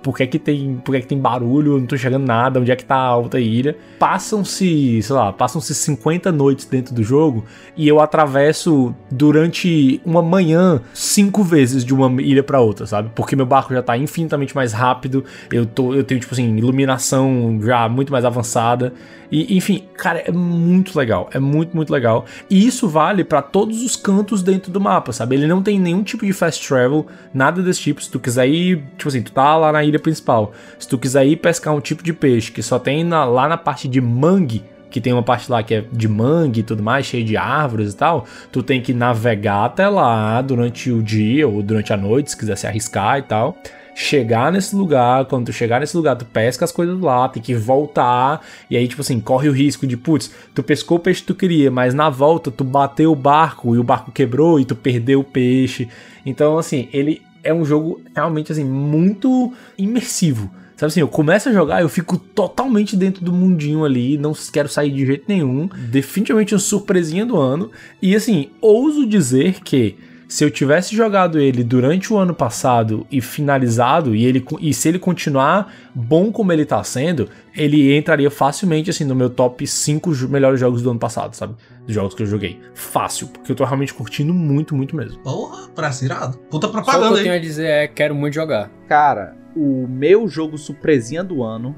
[0.01, 1.73] Por que que tem, por que que tem barulho?
[1.73, 3.77] Eu não tô enxergando nada, onde é que tá a outra ilha?
[3.99, 7.45] Passam-se, sei lá, passam-se 50 noites dentro do jogo
[7.77, 13.11] e eu atravesso durante uma manhã cinco vezes de uma ilha pra outra, sabe?
[13.17, 17.59] Porque meu barco já tá infinitamente mais rápido, eu, tô, eu tenho, tipo assim, iluminação
[17.61, 18.95] já muito mais avançada.
[19.31, 21.29] E, enfim, cara, é muito legal.
[21.33, 22.25] É muito, muito legal.
[22.49, 25.37] E isso vale pra todos os cantos dentro do mapa, sabe?
[25.37, 28.03] Ele não tem nenhum tipo de fast travel, nada desse tipo.
[28.03, 30.53] Se tu quiser ir, tipo assim, tu tá lá na ilha principal.
[30.79, 33.57] Se tu quiser ir pescar um tipo de peixe que só tem na- lá na
[33.57, 37.05] parte de mangue, que tem uma parte lá que é de mangue e tudo mais,
[37.05, 41.63] cheio de árvores e tal, tu tem que navegar até lá durante o dia ou
[41.63, 43.59] durante a noite, se quiser se arriscar e tal.
[44.01, 47.53] Chegar nesse lugar, quando tu chegar nesse lugar, tu pesca as coisas lá, tem que
[47.53, 51.27] voltar, e aí, tipo assim, corre o risco de, putz, tu pescou o peixe que
[51.27, 54.77] tu queria, mas na volta tu bateu o barco e o barco quebrou e tu
[54.77, 55.89] perdeu o peixe.
[56.25, 60.49] Então, assim, ele é um jogo realmente, assim, muito imersivo.
[60.77, 64.69] Sabe assim, eu começo a jogar, eu fico totalmente dentro do mundinho ali, não quero
[64.69, 65.69] sair de jeito nenhum.
[65.91, 67.73] Definitivamente uma surpresinha do ano.
[68.01, 69.97] E assim, ouso dizer que
[70.29, 74.87] se eu tivesse jogado ele durante o ano passado e finalizado, e, ele, e se
[74.89, 80.13] ele continuar bom como ele tá sendo, ele entraria facilmente assim no meu top 5
[80.15, 81.55] jo- melhores jogos do ano passado, sabe?
[81.87, 82.61] Dos jogos que eu joguei.
[82.75, 85.19] Fácil, porque eu tô realmente curtindo muito, muito mesmo.
[85.23, 86.37] Porra, praça irado.
[86.51, 87.39] Puta Só o que propaganda eu tenho aí.
[87.39, 88.71] a dizer é quero muito jogar.
[88.87, 91.75] Cara, o meu jogo surpresinha do ano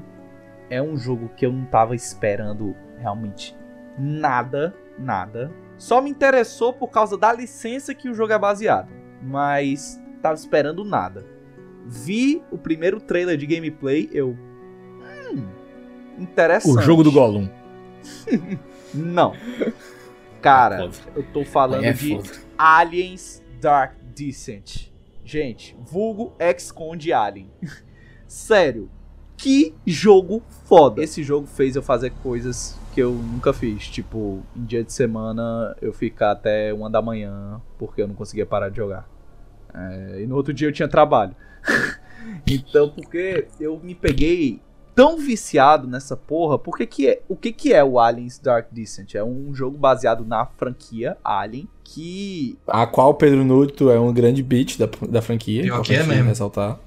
[0.69, 3.55] é um jogo que eu não tava esperando realmente
[3.97, 5.49] nada, nada.
[5.81, 8.87] Só me interessou por causa da licença que o jogo é baseado,
[9.19, 11.25] mas tava esperando nada.
[11.87, 14.37] Vi o primeiro trailer de gameplay, eu.
[15.33, 15.43] Hum,
[16.19, 16.77] interessante.
[16.77, 17.49] O jogo do Gollum.
[18.93, 19.33] Não.
[20.39, 21.13] Cara, Foda.
[21.15, 22.15] eu tô falando É de.
[22.55, 24.91] Aliens Dark Descent.
[25.25, 27.49] Gente, vulgo ex-con de Alien.
[28.27, 28.87] Sério,
[29.35, 31.03] que jogo foda.
[31.03, 33.87] Esse jogo fez eu fazer coisas que eu nunca fiz.
[33.87, 38.45] Tipo, em dia de semana eu ficar até uma da manhã porque eu não conseguia
[38.45, 39.07] parar de jogar.
[39.73, 41.35] É, e no outro dia eu tinha trabalho.
[42.45, 44.61] então, porque eu me peguei
[44.93, 49.15] tão viciado nessa porra, porque que é, o que que é o Aliens Dark Descent?
[49.15, 54.43] É um jogo baseado na franquia Alien, que A qual Pedro Nuto é um grande
[54.43, 55.63] beat da, da franquia.
[55.63, 56.27] Pior que é mesmo.
[56.27, 56.79] Ressaltar.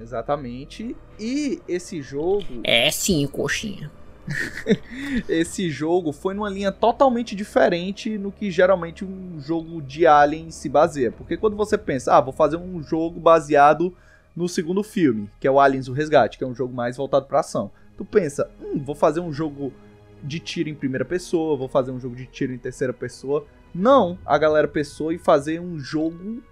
[0.00, 3.90] exatamente, e esse jogo, É sim, coxinha.
[5.28, 10.68] esse jogo foi numa linha totalmente diferente no que geralmente um jogo de Alien se
[10.68, 13.94] baseia, porque quando você pensa, ah, vou fazer um jogo baseado
[14.34, 17.26] no segundo filme, que é o Aliens o Resgate, que é um jogo mais voltado
[17.26, 17.70] pra ação.
[17.96, 19.72] Tu pensa, hum, vou fazer um jogo
[20.22, 23.46] de tiro em primeira pessoa, vou fazer um jogo de tiro em terceira pessoa.
[23.74, 26.42] Não, a galera pensou em fazer um jogo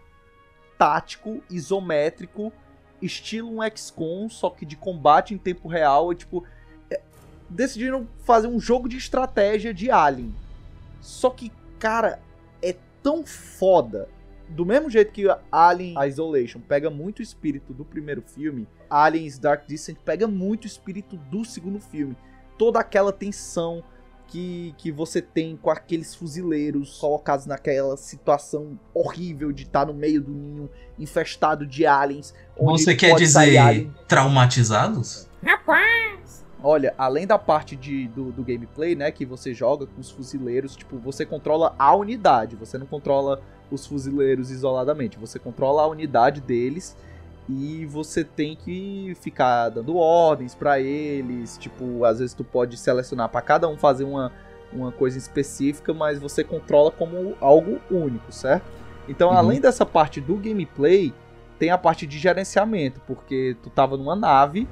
[0.76, 2.52] tático, isométrico,
[3.00, 6.44] estilo um XCOM, só que de combate em tempo real, tipo,
[7.48, 10.34] decidiram fazer um jogo de estratégia de Alien.
[11.00, 12.20] Só que, cara,
[12.62, 14.08] é tão foda.
[14.48, 19.66] Do mesmo jeito que Alien Isolation pega muito o espírito do primeiro filme, Aliens Dark
[19.66, 22.16] Descent pega muito o espírito do segundo filme.
[22.56, 23.84] Toda aquela tensão
[24.26, 30.20] que, que você tem com aqueles fuzileiros colocados naquela situação horrível de estar no meio
[30.20, 32.34] do ninho infestado de aliens.
[32.56, 33.94] onde Você quer pode sair dizer alien.
[34.06, 35.28] traumatizados?
[36.62, 40.74] Olha, além da parte de, do, do gameplay, né, que você joga com os fuzileiros,
[40.74, 43.40] tipo, você controla a unidade, você não controla
[43.70, 46.96] os fuzileiros isoladamente, você controla a unidade deles
[47.48, 53.28] e você tem que ficar dando ordens pra eles, tipo, às vezes tu pode selecionar
[53.28, 54.32] pra cada um fazer uma,
[54.72, 58.66] uma coisa específica, mas você controla como algo único, certo?
[59.08, 59.36] Então, Uhum.
[59.36, 61.14] além dessa parte do gameplay,
[61.58, 64.68] tem a parte de gerenciamento, porque tu tava numa nave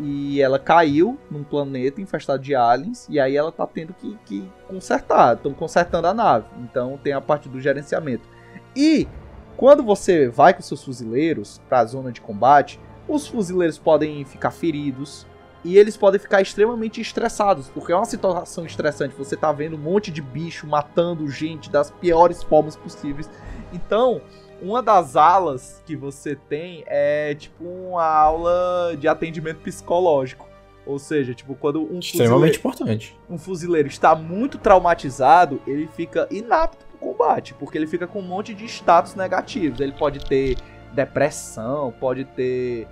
[0.00, 4.48] e ela caiu num planeta infestado de aliens e aí ela tá tendo que, que
[4.66, 6.46] consertar, estão consertando a nave.
[6.60, 8.28] Então tem a parte do gerenciamento.
[8.76, 9.08] E
[9.56, 14.50] quando você vai com seus fuzileiros para a zona de combate, os fuzileiros podem ficar
[14.52, 15.26] feridos
[15.64, 19.16] e eles podem ficar extremamente estressados, porque é uma situação estressante.
[19.16, 23.28] Você tá vendo um monte de bicho matando gente das piores formas possíveis.
[23.72, 24.20] Então,
[24.60, 30.48] uma das alas que você tem é tipo uma aula de atendimento psicológico.
[30.86, 33.18] Ou seja, tipo, quando um Extremamente fuzileiro, importante.
[33.28, 38.26] um fuzileiro está muito traumatizado, ele fica inapto pro combate, porque ele fica com um
[38.26, 39.80] monte de status negativos.
[39.80, 40.56] Ele pode ter
[40.94, 42.88] depressão, pode ter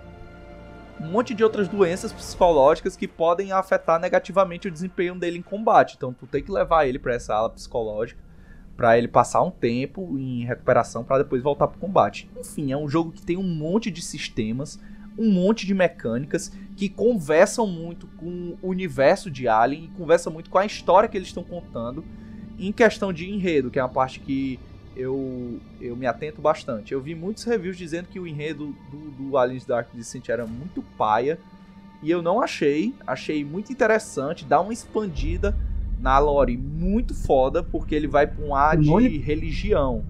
[1.00, 5.94] um monte de outras doenças psicológicas que podem afetar negativamente o desempenho dele em combate.
[5.96, 8.25] Então tu tem que levar ele para essa ala psicológica
[8.76, 12.28] Pra ele passar um tempo em recuperação pra depois voltar pro combate.
[12.38, 14.78] Enfim, é um jogo que tem um monte de sistemas,
[15.18, 20.50] um monte de mecânicas que conversam muito com o universo de Alien e conversam muito
[20.50, 22.04] com a história que eles estão contando
[22.58, 24.60] em questão de enredo, que é uma parte que
[24.94, 26.92] eu, eu me atento bastante.
[26.92, 30.82] Eu vi muitos reviews dizendo que o enredo do, do Aliens Dark Descent era muito
[30.98, 31.38] paia,
[32.02, 32.94] e eu não achei.
[33.06, 35.56] Achei muito interessante, dá uma expandida
[36.00, 39.24] na lore muito foda, porque ele vai pra um ar de Canônico?
[39.24, 40.04] religião.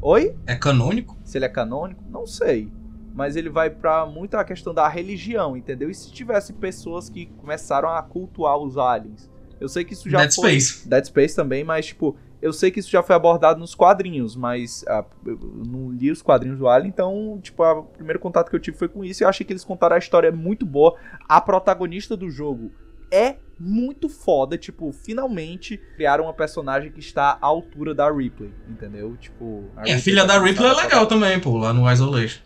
[0.00, 0.34] Oi?
[0.46, 1.16] É canônico?
[1.24, 2.02] Se ele é canônico?
[2.10, 2.68] Não sei.
[3.14, 5.90] Mas ele vai pra muito a questão da religião, entendeu?
[5.90, 9.30] E se tivesse pessoas que começaram a cultuar os aliens?
[9.60, 10.60] Eu sei que isso já Dead foi.
[10.60, 10.88] Space.
[10.88, 14.84] Dead Space também, mas tipo, eu sei que isso já foi abordado nos quadrinhos, mas
[14.88, 18.60] ah, eu não li os quadrinhos do Alien, então, tipo, o primeiro contato que eu
[18.60, 20.96] tive foi com isso e eu achei que eles contaram a história muito boa.
[21.28, 22.72] A protagonista do jogo
[23.12, 29.16] é muito foda, tipo, finalmente criaram uma personagem que está à altura da Ripley, entendeu?
[29.16, 31.72] Tipo, É, a Ripley filha tá da Ripley é começando a legal também, pô, lá
[31.72, 32.40] no Isolation.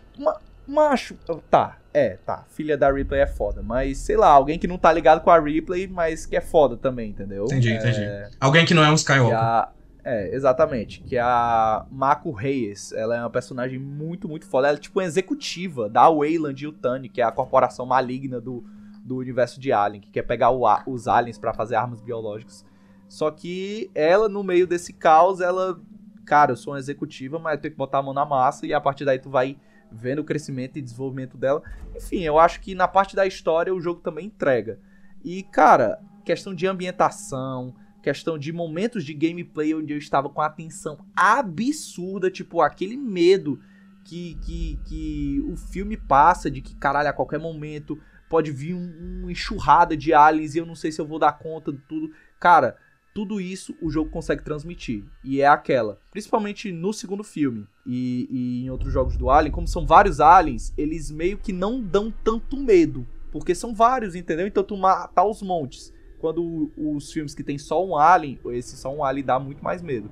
[0.67, 1.15] Macho,
[1.49, 2.43] tá, é, tá.
[2.49, 3.61] Filha da Ripley é foda.
[3.63, 6.75] Mas, sei lá, alguém que não tá ligado com a Ripley, mas que é foda
[6.75, 7.45] também, entendeu?
[7.45, 8.35] Entendi, é, entendi.
[8.39, 9.37] Alguém que não é um Skywalker.
[9.37, 9.71] a-
[10.03, 11.01] é, exatamente.
[11.01, 12.91] Que é a Mako Reyes.
[12.93, 14.67] Ela é uma personagem muito, muito foda.
[14.67, 18.63] Ela é tipo uma executiva da Wayland Yutani, que é a corporação maligna do,
[19.07, 20.51] do universo de Alien, que quer pegar
[20.85, 22.65] os aliens pra fazer armas biológicas.
[23.07, 25.79] Só que ela, no meio desse caos, ela.
[26.25, 28.73] Cara, eu sou uma executiva, mas eu tenho que botar a mão na massa e
[28.73, 29.57] a partir daí tu vai
[29.89, 31.63] vendo o crescimento e desenvolvimento dela.
[31.95, 34.77] Enfim, eu acho que na parte da história o jogo também entrega.
[35.23, 37.73] E, cara, questão de ambientação,
[38.03, 43.57] questão de momentos de gameplay onde eu estava com atenção absurda, tipo, aquele medo
[44.03, 47.97] que, que, que o filme passa de que, caralho, a qualquer momento
[48.29, 51.37] pode vir um, uma enxurrada de aliens e eu não sei se eu vou dar
[51.37, 52.11] conta de tudo.
[52.39, 52.77] Cara,
[53.13, 55.03] tudo isso o jogo consegue transmitir.
[55.23, 55.99] E é aquela.
[56.11, 60.71] Principalmente no segundo filme e, e em outros jogos do Alien, como são vários aliens,
[60.77, 63.07] eles meio que não dão tanto medo.
[63.31, 64.45] Porque são vários, entendeu?
[64.45, 65.93] Então tu mata os montes.
[66.19, 69.81] Quando os filmes que tem só um alien, esse só um alien dá muito mais
[69.81, 70.11] medo.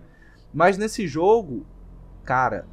[0.53, 1.65] Mas nesse jogo,
[2.23, 2.67] cara,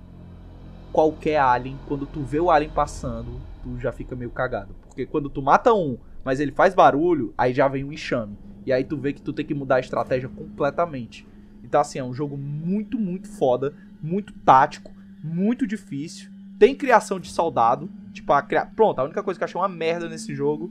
[0.92, 4.74] qualquer alien, quando tu vê o alien passando, tu já fica meio cagado.
[4.92, 8.36] Porque quando tu mata um, mas ele faz barulho, aí já vem um enxame.
[8.66, 11.26] E aí tu vê que tu tem que mudar a estratégia completamente.
[11.64, 14.92] Então, assim, é um jogo muito, muito foda, muito tático,
[15.24, 16.30] muito difícil.
[16.58, 17.90] Tem criação de soldado.
[18.12, 18.66] Tipo, a cria...
[18.66, 20.70] pronto, a única coisa que eu achei uma merda nesse jogo,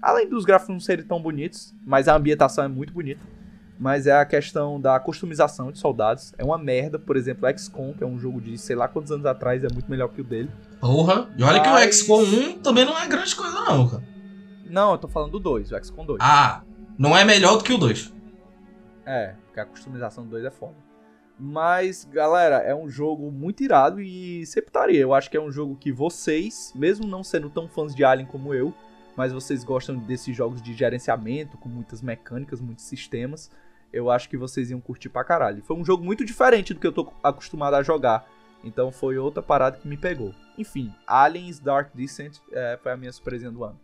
[0.00, 3.20] além dos gráficos não serem tão bonitos, mas a ambientação é muito bonita.
[3.78, 6.32] Mas é a questão da customização de soldados.
[6.38, 9.26] É uma merda, por exemplo, XCOM, que é um jogo de sei lá quantos anos
[9.26, 10.50] atrás, é muito melhor que o dele.
[10.80, 11.28] Porra.
[11.36, 14.02] E olha que o Mas- XCOM 1 também não é grande coisa, não, cara.
[14.68, 16.18] Não, eu tô falando do 2, o XCOM 2.
[16.22, 16.62] Ah,
[16.98, 18.12] não é melhor do que o 2.
[19.04, 20.74] É, porque a customização do 2 é foda.
[21.38, 24.98] Mas, galera, é um jogo muito irado e sempre estaria.
[25.00, 28.26] Eu acho que é um jogo que vocês, mesmo não sendo tão fãs de Alien
[28.26, 28.72] como eu,
[29.14, 33.50] mas vocês gostam desses jogos de gerenciamento, com muitas mecânicas, muitos sistemas,
[33.92, 35.62] eu acho que vocês iam curtir pra caralho.
[35.62, 38.26] Foi um jogo muito diferente do que eu tô acostumado a jogar.
[38.64, 40.34] Então foi outra parada que me pegou.
[40.58, 43.78] Enfim, Aliens Dark Descent é, foi a minha surpresinha do ano.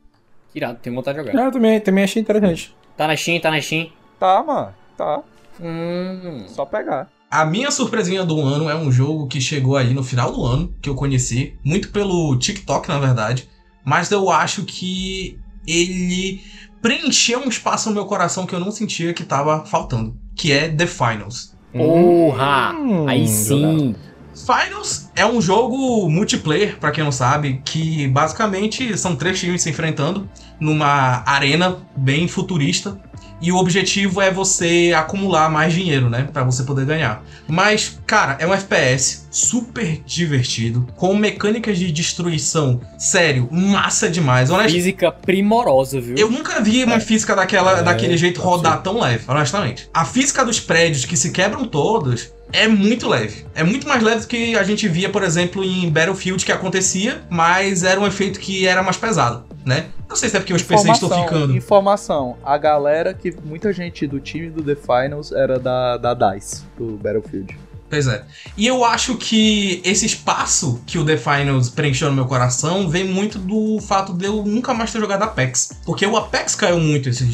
[0.55, 1.45] Irado, tenho vontade de jogar.
[1.45, 2.75] Eu também, também achei interessante.
[2.97, 3.91] Tá na Steam, tá na Steam.
[4.19, 5.23] Tá, mano, tá.
[5.61, 6.45] Hum.
[6.49, 7.11] Só pegar.
[7.31, 10.75] A minha surpresinha do ano é um jogo que chegou ali no final do ano,
[10.83, 13.49] que eu conheci, muito pelo TikTok, na verdade,
[13.83, 16.43] mas eu acho que ele
[16.83, 20.69] preencheu um espaço no meu coração que eu não sentia que tava faltando, que é
[20.69, 21.55] The Finals.
[21.73, 22.75] Porra!
[22.75, 23.95] Hum, Aí sim.
[24.35, 29.71] Finals é um jogo multiplayer, pra quem não sabe, que basicamente são três times se
[29.71, 30.29] enfrentando
[30.59, 32.99] numa arena bem futurista.
[33.43, 36.29] E o objetivo é você acumular mais dinheiro, né?
[36.33, 37.25] Pra você poder ganhar.
[37.49, 44.49] Mas, cara, é um FPS super divertido, com mecânicas de destruição, sério, massa demais.
[44.49, 44.73] Honest...
[44.73, 46.15] Física primorosa, viu?
[46.17, 49.89] Eu nunca vi uma física daquela, É, daquele jeito pode rodar tão leve, honestamente.
[49.93, 53.45] A física dos prédios que se quebram todos é muito leve.
[53.55, 57.23] É muito mais leve do que a gente via, por exemplo, em Battlefield que acontecia,
[57.31, 59.87] mas era um efeito que era mais pesado, né?
[60.09, 61.57] Não sei se é porque os PCs estão ficando.
[61.57, 66.65] Informação, a galera que muita gente do time do The Finals era da, da DICE,
[66.77, 67.57] do Battlefield.
[67.93, 68.25] Pois é.
[68.57, 73.05] E eu acho que esse espaço que o The Finals preencheu no meu coração vem
[73.05, 75.73] muito do fato de eu nunca mais ter jogado Apex.
[75.85, 77.29] Porque o Apex caiu muito esses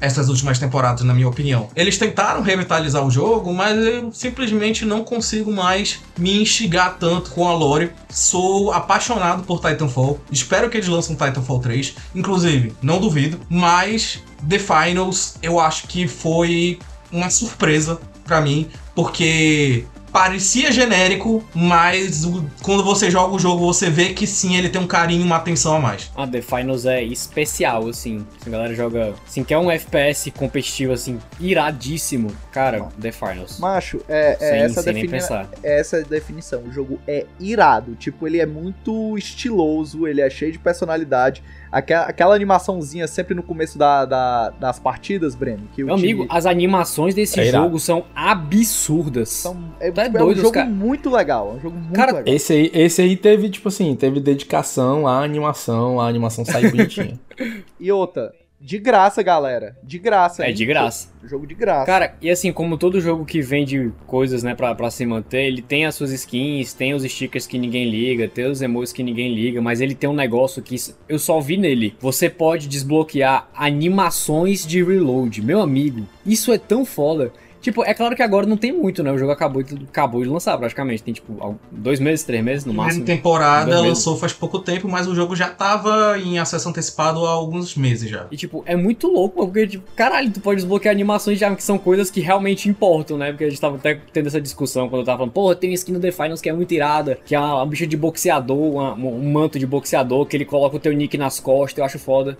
[0.00, 1.68] essas últimas temporadas, na minha opinião.
[1.74, 7.48] Eles tentaram revitalizar o jogo, mas eu simplesmente não consigo mais me instigar tanto com
[7.48, 7.90] a lore.
[8.08, 10.20] Sou apaixonado por Titanfall.
[10.30, 11.92] Espero que eles lancem Titanfall 3.
[12.14, 13.40] Inclusive, não duvido.
[13.50, 16.78] Mas The Finals eu acho que foi
[17.10, 19.84] uma surpresa pra mim porque
[20.14, 22.22] parecia genérico, mas
[22.62, 25.34] quando você joga o jogo, você vê que sim, ele tem um carinho e uma
[25.38, 26.08] atenção a mais.
[26.14, 28.24] A The Finals é especial, assim.
[28.46, 29.12] A galera joga.
[29.26, 32.30] Assim, quer um FPS competitivo, assim, iradíssimo.
[32.52, 33.58] Cara, The Finals.
[33.58, 35.48] Macho, é, é sem, essa, sem nem defini pensar.
[35.64, 36.62] é essa a definição.
[36.62, 37.96] O jogo é irado.
[37.96, 41.42] Tipo, ele é muito estiloso, ele é cheio de personalidade.
[41.72, 45.68] Aquela, aquela animaçãozinha sempre no começo da, da- das partidas, Breno.
[45.74, 49.28] Que o Meu time- amigo, as animações desse É jogo são absurdas.
[49.30, 51.50] são, é, Tu é é doido, um os jogo cara- muito legal.
[51.52, 52.34] É um jogo muito Cara, legal.
[52.34, 57.18] Esse aí, esse aí teve, tipo assim, teve dedicação à animação, a animação saiu bonitinha.
[57.80, 59.76] E outra, de graça, galera.
[59.82, 60.44] De graça.
[60.44, 60.54] É hein?
[60.54, 61.12] de graça.
[61.24, 61.84] Jogo de graça.
[61.84, 65.60] Cara, e assim, como todo jogo que vende coisas, né, pra, pra se manter, ele
[65.60, 69.34] tem as suas skins, tem os stickers que ninguém liga, tem os emojis que ninguém
[69.34, 70.76] liga, mas ele tem um negócio que
[71.08, 71.94] eu só vi nele.
[72.00, 75.42] Você pode desbloquear animações de reload.
[75.42, 77.32] Meu amigo, isso é tão foda.
[77.64, 79.10] Tipo, é claro que agora não tem muito, né?
[79.10, 81.02] O jogo acabou de, acabou de lançar praticamente.
[81.02, 83.06] Tem, tipo, dois meses, três meses no A máximo.
[83.06, 83.88] temporada Dois meses.
[83.98, 88.10] lançou faz pouco tempo, mas o jogo já tava em acesso antecipado há alguns meses
[88.10, 88.26] já.
[88.30, 91.78] E, tipo, é muito louco, porque, tipo, caralho, tu pode desbloquear animações já que são
[91.78, 93.30] coisas que realmente importam, né?
[93.32, 95.92] Porque a gente tava até tendo essa discussão quando eu tava falando, porra, tem skin
[95.92, 98.92] no The Finals que é muito irada, que é uma, uma bicha de boxeador, uma-
[98.94, 102.36] um manto de boxeador, que ele coloca o teu nick nas costas, eu acho foda.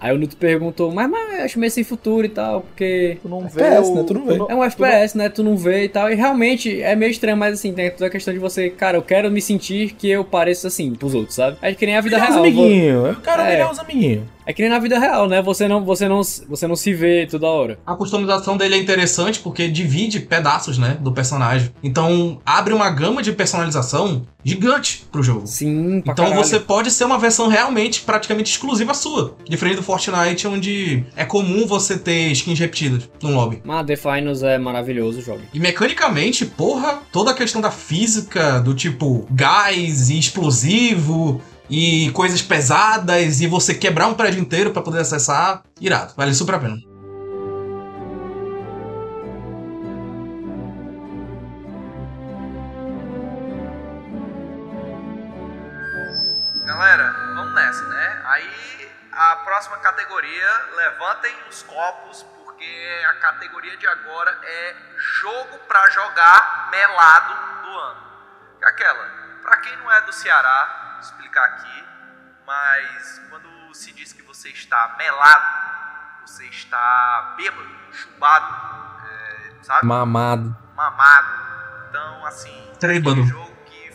[0.00, 3.28] Aí o Nuto perguntou, mas, mas eu acho meio sem futuro e tal, porque Tu
[3.28, 3.94] não vê FPS, o...
[3.96, 4.04] né?
[4.06, 4.36] Tu não vê.
[4.36, 5.28] é um FPS, né?
[5.28, 6.10] Tu não vê e tal.
[6.10, 9.02] E realmente é meio estranho, mas assim, tem toda a questão de você, cara, eu
[9.02, 11.56] quero me sentir que eu pareço assim pros outros, sabe?
[11.60, 12.46] É que nem a vida Virar os real.
[12.46, 13.08] eu vou- amiguinhos.
[13.08, 13.70] Eu quero É.
[13.70, 14.22] os amiguinhos.
[14.48, 15.42] É que nem na vida real, né?
[15.42, 17.78] Você não, você não, você não se vê toda hora.
[17.86, 21.70] A customização dele é interessante porque divide pedaços, né, do personagem.
[21.82, 25.46] Então abre uma gama de personalização gigante pro jogo.
[25.46, 26.42] Sim, pra Então caralho.
[26.42, 29.36] você pode ser uma versão realmente praticamente exclusiva sua.
[29.46, 33.60] Diferente do Fortnite, onde é comum você ter skins repetidas no lobby.
[33.62, 35.42] Mas The Finals é maravilhoso o jogo.
[35.52, 42.40] E mecanicamente, porra, toda a questão da física, do tipo gás e explosivo e coisas
[42.40, 46.14] pesadas e você quebrar um prédio inteiro pra poder acessar, irado.
[46.16, 46.76] Vale super a pena.
[56.66, 58.22] Galera, vamos nessa, né?
[58.26, 58.68] Aí
[59.12, 64.76] a próxima categoria, levantem os copos, porque a categoria de agora é
[65.20, 67.34] jogo pra jogar melado
[67.64, 68.00] do ano.
[68.58, 69.04] Que é aquela,
[69.42, 71.84] pra quem não é do Ceará, explicar aqui,
[72.46, 75.44] mas quando se diz que você está melado,
[76.26, 79.86] você está bêbado, chumbado, é, sabe?
[79.86, 80.56] Mamado.
[80.76, 81.48] mamado.
[81.88, 83.92] Então, assim, é um jogo que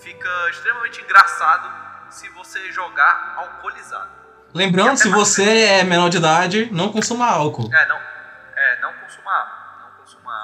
[0.00, 1.70] fica extremamente engraçado
[2.10, 4.10] se você jogar alcoolizado.
[4.54, 7.72] Lembrando, se você é menor de idade, não consuma álcool.
[7.72, 9.58] É, não, é, não consumar álcool.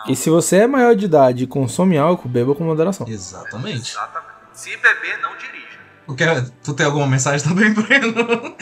[0.06, 3.08] E se você é maior de idade e consome álcool, beba com moderação.
[3.08, 3.90] Exatamente.
[3.90, 4.34] Exatamente.
[4.52, 5.63] Se beber, não dirija.
[6.06, 8.54] Tu, quer, tu tem alguma mensagem também, Breno?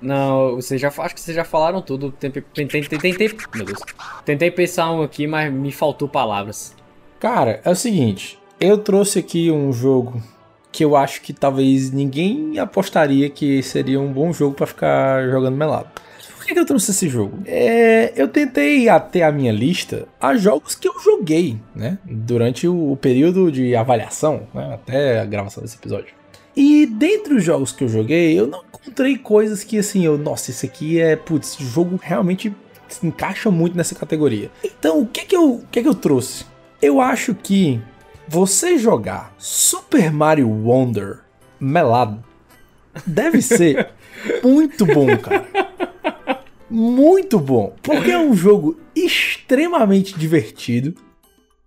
[0.00, 2.10] Não, você já, acho que vocês já falaram tudo.
[2.12, 3.80] Tentei, tentei, tentei, meu Deus.
[4.24, 6.74] Tentei pensar um aqui, mas me faltou palavras.
[7.18, 8.38] Cara, é o seguinte.
[8.58, 10.22] Eu trouxe aqui um jogo
[10.72, 15.56] que eu acho que talvez ninguém apostaria que seria um bom jogo pra ficar jogando
[15.56, 15.88] melado.
[16.36, 17.42] Por que, que eu trouxe esse jogo?
[17.46, 21.98] É, eu tentei até a minha lista a jogos que eu joguei, né?
[22.04, 24.74] Durante o, o período de avaliação, né?
[24.74, 26.19] Até a gravação desse episódio.
[26.56, 30.50] E dentre os jogos que eu joguei, eu não encontrei coisas que assim, eu, nossa,
[30.50, 32.54] esse aqui é, putz, esse jogo realmente
[32.88, 34.50] se encaixa muito nessa categoria.
[34.64, 36.44] Então, o que que eu, o que que eu trouxe?
[36.82, 37.80] Eu acho que
[38.26, 41.20] você jogar Super Mario Wonder
[41.58, 42.24] melado
[43.06, 43.90] deve ser
[44.42, 45.46] muito bom, cara.
[46.68, 47.74] Muito bom.
[47.82, 50.94] Porque é um jogo extremamente divertido,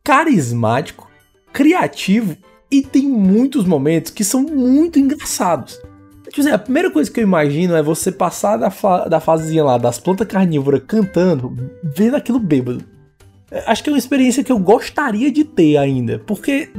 [0.04, 1.10] carismático,
[1.52, 2.38] criativo
[2.74, 5.80] e tem muitos momentos que são muito engraçados.
[6.24, 9.64] Tipo assim, a primeira coisa que eu imagino é você passar da, fa da fasezinha
[9.64, 12.84] lá das plantas carnívoras cantando, vendo aquilo bêbado.
[13.68, 16.18] Acho que é uma experiência que eu gostaria de ter ainda.
[16.26, 16.72] Porque,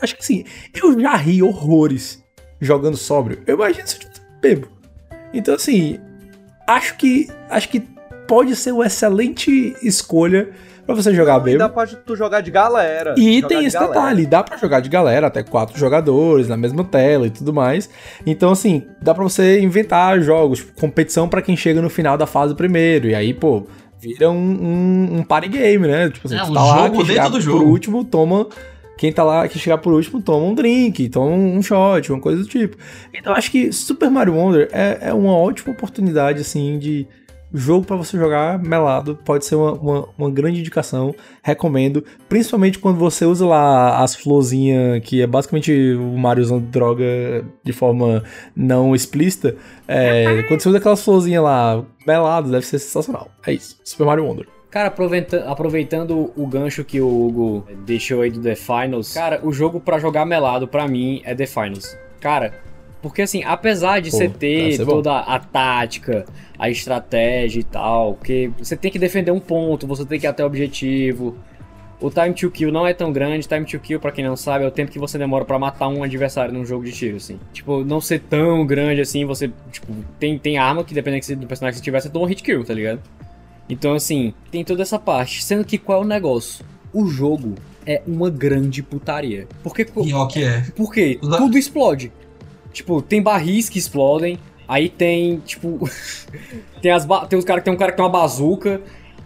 [0.00, 2.24] acho que assim, eu já ri horrores
[2.58, 3.42] jogando sóbrio.
[3.46, 4.08] Eu imagino se eu
[4.40, 4.68] bebo.
[5.34, 5.98] Então, assim,
[6.66, 7.80] acho que acho que
[8.26, 10.50] pode ser uma excelente escolha
[10.86, 11.58] pra você jogar E bebo.
[11.58, 13.14] dá pra tu jogar de galera.
[13.18, 13.92] E tem de esse galera.
[13.92, 17.90] detalhe, dá pra jogar de galera, até quatro jogadores na mesma tela e tudo mais.
[18.24, 22.26] Então, assim, dá pra você inventar jogos, tipo, competição pra quem chega no final da
[22.26, 23.08] fase primeiro.
[23.08, 23.66] E aí, pô,
[23.98, 26.08] vira um, um, um party game, né?
[26.10, 27.64] Tipo assim, É, um tá lá, jogo quem dentro chegar do por jogo.
[27.64, 28.46] último toma.
[28.98, 32.40] Quem tá lá, que chegar por último, toma um drink, toma um shot, uma coisa
[32.42, 32.78] do tipo.
[33.12, 37.06] Então, acho que Super Mario Wonder é, é uma ótima oportunidade, assim, de
[37.52, 41.14] jogo pra você jogar melado pode ser uma, uma, uma grande indicação.
[41.42, 42.04] Recomendo.
[42.28, 47.04] Principalmente quando você usa lá as florzinhas, que é basicamente o Mario usando droga
[47.64, 48.22] de forma
[48.54, 49.56] não explícita.
[49.88, 53.28] É, quando você usa aquelas florzinhas lá meladas, deve ser sensacional.
[53.46, 53.78] É isso.
[53.84, 54.46] Super Mario Wonder.
[54.70, 59.50] Cara, aproveita- aproveitando o gancho que o Hugo deixou aí do The Finals, cara, o
[59.52, 61.96] jogo pra jogar melado pra mim é The Finals.
[62.20, 62.52] Cara,
[63.02, 66.24] porque assim, apesar de Pô, você ter toda a tática,
[66.58, 70.28] a estratégia e tal, que você tem que defender um ponto, você tem que ir
[70.28, 71.36] até o objetivo.
[72.00, 73.48] O time to kill não é tão grande.
[73.48, 75.88] Time to kill, pra quem não sabe, é o tempo que você demora pra matar
[75.88, 77.38] um adversário num jogo de tiro, assim.
[77.54, 81.46] Tipo, não ser tão grande assim, você, tipo, tem, tem arma que dependendo que do
[81.46, 83.00] personagem que você tiver, você toma um hit kill, tá ligado?
[83.68, 85.42] Então, assim, tem toda essa parte.
[85.42, 86.64] Sendo que qual é o negócio?
[86.92, 87.54] O jogo
[87.86, 89.48] é uma grande putaria.
[89.62, 89.84] Porque.
[89.84, 90.64] Pior que é.
[90.76, 91.18] Por quê?
[91.22, 92.12] Os da- Tudo explode.
[92.76, 94.38] Tipo, tem barris que explodem.
[94.68, 95.88] Aí tem, tipo.
[96.82, 98.82] tem, as tem os cara, tem um cara que tem uma bazuca.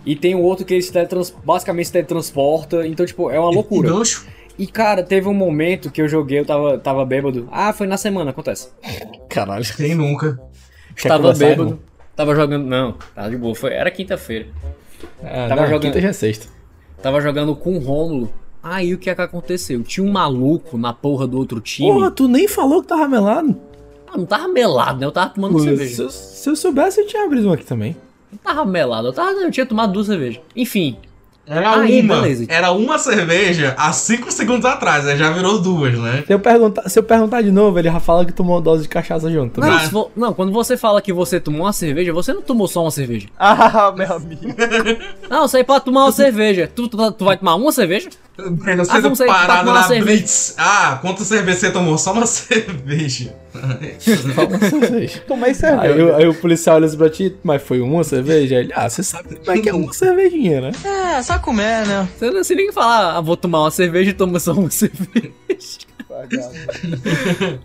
[0.06, 2.86] E tem o outro que ele se teletrans- basicamente se teletransporta.
[2.86, 3.88] Então, tipo, é uma loucura.
[3.88, 4.26] E gancho.
[4.56, 7.48] E, cara, teve um momento que eu joguei, eu tava, tava bêbado.
[7.50, 8.68] Ah, foi na semana, acontece.
[9.28, 9.64] Caralho.
[9.76, 10.38] Quem nunca?
[10.94, 11.62] Quer Tava bêbado.
[11.62, 11.78] irmão?
[12.14, 12.66] Tava jogando.
[12.66, 13.54] Não, tava de boa.
[13.54, 14.46] Foi, era quinta-feira.
[15.24, 16.46] Ah, Tava não, jogando- Quinta já é sexta.
[17.02, 18.32] Tava jogando com o Rômulo.
[18.62, 19.82] Aí o que é que aconteceu?
[19.82, 21.90] Tinha um maluco na porra do outro time.
[21.90, 23.56] Porra, tu nem falou que tava melado.
[24.12, 25.06] Ah, não tava melado, né?
[25.06, 26.02] Eu tava tomando Se, cerveja.
[26.02, 27.96] eu- se eu soubesse, eu tinha abrido um aqui também.
[28.30, 30.40] Não tava melado, eu, tava, eu tinha tomado duas cervejas.
[30.54, 30.96] Enfim,
[31.46, 32.20] Era Aí, uma.
[32.20, 32.44] beleza.
[32.48, 36.22] Era uma cerveja há 5 segundos atrás, aí já virou duas, né?
[36.24, 38.84] Se eu, perguntar, se eu perguntar de novo, ele já fala que tomou uma dose
[38.84, 39.60] de cachaça junto.
[39.60, 39.74] não, né?
[39.74, 39.80] Ah.
[39.80, 42.82] se for- não, quando você fala que você tomou uma cerveja, você não tomou só
[42.84, 43.26] uma cerveja.
[43.36, 44.42] Ah, meu amigo.
[45.28, 46.70] Não, você é pra tomar uma cerveja.
[46.72, 48.10] Tu, tu, tu vai tomar uma cerveja?
[48.50, 50.04] Breno, você Ah, pra parado na cerveja.
[50.18, 50.54] Blitz.
[50.56, 51.98] Ah, quantas cervejas você tomou?
[51.98, 53.34] Só uma cerveja.
[54.34, 55.20] Só uma cerveja.
[55.28, 55.94] Tomei Aí, cerveja.
[55.94, 58.56] eu- aí o policial olha assim pra ti, mas foi uma cerveja?
[58.56, 60.72] Ele, ah, você sabe como é que é uma cervejinha, né?
[60.84, 62.08] É, só comer, né?
[62.18, 65.30] Você não se nem falar, ah, vou tomar uma cerveja e toma só uma cerveja.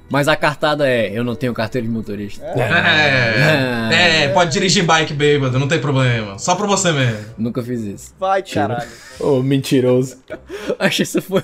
[0.09, 2.45] Mas a cartada é, eu não tenho carteira de motorista.
[2.45, 4.25] É.
[4.25, 6.37] É, pode dirigir bike bêbado, não tem problema.
[6.37, 7.25] Só pra você mesmo.
[7.37, 8.13] Nunca fiz isso.
[8.19, 8.87] Vai, caralho.
[9.19, 10.17] Ô, mentiroso.
[10.79, 11.43] Acho que essa foi,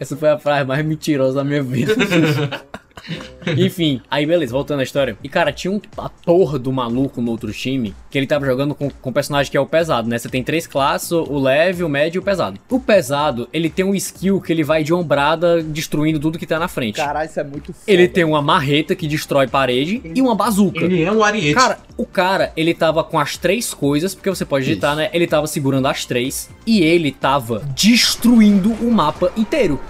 [0.00, 1.94] essa foi a frase mais mentirosa da minha vida.
[3.56, 5.16] Enfim, aí beleza, voltando à história.
[5.22, 8.74] E cara, tinha um a porra do maluco no outro time que ele tava jogando
[8.74, 10.18] com, com um personagem que é o pesado, né?
[10.18, 12.58] Você tem três classes: o leve, o médio e o pesado.
[12.70, 16.58] O pesado, ele tem um skill que ele vai de ombrada destruindo tudo que tá
[16.58, 16.96] na frente.
[16.96, 17.84] Caralho, isso é muito foda.
[17.86, 20.84] Ele tem uma marreta que destrói parede e uma bazuca.
[20.84, 21.54] Ele é um ariete.
[21.54, 25.10] Cara, o cara, ele tava com as três coisas, porque você pode digitar, né?
[25.12, 29.80] Ele tava segurando as três e ele tava destruindo o mapa inteiro.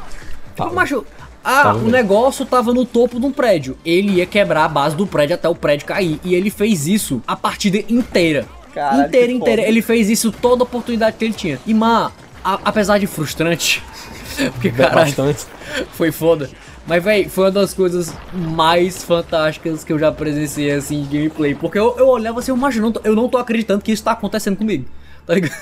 [0.55, 1.07] Tipo, macho,
[1.51, 1.91] ah, Tava o mesmo.
[1.91, 3.79] negócio tava no topo de um prédio.
[3.83, 6.21] Ele ia quebrar a base do prédio até o prédio cair.
[6.23, 8.47] E ele fez isso a partida inteira.
[8.75, 9.63] Caralho, inteira, inteira.
[9.63, 9.73] foda.
[9.73, 11.59] Ele fez isso toda a oportunidade que ele tinha.
[11.67, 12.13] E, mano,
[12.45, 13.83] apesar de frustrante,
[14.53, 15.47] porque, caralho, Bastante.
[15.93, 16.51] foi foda.
[16.87, 21.55] Mas, véi, foi uma das coisas mais fantásticas que eu já presenciei, assim, de gameplay.
[21.55, 23.91] Porque eu, eu olhava assim, eu, macho, eu não tô, eu não tô acreditando que
[23.93, 24.85] isso tá acontecendo comigo.
[25.27, 25.53] Tá ligado?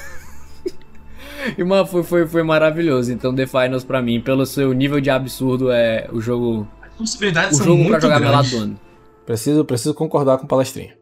[1.57, 3.13] E, mano, foi, foi, foi maravilhoso.
[3.13, 7.53] Então, The Finals, pra mim, pelo seu nível de absurdo, é o jogo, As possibilidades
[7.53, 8.77] o são jogo muito pra jogar grandes.
[9.25, 10.96] Preciso, preciso concordar com o palestrinha.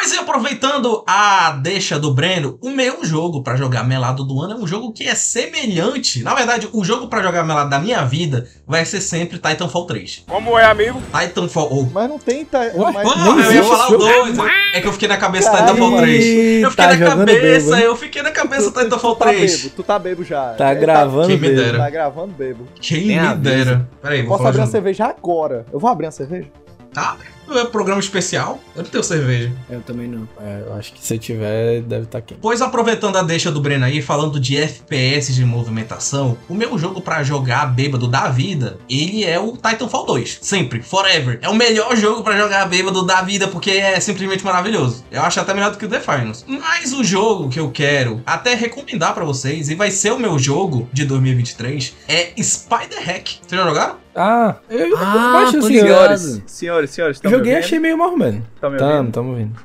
[0.00, 4.54] Pois é, aproveitando a deixa do Breno, o meu jogo pra jogar melado do ano
[4.54, 6.22] é um jogo que é semelhante.
[6.22, 10.24] Na verdade, o jogo pra jogar melado da minha vida vai ser sempre Titanfall 3.
[10.26, 11.02] Como é, amigo?
[11.12, 11.68] Titanfall.
[11.70, 11.82] Oh.
[11.92, 12.46] Mas não tem.
[12.46, 13.06] Tá, Ué, mas...
[13.06, 14.38] Mano, eu ia falar o 2.
[14.72, 16.24] É que eu fiquei na cabeça Titanfall 3.
[16.62, 17.82] Eu fiquei tá na cabeça, bêbado.
[17.82, 19.56] eu fiquei na cabeça tu, Titanfall tu tá 3.
[19.62, 20.54] bebo, tu tá bebo já.
[20.54, 21.62] Tá Ele gravando Quem me dele.
[21.62, 21.78] dera.
[21.78, 22.66] Tá, gravando bebo.
[22.80, 23.42] Quem Tem me aviso.
[23.42, 23.88] dera.
[24.00, 25.66] Peraí, vou Posso falar abrir uma cerveja agora.
[25.70, 26.48] Eu vou abrir uma cerveja?
[26.94, 27.16] Tá,
[27.58, 28.60] é programa especial.
[28.74, 29.52] Eu não tenho cerveja.
[29.68, 30.28] Eu também não.
[30.40, 32.40] É, eu acho que se tiver, deve estar quente.
[32.40, 37.00] Pois aproveitando a deixa do Breno aí, falando de FPS de movimentação, o meu jogo
[37.00, 40.38] pra jogar bêbado da vida, ele é o Titanfall 2.
[40.42, 41.38] Sempre, forever.
[41.42, 45.04] É o melhor jogo pra jogar bêbado da vida porque é simplesmente maravilhoso.
[45.10, 46.44] Eu acho até melhor do que o The Finals.
[46.46, 50.38] Mas o jogo que eu quero até recomendar pra vocês, e vai ser o meu
[50.38, 53.28] jogo de 2023, é Spider Hack.
[53.46, 54.09] Vocês já jogaram?
[54.14, 56.18] Ah, eu, Ah, assim, ligado.
[56.18, 56.42] senhores.
[56.46, 58.44] Senhores, senhores, estão Joguei e achei meio mal, mano.
[58.60, 59.12] Tamo, ouvindo?
[59.12, 59.56] tamo ouvindo.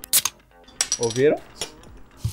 [0.99, 1.37] Ouviram?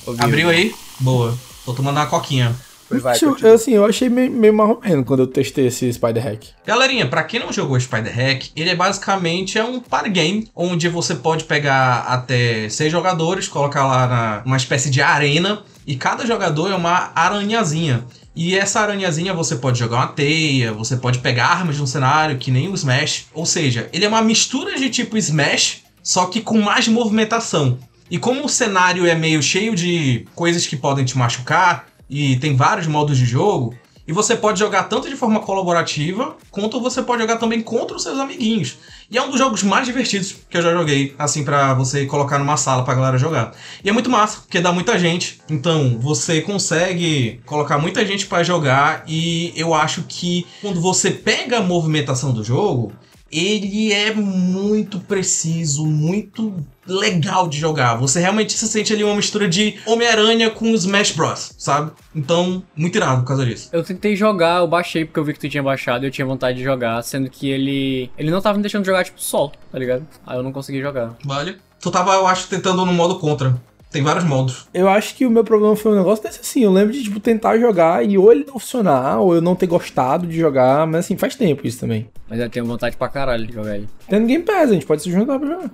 [0.06, 0.24] Ouviu?
[0.24, 0.74] Abriu aí?
[1.01, 1.34] Boa.
[1.64, 2.55] Tô tomando uma coquinha.
[3.01, 3.55] Vai, continua.
[3.55, 6.44] assim, eu achei meio, meio mal quando eu testei esse Spider Hack.
[6.66, 10.89] Galerinha, pra quem não jogou Spider Hack, ele é basicamente é um party game onde
[10.89, 16.26] você pode pegar até seis jogadores, colocar lá na uma espécie de arena e cada
[16.26, 18.05] jogador é uma aranhazinha.
[18.34, 22.38] E essa aranhazinha você pode jogar uma teia, você pode pegar armas de um cenário
[22.38, 26.40] que nem o Smash, ou seja, ele é uma mistura de tipo Smash, só que
[26.40, 27.78] com mais movimentação.
[28.10, 32.54] E como o cenário é meio cheio de coisas que podem te machucar, e tem
[32.54, 33.74] vários modos de jogo,
[34.12, 38.02] e você pode jogar tanto de forma colaborativa, quanto você pode jogar também contra os
[38.02, 38.76] seus amiguinhos.
[39.10, 42.39] E é um dos jogos mais divertidos que eu já joguei, assim, pra você colocar
[42.39, 43.55] numa sala pra galera jogar.
[43.82, 45.40] E é muito massa, porque dá muita gente.
[45.48, 51.56] Então, você consegue colocar muita gente pra jogar, e eu acho que quando você pega
[51.56, 52.93] a movimentação do jogo,
[53.30, 56.55] ele é muito preciso, muito
[56.86, 57.94] legal de jogar.
[57.96, 61.92] Você realmente se sente ali uma mistura de Homem-Aranha com Smash Bros, sabe?
[62.14, 63.68] Então, muito irado por causa disso.
[63.72, 66.26] Eu tentei jogar, eu baixei porque eu vi que tu tinha baixado e eu tinha
[66.26, 68.10] vontade de jogar, sendo que ele.
[68.18, 70.06] Ele não tava me deixando jogar, tipo, solo, tá ligado?
[70.26, 71.16] Aí eu não consegui jogar.
[71.24, 71.56] Vale.
[71.80, 73.60] Tu tava, eu acho, tentando no modo contra.
[73.93, 74.66] Tem vários modos.
[74.73, 76.64] Eu acho que o meu problema foi um negócio desse assim.
[76.64, 79.66] Eu lembro de, tipo, tentar jogar e ou ele não funcionar, ou eu não ter
[79.66, 82.09] gostado de jogar, mas assim, faz tempo isso também.
[82.28, 83.89] Mas eu tenho vontade pra caralho de jogar ele.
[84.09, 85.70] Tendo Game Pass, a gente pode se juntar pra jogar.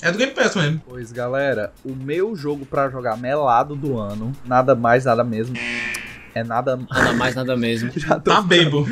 [0.00, 0.80] É do Game Pass mesmo.
[0.88, 5.56] Pois galera, o meu jogo pra jogar melado do ano, nada mais, nada mesmo.
[6.32, 6.76] É nada.
[6.88, 7.90] Nada mais, nada mesmo.
[7.98, 8.86] Já tô Tá bebo.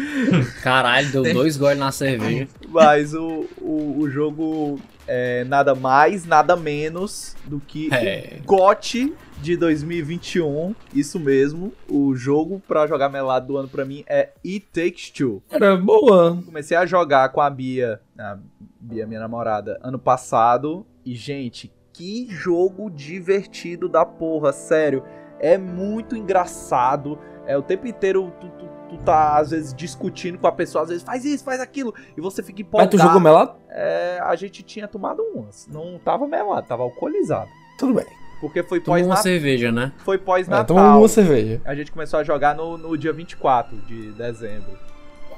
[0.63, 2.49] Caralho, deu Tem- dois goles na cerveja.
[2.69, 8.39] Mas o, o, o jogo é nada mais, nada menos do que É.
[8.41, 10.75] o GOT de 2021.
[10.95, 11.73] Isso mesmo.
[11.89, 15.43] O jogo pra jogar melado do ano pra mim é It Takes Two.
[15.51, 16.41] Era boa.
[16.45, 18.39] Comecei a jogar com a Bia, a
[18.81, 20.85] Bia, minha namorada, ano passado.
[21.05, 25.03] E, gente, que jogo divertido da porra, sério.
[25.41, 27.19] É muito engraçado.
[27.47, 30.89] É o tempo inteiro tu, tu, tu tá, às vezes, discutindo com a pessoa, às
[30.91, 31.95] vezes faz isso, faz aquilo.
[32.17, 32.91] E você fica Mas empolgado.
[32.91, 33.55] tu jogou melado?
[33.71, 35.67] É, a gente tinha tomado umas.
[35.67, 37.51] Não tava melado, tava alcoolizado.
[37.79, 38.07] Tudo bem.
[38.41, 39.23] Porque foi Tomou uma pós-natal.
[39.25, 39.93] cerveja, né?
[39.99, 40.65] Foi É, pós-natal.
[40.65, 41.61] toma uma cerveja.
[41.65, 44.79] A gente começou a jogar no, no dia 24 de dezembro.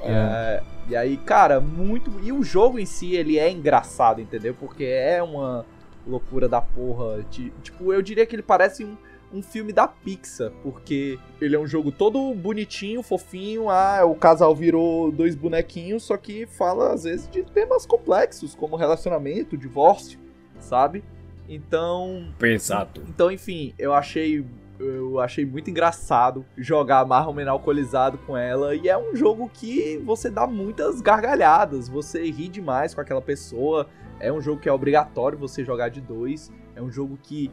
[0.03, 0.11] É.
[0.11, 2.11] É, e aí, cara, muito.
[2.23, 4.55] E o jogo em si, ele é engraçado, entendeu?
[4.59, 5.65] Porque é uma
[6.07, 7.23] loucura da porra.
[7.29, 8.95] Ti- Tipo, eu diria que ele parece um,
[9.33, 13.69] um filme da Pixar, porque ele é um jogo todo bonitinho, fofinho.
[13.69, 18.75] Ah, o casal virou dois bonequinhos, só que fala às vezes de temas complexos, como
[18.75, 20.19] relacionamento, divórcio,
[20.59, 21.03] sabe?
[21.47, 23.03] Então, Pesado.
[23.09, 24.45] então, enfim, eu achei
[24.79, 30.29] eu achei muito engraçado jogar Marrom alcoolizado com ela e é um jogo que você
[30.29, 33.87] dá muitas gargalhadas, você ri demais com aquela pessoa.
[34.19, 36.51] É um jogo que é obrigatório você jogar de dois.
[36.75, 37.51] É um jogo que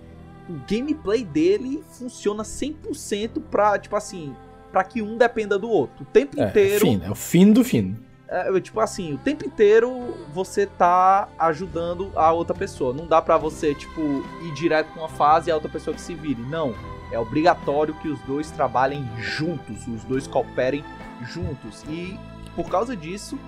[0.48, 4.34] o gameplay dele funciona 100% pra, tipo assim,
[4.72, 6.02] pra que um dependa do outro.
[6.02, 7.96] O tempo É, inteiro fino, é o fim do fino.
[8.28, 12.92] é, tipo assim, o tempo inteiro você tá ajudando a outra pessoa.
[12.94, 14.00] Não dá pra você, tipo,
[14.42, 16.42] ir direto com uma fase e a outra pessoa que se vire.
[16.42, 16.74] Não.
[17.10, 20.84] É obrigatório que os dois trabalhem juntos, os dois cooperem
[21.22, 21.82] juntos.
[21.88, 22.18] E
[22.54, 23.38] por causa disso,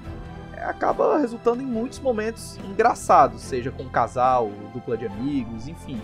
[0.54, 6.00] é, acaba resultando em muitos momentos engraçados, seja com casal, dupla de amigos, enfim.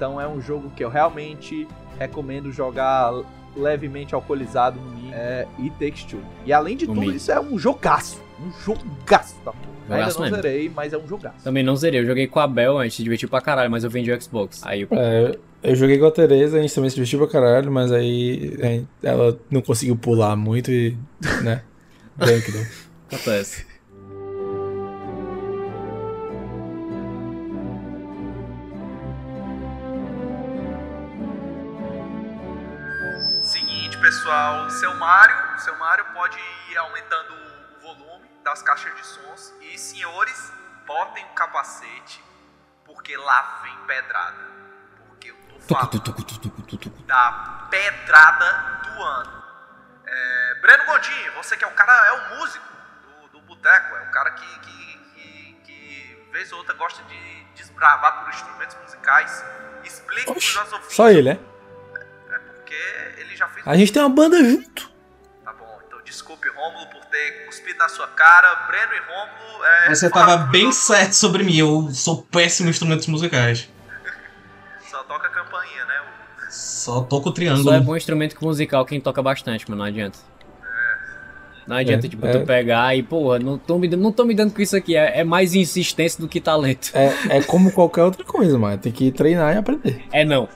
[0.00, 1.68] Então é um jogo que eu realmente
[1.98, 3.12] recomendo jogar
[3.54, 5.12] levemente alcoolizado no mínimo.
[5.12, 6.22] É It Takes Two.
[6.46, 7.18] E além de No tudo, mínimo.
[7.18, 8.18] isso é um jogaço.
[8.42, 9.68] Um jogaço da porra.
[9.90, 10.36] Ainda não mesmo.
[10.36, 11.44] zerei, mas é um jogaço.
[11.44, 13.84] Também não zerei, eu joguei com a Bel, a gente se divertiu pra caralho, mas
[13.84, 14.62] eu vendi o Xbox.
[14.64, 14.88] Aí eu...
[14.92, 18.86] É, eu joguei com a Tereza, a gente também se divertiu pra caralho, mas aí
[19.02, 20.96] ela não conseguiu pular muito e,
[21.42, 21.62] né,
[23.06, 23.66] acontece.
[34.50, 36.38] Pessoal, seu Mário, seu Mário pode
[36.70, 40.52] ir aumentando o volume das caixas de sons e senhores,
[40.86, 42.22] botem o capacete
[42.84, 44.50] porque lá vem pedrada.
[45.08, 49.44] Porque eu tô falando da pedrada do ano.
[50.06, 52.66] É, Breno Gondim, você que é o cara, é o músico
[53.02, 57.44] do, do boteco, é o cara que, que, que, que vez ou outra gosta de
[57.54, 59.44] desbravar por instrumentos musicais.
[59.84, 60.96] Explique para os nossos ouvintes.
[60.96, 61.40] só ele, né?
[62.30, 63.09] É porque ele
[63.40, 63.66] já fez.
[63.66, 64.90] A gente tem uma banda junto.
[65.44, 68.66] Tá bom, então desculpe Rômulo por ter cuspido na sua cara.
[68.68, 69.64] Breno e Rômulo.
[69.64, 73.68] É, Você tava bem certo sobre mim, eu sou péssimo em instrumentos musicais.
[74.90, 75.94] Só toca a campainha, né?
[76.00, 77.80] o- Só toco o Só é triângulo.
[77.82, 80.18] bom instrumento musical quem toca bastante, mas não adianta.
[81.66, 82.32] Não adianta, É, tipo, é.
[82.32, 84.96] tu pegar e, porra, não tô me, dando- não tô me dando com isso aqui.
[84.96, 86.90] É, é mais insistência do que talento.
[86.94, 88.76] É, é como qualquer outra coisa, mano.
[88.78, 90.04] Tem que treinar e aprender.
[90.10, 90.48] É não.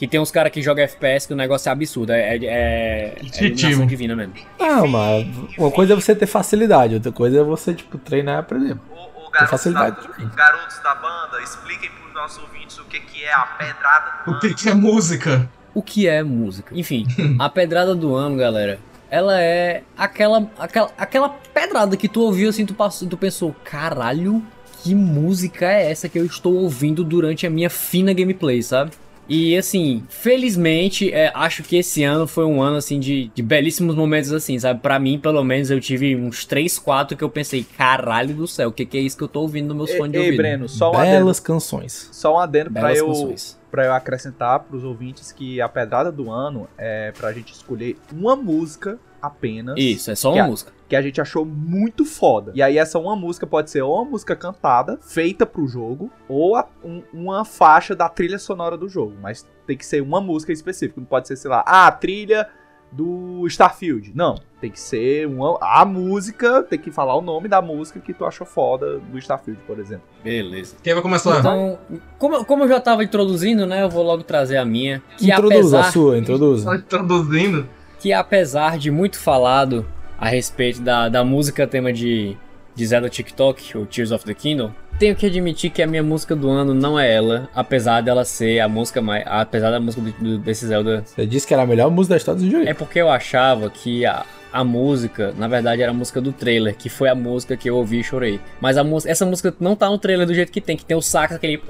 [0.00, 2.10] Que tem uns caras que jogam FPS que o negócio é absurdo.
[2.12, 4.32] É, é, é, é divina mesmo.
[4.58, 5.26] Não, mas
[5.58, 8.78] uma coisa é você ter facilidade, outra coisa é você, tipo, treinar e aprender.
[8.90, 13.22] O, o garotos, facilidade da, garotos da banda, expliquem pros nossos ouvintes o que, que
[13.22, 15.50] é a pedrada do O que, que é música?
[15.74, 16.74] O que é música?
[16.74, 17.06] Enfim,
[17.38, 18.78] a pedrada do ano, galera,
[19.10, 24.42] ela é aquela, aquela, aquela pedrada que tu ouviu assim, tu, passou, tu pensou, caralho,
[24.82, 28.92] que música é essa que eu estou ouvindo durante a minha fina gameplay, sabe?
[29.32, 33.94] E assim, felizmente, é, acho que esse ano foi um ano assim de, de belíssimos
[33.94, 34.80] momentos assim, sabe?
[34.80, 38.70] Pra mim, pelo menos, eu tive uns 3, 4 que eu pensei, caralho do céu,
[38.70, 40.36] o que, que é isso que eu tô ouvindo nos meus fones de Ei, ouvido?
[40.38, 42.08] Breno, só um adendo, Belas canções.
[42.10, 43.60] só um adendo pra Belas eu, canções.
[43.70, 48.34] pra eu acrescentar pros ouvintes que a pedrada do ano é pra gente escolher uma
[48.34, 49.74] música apenas.
[49.78, 50.72] Isso, é só Que uma a- música.
[50.88, 52.52] que a gente achou muito foda.
[52.54, 56.56] E aí essa uma música pode ser ou uma música cantada, feita pro jogo, ou
[56.56, 59.14] a- um- uma faixa da trilha sonora do jogo.
[59.20, 61.00] Mas tem que ser uma música específica.
[61.00, 62.48] Não pode ser, sei lá, ah, a trilha
[62.92, 64.10] do Starfield.
[64.16, 68.12] Não, tem que ser uma, a música, tem que falar o nome da música que
[68.12, 70.02] tu achou foda do Starfield, por exemplo.
[70.24, 70.74] Beleza.
[70.82, 71.38] Quem vai começar?
[71.38, 71.78] Então,
[72.18, 75.00] como, eu- como eu já tava introduzindo, né, eu vou logo trazer a minha.
[75.16, 76.68] Que Introduza apesar, a sua, introduza.
[76.68, 77.68] Tá introduzindo.
[78.00, 79.86] Que apesar de muito falado
[80.18, 82.36] a respeito da, da música tema de,
[82.74, 86.34] de Zelda TikTok, ou Tears of the Kingdom, tenho que admitir que a minha música
[86.36, 89.24] do ano não é ela, apesar dela ser a música mais.
[89.26, 91.02] Apesar da música do- do- desse Zelda.
[91.06, 92.70] Você disse que era a melhor música da história do videogame.
[92.70, 96.76] É porque eu achava que a, a música, na verdade, era a música do trailer,
[96.76, 98.38] que foi a música que eu ouvi e chorei.
[98.60, 101.00] Mas a essa música não tá no trailer do jeito que tem, que tem o
[101.02, 101.62] sax, aquele.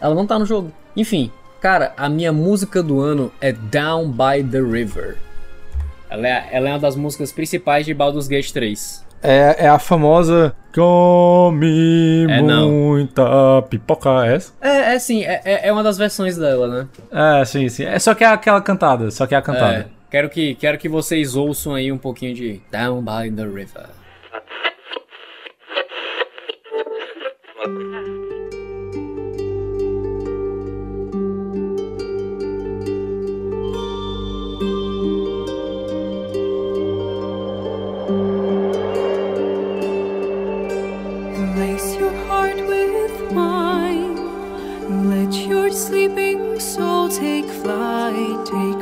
[0.00, 0.72] Ela não tá no jogo.
[0.96, 1.30] Enfim,
[1.62, 5.16] cara, a minha música do ano é Down by the River.
[6.10, 9.06] Ela é, ela é uma das músicas principais de Baldur's Gate 3.
[9.22, 12.68] É, é a famosa Come É, não.
[12.68, 14.52] muita pipoca, é essa?
[14.60, 16.88] É, é sim, é, é- é uma das versões dela, né?
[17.40, 17.84] É, sim, sim.
[17.84, 19.74] É só que é aquela cantada, só que é a cantada.
[19.74, 23.86] É, quero, que, quero que vocês ouçam aí um pouquinho de Down by the River.
[47.62, 48.81] fly, take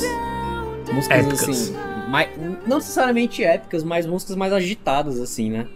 [0.00, 0.94] músicas.
[0.94, 1.48] Músicas Épicas.
[1.48, 1.76] assim.
[2.08, 2.28] Mais,
[2.66, 5.66] não necessariamente épicas, mas músicas mais agitadas, assim, né?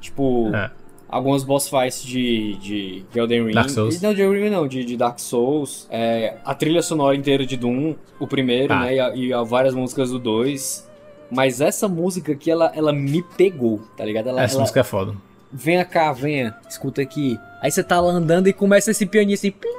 [0.00, 0.54] Tipo.
[0.54, 0.70] É.
[1.10, 3.54] Algumas boss fights de, de, de Elden Ring.
[3.54, 3.98] Dark Souls.
[4.02, 5.86] Não, de Elden Ring não, de, de Dark Souls.
[5.90, 8.80] É, a trilha sonora inteira de Doom, o primeiro, Ah.
[8.80, 8.94] né?
[8.94, 10.86] E, a- e a várias músicas do 2.
[11.30, 14.28] Mas essa música aqui, ela, ela me pegou, tá ligado?
[14.28, 15.14] Ela, Essa ela- música é foda.
[15.50, 17.38] Venha cá, venha, escuta aqui.
[17.62, 19.50] Aí você tá lá andando e começa esse pianinho assim.
[19.50, 19.70] plim.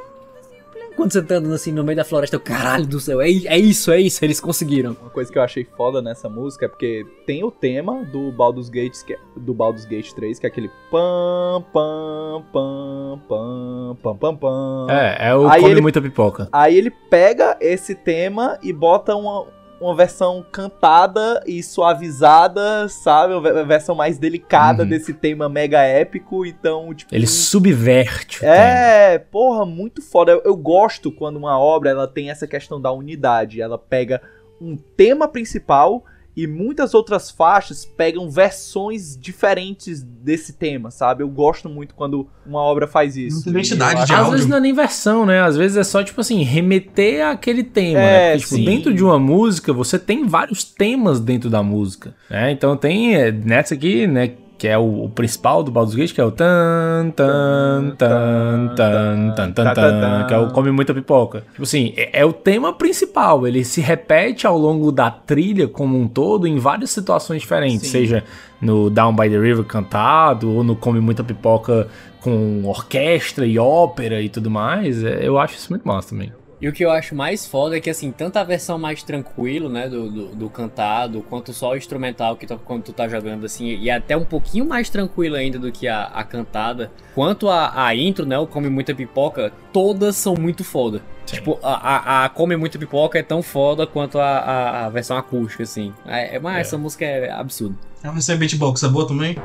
[1.00, 3.58] Quando você tá andando assim no meio da floresta, eu, caralho do céu, é, é
[3.58, 4.98] isso, é isso, eles conseguiram.
[5.00, 8.68] Uma coisa que eu achei foda nessa música é porque tem o tema do Baldur's
[8.68, 14.16] Gate, que é, do Baldur's Gate 3, que é aquele pam pam pam pam pam
[14.18, 14.88] pam pam.
[14.90, 16.50] É, é o Aí Come ele- Muita Pipoca.
[16.52, 19.48] Aí ele pega esse tema e bota uma,
[19.82, 23.34] uma versão cantada e suavizada, sabe?
[23.34, 24.90] Uma ve- versão mais delicada Uhum.
[24.90, 26.46] desse tema mega épico.
[26.46, 27.14] Então, tipo.
[27.14, 28.54] Ele subverte o tema.
[28.54, 30.32] É, porra, muito foda.
[30.32, 33.62] Eu, eu gosto quando uma obra ela tem essa questão da unidade.
[33.62, 34.22] Ela pega
[34.62, 36.04] um tema principal
[36.44, 41.24] e muitas outras faixas pegam versões diferentes desse tema, sabe?
[41.24, 43.36] Eu gosto muito quando uma obra faz isso.
[43.38, 44.32] Muita identidade de Às áudio.
[44.32, 45.42] vezes não é nem versão, né?
[45.42, 48.04] Às vezes é só, tipo assim, remeter àquele tema, É,
[48.34, 48.38] né?
[48.40, 52.52] Porque, tipo, dentro de uma música, você tem vários temas dentro da música, né?
[52.52, 56.20] Então tem, é, nessa aqui, né, que é o, o principal do Baldur's Gate, que
[56.20, 61.46] é o tan, tan, tan, tan, tan, tan, tan, que é o Come Muita Pipoca.
[61.52, 65.98] Tipo assim, é, é o tema principal, ele se repete ao longo da trilha como
[65.98, 68.00] um todo em várias situações diferentes, Sim.
[68.00, 68.24] seja
[68.62, 71.88] no Down by the River cantado, ou no Come Muita Pipoca
[72.20, 76.34] com orquestra e ópera e tudo mais, é, eu acho isso muito massa também.
[76.62, 79.70] E o que eu acho mais foda é que, assim, tanto a versão mais tranquilo,
[79.70, 83.46] né, do, do, do cantado, quanto só o instrumental que tu, quando tu tá jogando,
[83.46, 87.86] assim, e até um pouquinho mais tranquilo ainda do que a, a cantada, quanto a,
[87.86, 91.02] a intro, né, o Come Muita Pipoca, todas são muito foda.
[91.26, 95.16] Tipo, a, a, a Come Muita Pipoca é tão foda quanto a, a, a versão
[95.16, 95.94] acústica, assim.
[96.06, 96.62] É, é- mas É.
[96.62, 97.76] essa música é absurda.
[98.04, 99.36] A versão beatbox é boa também?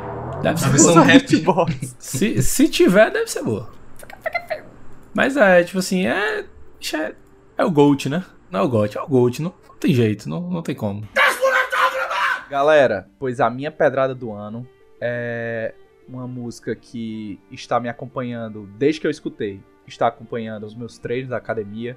[0.42, 1.04] Deve ser A versão boa.
[1.04, 1.90] rap.
[1.98, 3.70] Se, se tiver, deve ser boa.
[5.14, 6.44] Mas é, tipo assim, é.
[6.92, 7.14] É,
[7.56, 8.24] é o GOAT, né?
[8.50, 9.40] Não é o GOAT, é o GOAT.
[9.40, 11.08] Não, não tem jeito, não, não tem como.
[12.50, 14.68] Galera, pois a minha pedrada do ano
[15.00, 15.74] é
[16.06, 19.62] uma música que está me acompanhando desde que eu escutei.
[19.86, 21.96] Está acompanhando os meus treinos da academia,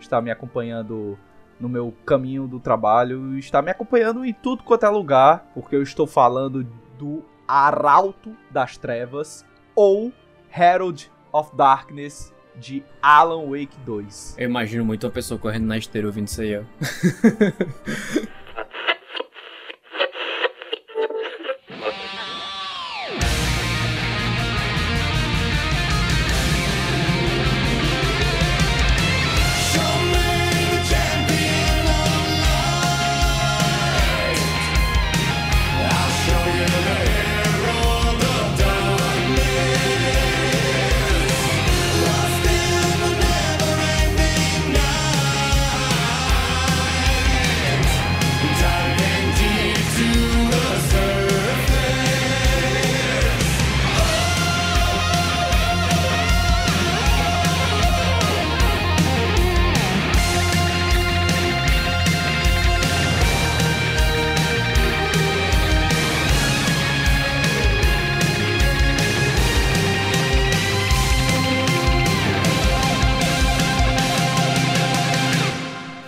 [0.00, 1.16] está me acompanhando
[1.60, 5.82] no meu caminho do trabalho, está me acompanhando em tudo quanto é lugar, porque eu
[5.82, 6.64] estou falando
[6.98, 9.44] do Arauto das Trevas
[9.74, 10.12] ou
[10.56, 14.36] Herald of Darkness de Alan Wake 2.
[14.38, 16.62] Eu imagino muito uma pessoa correndo na esteira ouvindo isso aí, ó.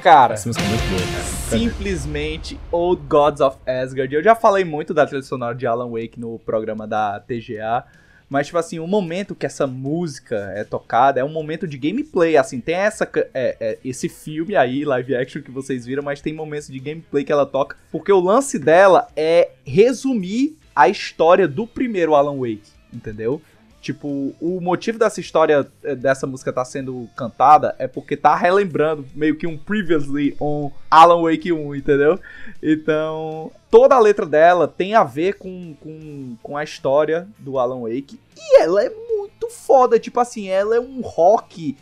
[0.07, 1.59] Cara, Essa música é muito boa, cara.
[1.59, 4.15] simplesmente Old Gods of Asgard.
[4.15, 7.83] Eu já falei muito da trilha sonora de Alan Wake no programa da TGA,
[8.31, 12.37] mas tipo assim, o momento que essa música é tocada é um momento de gameplay,
[12.37, 13.03] assim, tem essa
[13.35, 17.25] é- é, esse filme aí, live action que vocês viram, mas tem momentos de gameplay
[17.25, 22.63] que ela toca, porque o lance dela é resumir a história do primeiro Alan Wake,
[22.95, 23.43] entendeu?
[23.87, 29.07] Tipo, o motivo dessa história, eh, dessa música tá sendo cantada é porque tá relembrando
[29.15, 32.19] meio que um previously on Alan Wake 1, entendeu?
[32.61, 37.83] Então, toda a letra dela tem a ver com, com, com a história do Alan
[37.83, 38.19] Wake.
[38.37, 41.77] E ela é muito foda, tipo assim, ela é um rock,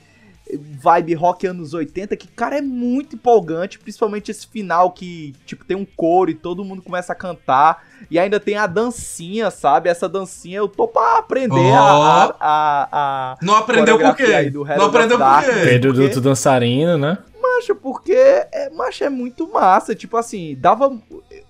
[0.52, 5.74] vibe rock anos 80, que, cara, é muito empolgante, principalmente esse final que, tipo, tem
[5.74, 7.82] um coro e todo mundo começa a cantar.
[8.10, 9.88] E ainda tem a dancinha, sabe?
[9.88, 11.74] Essa dancinha eu tô pra aprender Ó.
[11.74, 14.50] a, a, a, a Não aprendeu por quê?
[14.76, 15.50] Não aprendeu por quê?
[15.64, 17.18] Pedro porque- Duto dançarino, né?
[17.40, 19.94] Macho, porque é, macho, é muito massa.
[19.94, 20.96] Tipo assim, dava.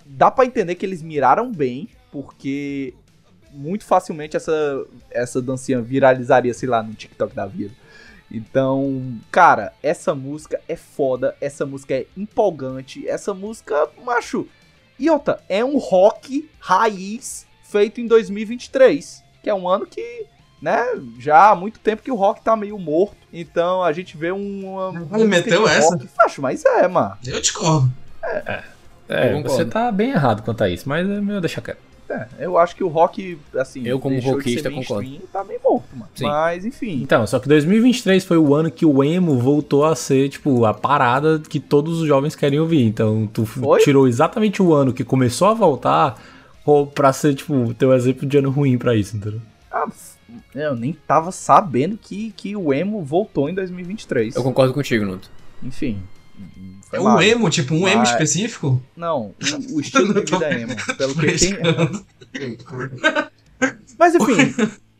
[0.05, 2.95] Dá pra entender que eles miraram bem, porque
[3.53, 7.73] muito facilmente essa, essa dancinha viralizaria, sei lá, no TikTok da vida.
[8.31, 14.47] Então, cara, essa música é foda, essa música é empolgante, essa música, macho.
[14.99, 20.27] E outra, é um rock raiz feito em 2023, que é um ano que,
[20.63, 20.85] né,
[21.19, 23.17] já há muito tempo que o rock tá meio morto.
[23.33, 24.93] Então a gente vê uma.
[24.93, 25.95] música meteu essa?
[25.95, 26.09] rock.
[26.17, 27.17] Macho, mas é, mano.
[27.27, 27.91] Eu discordo.
[28.23, 28.63] É,
[29.09, 29.49] Eu concordo.
[29.51, 31.79] você tá bem errado quanto a isso, mas é melhor deixar quieto.
[32.09, 35.19] É, eu acho que o rock, assim, Eu, como rockista, concordo.
[35.33, 36.11] tá meio morto, mano.
[36.15, 36.25] Sim.
[36.25, 37.01] Mas, enfim.
[37.03, 40.75] Então, só que 2023 foi o ano que o emo voltou a ser, tipo, a
[40.75, 42.83] parada que todos os jovens querem ouvir.
[42.83, 43.81] Então, tu Foi?
[43.81, 46.21] tirou exatamente o ano que começou a voltar
[46.95, 49.41] pra ser, tipo, teu exemplo de ano ruim pra isso, entendeu?
[49.71, 49.89] Ah,
[50.55, 54.37] eu nem tava sabendo que, que o emo voltou em 2023.
[54.37, 55.31] Eu concordo contigo, Nuto.
[55.63, 56.03] Enfim.
[56.93, 57.23] É um mal.
[57.23, 58.81] emo, tipo, um emo Mas- específico?
[58.97, 59.35] Não,
[59.73, 60.75] o, estilo de vida é emo.
[60.97, 61.59] Pelo que tem.
[63.99, 64.55] Mas enfim,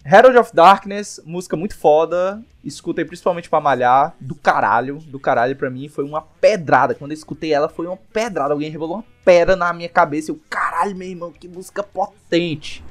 [0.05, 2.43] Herald of Darkness, música muito foda.
[2.65, 4.15] Escutei principalmente pra malhar.
[4.21, 4.99] Do caralho.
[5.07, 6.95] Do caralho pra mim foi uma pedrada.
[6.95, 8.53] Quando eu escutei ela, foi uma pedrada.
[8.55, 10.31] Alguém rebolou uma pedra na minha cabeça.
[10.31, 12.83] Eu, caralho, meu irmão, que música potente.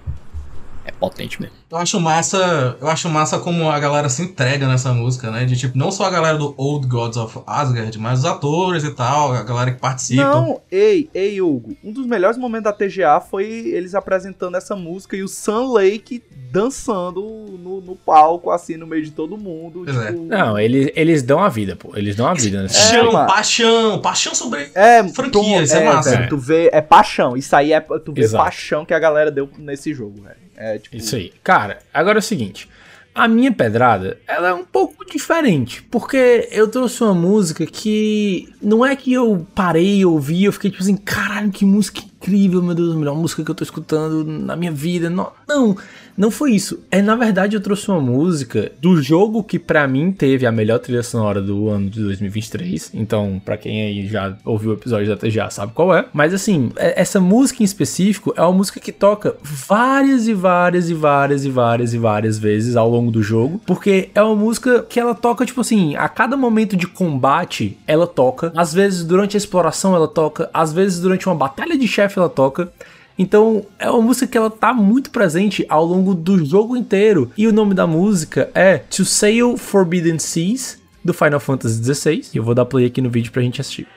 [0.86, 1.56] É potente mesmo.
[1.72, 5.46] Eu acho massa, eu acho massa como a galera se entrega nessa música, né?
[5.46, 8.92] De tipo, não só a galera do Old Gods of Asgard, mas os atores e
[8.92, 10.22] tal, a galera que participa.
[10.24, 11.76] Não, ei, ei, Hugo.
[11.84, 16.22] Um dos melhores momentos da TGA foi eles apresentando essa música e o Sun Lake
[16.52, 17.22] dançando
[17.58, 19.90] no, no palco, assim, no meio de todo mundo.
[19.90, 20.08] É.
[20.12, 20.24] tipo...
[20.26, 21.92] Não, eles, eles dão a vida, pô.
[21.96, 23.28] Eles dão a vida nesse Paixão, mano.
[23.28, 24.70] paixão, paixão sobre.
[24.76, 26.10] É, Franquias, tu- é massa.
[26.12, 27.36] velho, Tu vê, é paixão.
[27.38, 28.44] Isso aí é, tu vê Exato.
[28.44, 30.43] paixão que a galera deu nesse jogo, velho.
[30.56, 30.96] É tipo.
[30.96, 31.34] Isso aí.
[31.44, 32.70] Cara, agora é o seguinte.
[33.16, 38.84] A minha pedrada, ela é um pouco diferente, porque eu trouxe uma música que não
[38.84, 42.96] é que eu parei, ouvi, eu fiquei tipo assim, caralho, que música incrível, meu Deus,
[42.96, 45.10] a melhor música que eu tô escutando na minha vida.
[45.10, 45.76] Não, não,
[46.18, 46.80] não foi isso.
[46.90, 50.80] É, na verdade, eu trouxe uma música do jogo que pra mim teve a melhor
[50.80, 52.92] trilha sonora do ano de 2023.
[52.94, 56.06] Então, pra quem aí já ouviu o episódio até já sabe qual é.
[56.14, 60.90] Mas assim, é- essa música em específico é uma música que toca várias e várias
[60.90, 64.86] e várias e várias e várias vezes ao longo do jogo, porque é uma música
[64.88, 69.36] que ela toca tipo assim, a cada momento de combate ela toca, às vezes durante
[69.36, 72.72] a exploração ela toca, às vezes durante uma batalha de chefe ela toca.
[73.18, 77.32] Então, é uma música que ela tá muito presente ao longo do jogo inteiro.
[77.38, 82.26] E o nome da música é To Sail Forbidden Seas, do Final Fantasy XVI.
[82.34, 83.88] E eu vou dar play aqui no vídeo pra gente assistir.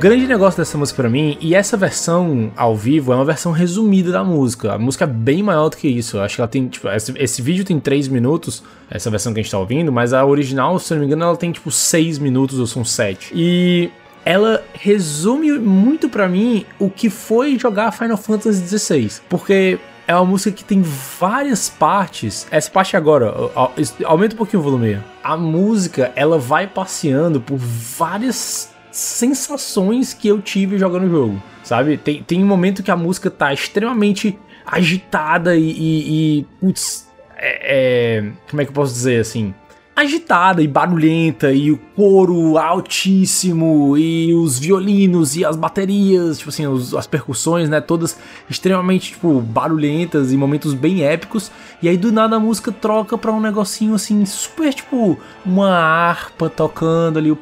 [0.00, 4.10] Grande negócio dessa música pra mim, e essa versão ao vivo é uma versão resumida
[4.10, 4.72] da música.
[4.74, 6.16] A música é bem maior do que isso.
[6.16, 9.40] Eu acho que ela tem, tipo, esse, esse vídeo tem 3 minutos, essa versão que
[9.40, 11.70] a gente tá ouvindo, mas a original, se eu não me engano, ela tem tipo
[11.70, 13.32] 6 minutos ou são 7.
[13.34, 13.90] E
[14.24, 20.24] ela resume muito pra mim o que foi jogar Final Fantasy XVI, porque é uma
[20.24, 20.82] música que tem
[21.20, 22.46] várias partes.
[22.50, 23.72] Essa parte agora, au-
[24.04, 24.98] aumenta um pouquinho o volume.
[25.22, 31.96] A música, ela vai passeando por várias sensações que eu tive jogando o jogo, sabe?
[31.96, 38.18] Tem, tem um momento que a música tá extremamente agitada e, e, e, putz, é,
[38.18, 39.54] é- como é que eu posso dizer assim?
[40.00, 46.66] Agitada e barulhenta, e o coro altíssimo, e os violinos e as baterias, tipo assim,
[46.66, 47.82] os- as percussões, né?
[47.82, 48.16] Todas
[48.48, 51.52] extremamente, tipo, barulhentas e momentos bem épicos.
[51.82, 56.48] E aí do nada a música troca pra um negocinho assim, super tipo, uma harpa
[56.48, 57.38] tocando ali, o.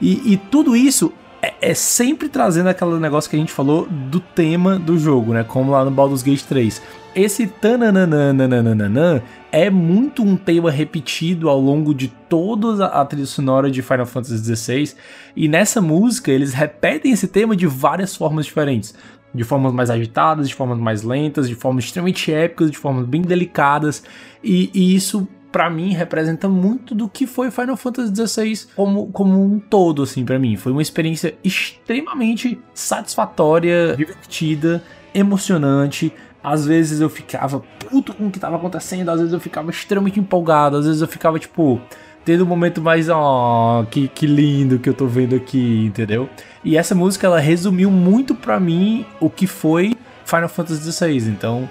[0.00, 1.12] E, e tudo isso
[1.44, 5.44] é, é sempre trazendo aquele negócio que a gente falou do tema do jogo, né?
[5.44, 6.80] Como lá no Baldur's Gate 3.
[7.14, 9.22] Esse tanananananananã
[9.52, 14.56] é muito um tema repetido ao longo de toda a trilha sonora de Final Fantasy
[14.56, 14.94] XVI.
[15.36, 18.94] E nessa música eles repetem esse tema de várias formas diferentes.
[19.32, 23.20] De formas mais agitadas, de formas mais lentas, de formas extremamente épicas, de formas bem
[23.20, 24.02] delicadas.
[24.42, 29.40] E, e isso, pra mim, representa muito do que foi Final Fantasy XVI como, como
[29.40, 30.56] um todo, assim, pra mim.
[30.56, 34.82] Foi uma experiência extremamente satisfatória, divertida,
[35.14, 36.12] emocionante.
[36.42, 40.18] Às vezes eu ficava puto com o que tava acontecendo, às vezes eu ficava extremamente
[40.18, 41.80] empolgado, às vezes eu ficava, tipo,
[42.24, 46.28] tendo um momento mais, ó, que, que lindo que eu tô vendo aqui, entendeu?
[46.64, 49.94] E essa música, ela resumiu muito pra mim o que foi
[50.24, 51.70] Final Fantasy XVI, então,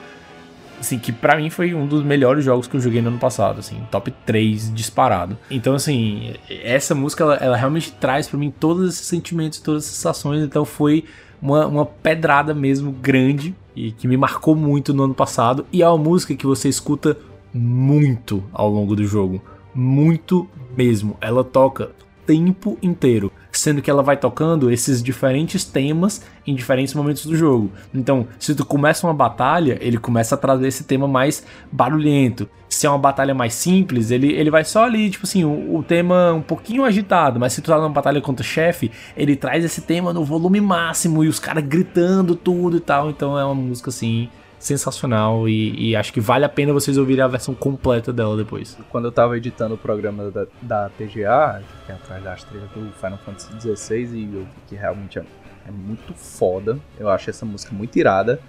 [0.84, 3.60] assim, que pra mim foi um dos melhores jogos que eu joguei no ano passado,
[3.60, 5.38] assim, top 3 disparado.
[5.50, 9.96] Então, assim, essa música, ela, ela realmente traz pra mim todos esses sentimentos, todas essas
[9.96, 11.06] sensações, então foi
[11.42, 15.66] uma, uma pedrada mesmo grande e que me marcou muito no ano passado.
[15.72, 17.18] E é uma música que você escuta
[17.54, 19.42] muito ao longo do jogo.
[19.74, 20.48] Muito
[20.78, 21.18] mesmo.
[21.20, 21.92] Ela toca
[22.26, 23.32] tempo inteiro.
[23.52, 27.72] Sendo que ela vai tocando esses diferentes temas em diferentes momentos do jogo.
[27.94, 32.50] Então, se tu começa uma batalha, ele começa a trazer esse tema mais barulhento.
[32.68, 35.84] Se é uma batalha mais simples, ele, ele vai só ali, tipo assim, o, o
[35.84, 37.40] tema um pouquinho agitado.
[37.40, 40.60] Mas se tu tá numa batalha contra o chefe, ele traz esse tema no volume
[40.60, 43.12] máximo e os caras gritando tudo e tal.
[43.12, 44.30] Então é uma música assim
[44.64, 48.78] sensacional e, e acho que vale a pena vocês ouvirem a versão completa dela depois.
[48.90, 52.92] Quando eu tava editando o programa da, da TGA, que é atrás das trilhas do
[52.94, 55.26] Final Fantasy XVI, e eu vi que realmente é,
[55.68, 56.80] é muito foda.
[56.98, 58.40] Eu acho essa música muito irada.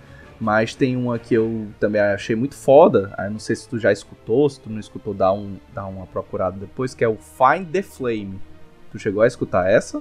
[0.41, 3.12] Mas tem uma que eu também achei muito foda.
[3.16, 6.07] Aí não sei se tu já escutou, se tu não escutou, dá, um, dá uma
[6.07, 8.41] procurada depois, que é o Find the Flame.
[8.94, 10.00] Tu chegou a escutar essa?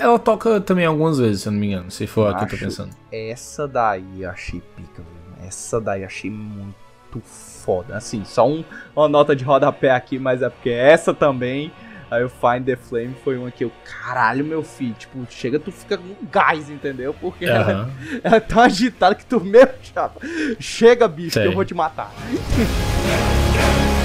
[0.00, 2.48] Ela toca também algumas vezes, se eu não me engano, se for a que eu
[2.48, 2.90] tô pensando.
[3.10, 5.48] Essa daí eu achei pica, velho.
[5.48, 6.76] Essa daí eu achei muito
[7.24, 7.96] foda.
[7.96, 8.62] Assim, só um-
[8.94, 11.72] uma nota de rodapé aqui, mas é porque essa também.
[12.08, 15.72] Aí o Find the Flame foi uma que eu, caralho, meu filho, tipo, chega, tu
[15.72, 17.12] fica com gás, entendeu?
[17.12, 17.90] Porque ela, Aham.
[18.22, 20.20] ela é tão agitada que tu mesmo, chapa.
[20.60, 21.42] Chega, bicho, Sei.
[21.42, 22.12] que eu vou te matar.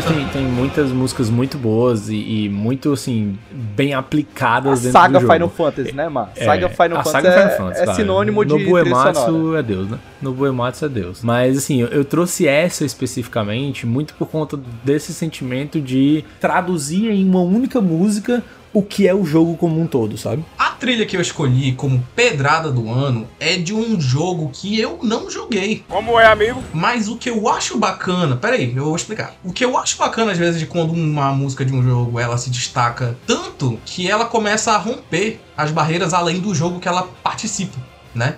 [0.00, 0.14] completa.
[0.14, 5.18] tem, tem muitas músicas muito boas e, e muito, assim, bem A aplicadas dentro saga
[5.18, 5.32] do jogo.
[5.32, 6.28] Final Fantasy, né, mano?
[6.36, 7.94] É, Saga Final a Fantasy saga é, Final Fantasy, é tá.
[7.94, 8.88] sinônimo de sonora.
[8.88, 9.98] Ematsu é Deus, né?
[10.20, 11.22] Nobuo Ematsu é Deus.
[11.22, 17.24] Mas, assim, eu, eu trouxe essa especificamente muito por conta desse sentimento de traduzir em
[17.24, 18.42] uma única música
[18.72, 20.44] o que é o jogo como um todo, sabe?
[20.58, 24.98] A trilha que eu escolhi como pedrada do ano é de um jogo que eu
[25.02, 25.84] não joguei.
[25.88, 26.62] Como é, amigo?
[26.72, 29.34] Mas o que eu acho bacana, peraí, eu vou explicar.
[29.44, 32.38] O que eu acho bacana às vezes de quando uma música de um jogo ela
[32.38, 37.08] se destaca tanto que ela começa a romper as barreiras além do jogo que ela
[37.22, 37.78] participa,
[38.14, 38.36] né?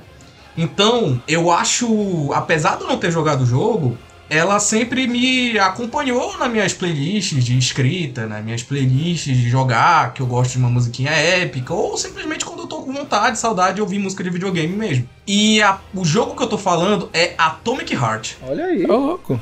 [0.56, 3.98] Então, eu acho, apesar de eu não ter jogado o jogo,
[4.30, 10.20] ela sempre me acompanhou nas minhas playlists de escrita, nas minhas playlists de jogar, que
[10.22, 13.80] eu gosto de uma musiquinha épica, ou simplesmente quando eu tô com vontade, saudade de
[13.82, 15.08] ouvir música de videogame mesmo.
[15.26, 18.32] E a- o jogo que eu tô falando é Atomic Heart.
[18.46, 18.84] Olha aí.
[18.86, 19.40] Ô, louco.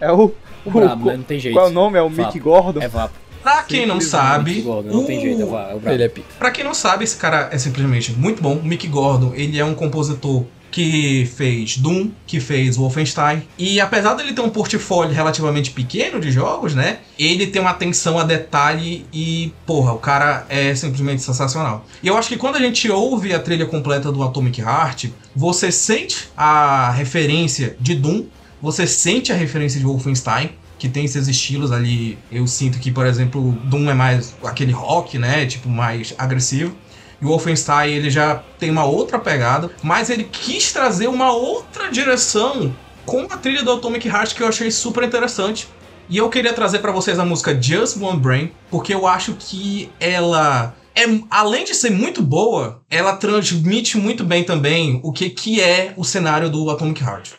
[0.00, 0.32] É o.
[0.64, 1.16] o- Brabo, né?
[1.16, 1.54] Não tem jeito.
[1.54, 1.98] qual é o nome?
[1.98, 2.08] É o.
[2.10, 2.80] Mick Gordon?
[2.80, 3.14] É vapo.
[3.42, 5.90] Pra quem não sabe, Gordon, não tem o- jeito, é é o brabo.
[5.90, 6.26] Ele é pica.
[6.38, 8.54] Pra quem não sabe, esse cara é simplesmente muito bom.
[8.54, 10.44] O Mick Gordon, ele é um compositor
[10.74, 13.44] que fez Doom, que fez Wolfenstein.
[13.56, 16.98] E apesar dele ter um portfólio relativamente pequeno de jogos, né?
[17.16, 21.86] Ele tem uma atenção a detalhe e, porra, o cara é simplesmente sensacional.
[22.02, 25.70] E eu acho que quando a gente ouve a trilha completa do Atomic Heart, você
[25.70, 28.24] sente a referência de Doom,
[28.60, 32.18] você sente a referência de Wolfenstein, que tem esses estilos ali.
[32.32, 35.46] Eu sinto que, por exemplo, Doom é mais aquele rock, né?
[35.46, 36.74] Tipo, mais agressivo.
[37.24, 42.74] O Wolfenstein ele já tem uma outra pegada, mas ele quis trazer uma outra direção
[43.06, 45.66] com a trilha do Atomic Heart que eu achei super interessante.
[46.08, 49.90] E eu queria trazer pra vocês a música Just One Brain, porque eu acho que
[49.98, 55.60] ela é além de ser muito boa, ela transmite muito bem também o que que
[55.60, 57.30] é o cenário do Atomic Heart.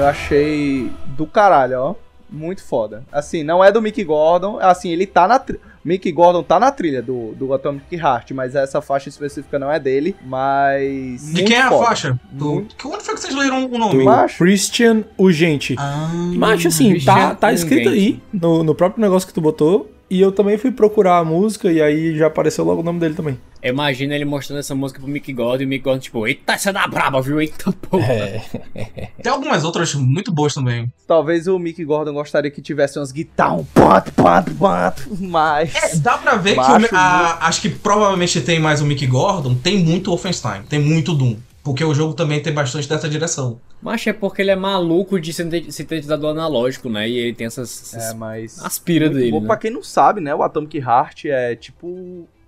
[0.00, 1.94] Eu achei do caralho, ó.
[2.32, 3.02] Muito foda.
[3.10, 4.58] Assim, não é do Mick Gordon.
[4.60, 5.38] Assim, ele tá na.
[5.40, 5.58] Tri...
[5.84, 9.80] Mick Gordon tá na trilha do, do Atomic Heart, mas essa faixa específica não é
[9.80, 10.14] dele.
[10.24, 11.22] Mas.
[11.26, 11.86] De muito quem é a foda.
[11.86, 12.20] faixa?
[12.30, 12.66] Do...
[12.78, 14.04] Que- Onde foi que vocês leram o nome?
[14.04, 14.38] Macho.
[14.38, 15.74] Christian Urgente.
[15.78, 19.90] Ah, Mas, assim, Christian tá, tá escrito aí no, no próprio negócio que tu botou.
[20.08, 23.14] E eu também fui procurar a música e aí já apareceu logo o nome dele
[23.14, 23.38] também.
[23.62, 26.70] Imagina ele mostrando essa música pro Mick Gordon e o Mick Gordon, tipo, eita, essa
[26.70, 27.40] é da braba, viu?
[27.40, 28.04] Eita porra.
[28.12, 29.08] É.
[29.22, 30.90] Tem algumas outras muito boas também.
[31.06, 33.60] Talvez o Mick Gordon gostaria que tivesse umas guitarras.
[33.60, 35.74] um Pat, pat, pat, mas.
[35.74, 39.54] É, dá pra ver que o, a- acho que provavelmente tem mais o Mick Gordon,
[39.54, 41.36] tem muito Wolfenstein, tem muito Doom.
[41.62, 43.60] Porque o jogo também tem bastante dessa direção.
[43.82, 47.06] Mas é porque ele é maluco de sinte- sintetizador analógico, né?
[47.06, 47.92] E ele tem essas.
[47.92, 48.64] É, essas mas.
[48.64, 49.30] aspira dele.
[49.30, 49.40] bom.
[49.42, 49.46] né?
[49.46, 50.34] Pra quem não sabe, né?
[50.34, 51.86] O Atomic Heart é tipo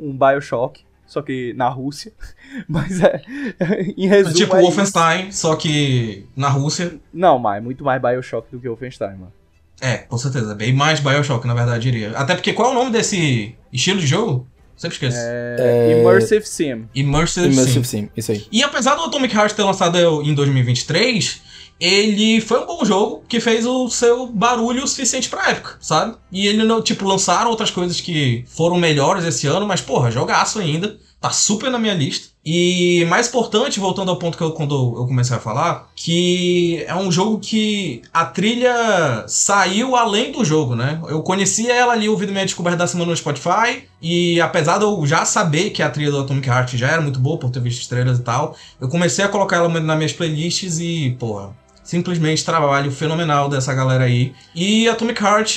[0.00, 0.80] um Bioshock.
[1.12, 2.10] Só que na Rússia.
[2.66, 3.20] Mas é.
[3.98, 4.34] Em resumo.
[4.34, 4.66] tipo é isso.
[4.66, 6.98] Wolfenstein, só que na Rússia.
[7.12, 9.32] Não, mas é muito mais Bioshock do que Wolfenstein, mano.
[9.78, 10.54] É, com certeza.
[10.54, 12.16] Bem mais Bioshock, na verdade, diria.
[12.16, 14.46] Até porque qual é o nome desse estilo de jogo?
[14.74, 15.18] Sempre esqueço.
[15.20, 16.88] É, Immersive Sim.
[16.94, 18.02] Immersive, Immersive Sim.
[18.04, 18.46] Sim, isso aí.
[18.50, 21.42] E apesar do Atomic Heart ter lançado em 2023,
[21.82, 26.14] ele foi um bom jogo que fez o seu barulho suficiente pra época, sabe?
[26.30, 30.60] E ele não, tipo, lançaram outras coisas que foram melhores esse ano, mas porra, jogaço
[30.60, 30.96] ainda.
[31.20, 32.32] Tá super na minha lista.
[32.44, 36.94] E mais importante, voltando ao ponto que eu quando eu comecei a falar, que é
[36.96, 41.00] um jogo que a trilha saiu além do jogo, né?
[41.08, 45.06] Eu conhecia ela ali, ouvindo minha descoberta da semana no Spotify, e apesar de eu
[45.06, 47.82] já saber que a trilha do Atomic Heart já era muito boa por ter visto
[47.82, 52.90] estrelas e tal, eu comecei a colocar ela nas minhas playlists e, porra, simplesmente trabalho
[52.90, 54.34] fenomenal dessa galera aí.
[54.54, 55.56] E Atomic Heart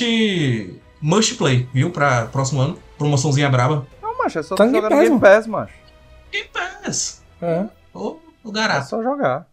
[1.00, 1.90] must play, viu?
[1.90, 2.78] Pra próximo ano.
[2.98, 3.86] Promoçãozinha braba.
[4.02, 5.74] Não, macho, é só Tá jogar Game Pass, Pass, macho.
[6.32, 7.22] Game Pass.
[7.42, 7.66] É.
[7.92, 8.88] Ô, o É garato.
[8.88, 9.46] só jogar.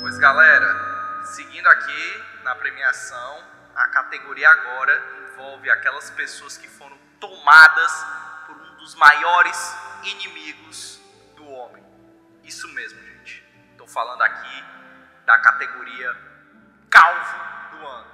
[0.00, 3.38] Pois galera, seguindo aqui na premiação,
[3.74, 5.02] a categoria agora
[5.42, 8.06] envolve aquelas pessoas que foram tomadas
[8.46, 11.00] por um dos maiores inimigos
[11.34, 11.84] do homem.
[12.44, 13.44] Isso mesmo, gente.
[13.76, 14.64] Tô falando aqui
[15.26, 16.16] da categoria
[16.88, 18.10] calvo do ano.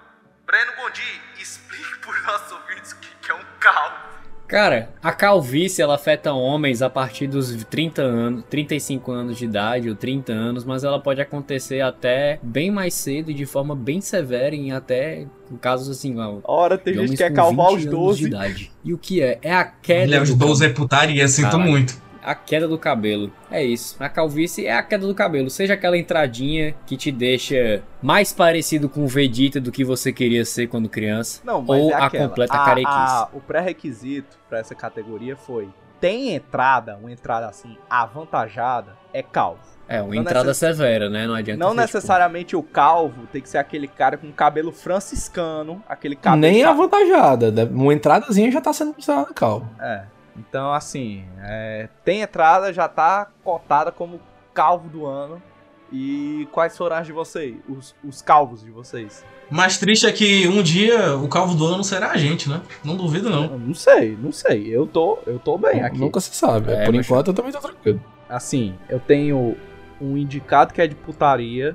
[0.46, 4.17] Breno Gondi, explique por nossos ouvintes o que é um calvo.
[4.48, 9.90] Cara, a calvície ela afeta homens a partir dos 30 anos, 35 anos de idade
[9.90, 14.00] ou 30 anos, mas ela pode acontecer até bem mais cedo e de forma bem
[14.00, 15.26] severa em até
[15.60, 18.24] casos assim, ó, Ora, tem gente que é com calvo 20 aos anos de 12.
[18.24, 18.72] idade.
[18.82, 19.38] E o que é?
[19.42, 21.70] É a queda Ele é os do 12 é putaria, sinto Caralho.
[21.70, 22.07] muito.
[22.22, 23.32] A queda do cabelo.
[23.50, 23.96] É isso.
[24.00, 25.48] A calvície é a queda do cabelo.
[25.48, 30.44] Seja aquela entradinha que te deixa mais parecido com o Vegeta do que você queria
[30.44, 31.40] ser quando criança.
[31.44, 32.96] Não, mas ou é a completa A- carequice.
[32.96, 35.68] a- o pré-requisito pra essa categoria foi:
[36.00, 39.60] tem entrada, uma entrada assim, avantajada, é calvo.
[39.90, 41.26] É, uma não entrada necess- severa, né?
[41.26, 44.70] Não adianta Não ser, tipo, necessariamente o calvo tem que ser aquele cara com cabelo
[44.70, 46.40] franciscano, aquele cabelo.
[46.42, 47.50] Nem avantajada.
[47.50, 47.64] né?
[47.64, 49.66] Uma entradazinha já tá sendo considerada calvo.
[49.80, 50.02] É.
[50.38, 54.20] Então, assim, é, tem entrada, já tá cotada como
[54.54, 55.42] calvo do ano.
[55.90, 57.56] E quais foram as de vocês?
[57.66, 59.24] Os, os calvos de vocês?
[59.50, 62.60] Mais triste é que um dia o calvo do ano será a gente, né?
[62.84, 63.44] Não duvido, não.
[63.44, 64.66] Eu não sei, não sei.
[64.68, 65.98] Eu tô, eu tô bem aqui.
[65.98, 66.72] Nunca se sabe.
[66.72, 68.02] É, Por enquanto eu também tô tranquilo.
[68.28, 69.56] Assim, eu tenho
[69.98, 71.74] um indicado que é de putaria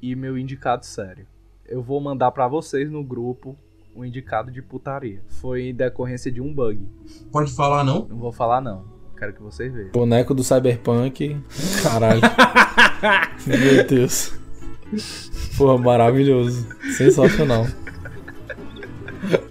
[0.00, 1.26] e meu indicado sério.
[1.66, 3.58] Eu vou mandar pra vocês no grupo
[3.94, 5.22] um indicado de putaria.
[5.28, 6.86] Foi em decorrência de um bug.
[7.30, 8.06] Pode falar, não?
[8.08, 8.84] Não vou falar não.
[9.18, 9.92] Quero que vocês vejam.
[9.92, 11.38] Boneco do Cyberpunk.
[11.82, 12.22] Caralho.
[13.46, 14.32] Meu Deus.
[15.56, 16.66] Porra, maravilhoso.
[16.96, 17.66] Sensacional.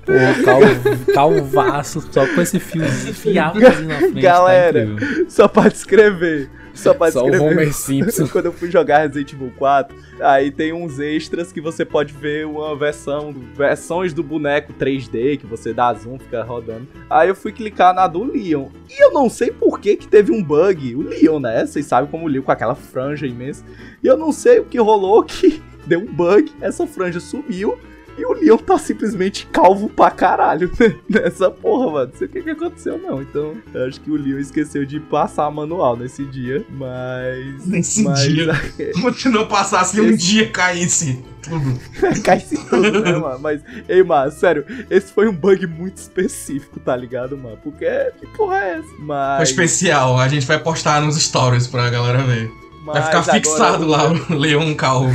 [0.05, 4.21] Porra, calvo, calvaço, só com esse fiozinho enfiado ali na frente.
[4.21, 5.05] Galera, tá.
[5.29, 6.49] Só pra descrever.
[6.83, 7.53] Só pra Só o descrever.
[7.53, 8.27] Homer Simpson.
[8.31, 12.45] Quando eu fui jogar Resident Evil 4, aí tem uns extras que você pode ver
[12.45, 16.87] uma versão, versões do boneco 3D, que você dá zoom, fica rodando.
[17.09, 18.67] Aí eu fui clicar na do Leon.
[18.89, 20.95] E eu não sei por que que teve um bug.
[20.95, 21.65] O Leon, né?
[21.65, 23.63] Vocês sabem como o Leon com aquela franja imensa.
[24.03, 27.77] E eu não sei o que rolou que deu um bug, essa franja sumiu.
[28.19, 30.69] E o Leon tá simplesmente calvo pra caralho
[31.09, 32.11] nessa porra, mano.
[32.11, 33.21] Não sei o que, que aconteceu, não.
[33.21, 36.65] Então, eu acho que o Leon esqueceu de passar manual nesse dia.
[36.69, 37.65] Mas.
[37.65, 38.51] Nesse mas, dia.
[38.93, 41.79] Como se não passasse um dia caísse tudo.
[42.21, 43.39] Cai-se tudo, né, mano?
[43.39, 47.57] Mas, ei, mano, sério, esse foi um bug muito específico, tá ligado, mano?
[47.63, 47.87] Porque,
[48.19, 48.87] que porra é essa?
[48.87, 49.49] Foi Mas.
[49.49, 52.51] especial, a gente vai postar nos stories pra galera ver.
[52.85, 55.13] Vai mas ficar agora fixado lá o Leão Calvo.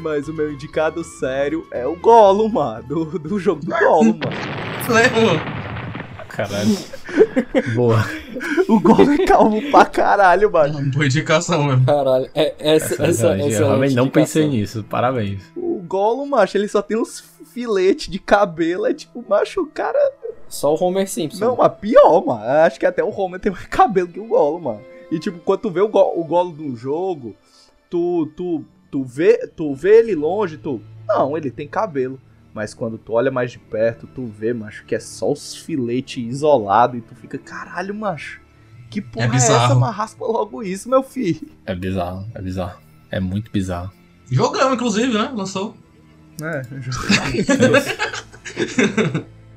[0.00, 2.82] Mas o meu indicado sério é o Gollum, mano.
[2.82, 5.60] Do, do jogo do Gollum, mano.
[6.28, 6.76] Caralho.
[7.76, 7.98] Boa.
[8.66, 10.90] O Gollum é calvo pra caralho, mano.
[10.90, 11.84] Boa indicação, mano.
[11.84, 14.82] Caralho, é, essa, essa, essa, Verdade, eu realmente não pensei nisso.
[14.84, 15.42] Parabéns.
[15.54, 17.22] O Gollum, macho, ele só tem uns
[17.52, 18.86] filetes de cabelo.
[18.86, 19.98] É tipo, macho, o cara.
[20.48, 21.44] Só o Homer Simpson.
[21.44, 22.42] Não, mas pior, mano.
[22.64, 24.80] Acho que até o Homer tem mais cabelo que o Gollum, mano.
[25.10, 27.36] E tipo, quando tu vê o, Go o Gollum no jogo,
[27.90, 30.80] tu, tu, tu, vê, tu vê ele longe, tu.
[31.06, 32.20] Não, ele tem cabelo.
[32.52, 36.18] Mas quando tu olha mais de perto, tu vê, macho, que é só os filetes
[36.24, 38.40] isolados e tu fica, caralho, macho.
[38.90, 39.64] Que porra é, bizarro.
[39.66, 39.92] essa, mano?
[39.92, 41.48] Raspa logo isso, meu filho.
[41.64, 42.80] É bizarro, é bizarro.
[43.08, 43.92] É muito bizarro.
[44.28, 45.32] Jogão, inclusive, né?
[45.34, 45.76] Lançou.
[46.42, 46.62] É,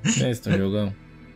[0.04, 0.94] Vocês estão jogando?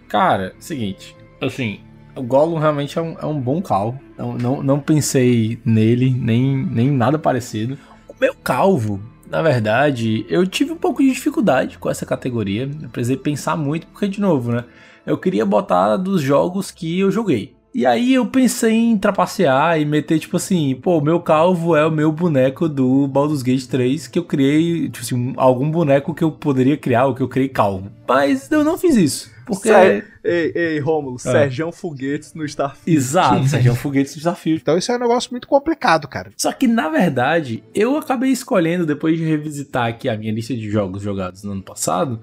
[0.07, 1.15] Cara, seguinte.
[1.41, 1.79] Assim,
[2.17, 3.99] o Gollum realmente é um, é um bom calvo.
[4.17, 7.77] Não, não, não pensei nele, nem, nem nada parecido.
[8.07, 8.99] O meu calvo,
[9.29, 12.69] na verdade, eu tive um pouco de dificuldade com essa categoria.
[12.81, 14.63] Eu precisei pensar muito, porque, de novo, né?
[15.05, 17.55] Eu queria botar dos jogos que eu joguei.
[17.73, 21.91] E aí eu pensei em trapacear e meter, tipo assim, pô, meu calvo é o
[21.91, 26.23] meu boneco do Baldur's Gate 3, que eu criei, tipo assim, um- algum boneco que
[26.23, 27.91] eu poderia criar, ou que eu criei calvo.
[28.07, 29.36] Mas eu não fiz isso.
[29.47, 29.69] Porque.
[29.69, 31.19] Sé- Ei, ei, Rômulo, É.
[31.19, 32.97] Serjão Foguetes no Starfield.
[32.97, 34.55] Exato, Sérgio, é um foguete do desafio.
[34.57, 36.31] Então isso é um negócio muito complicado, cara.
[36.35, 40.69] Só que, na verdade, eu acabei escolhendo, depois de revisitar aqui a minha lista de
[40.69, 42.19] jogos jogados no ano passado,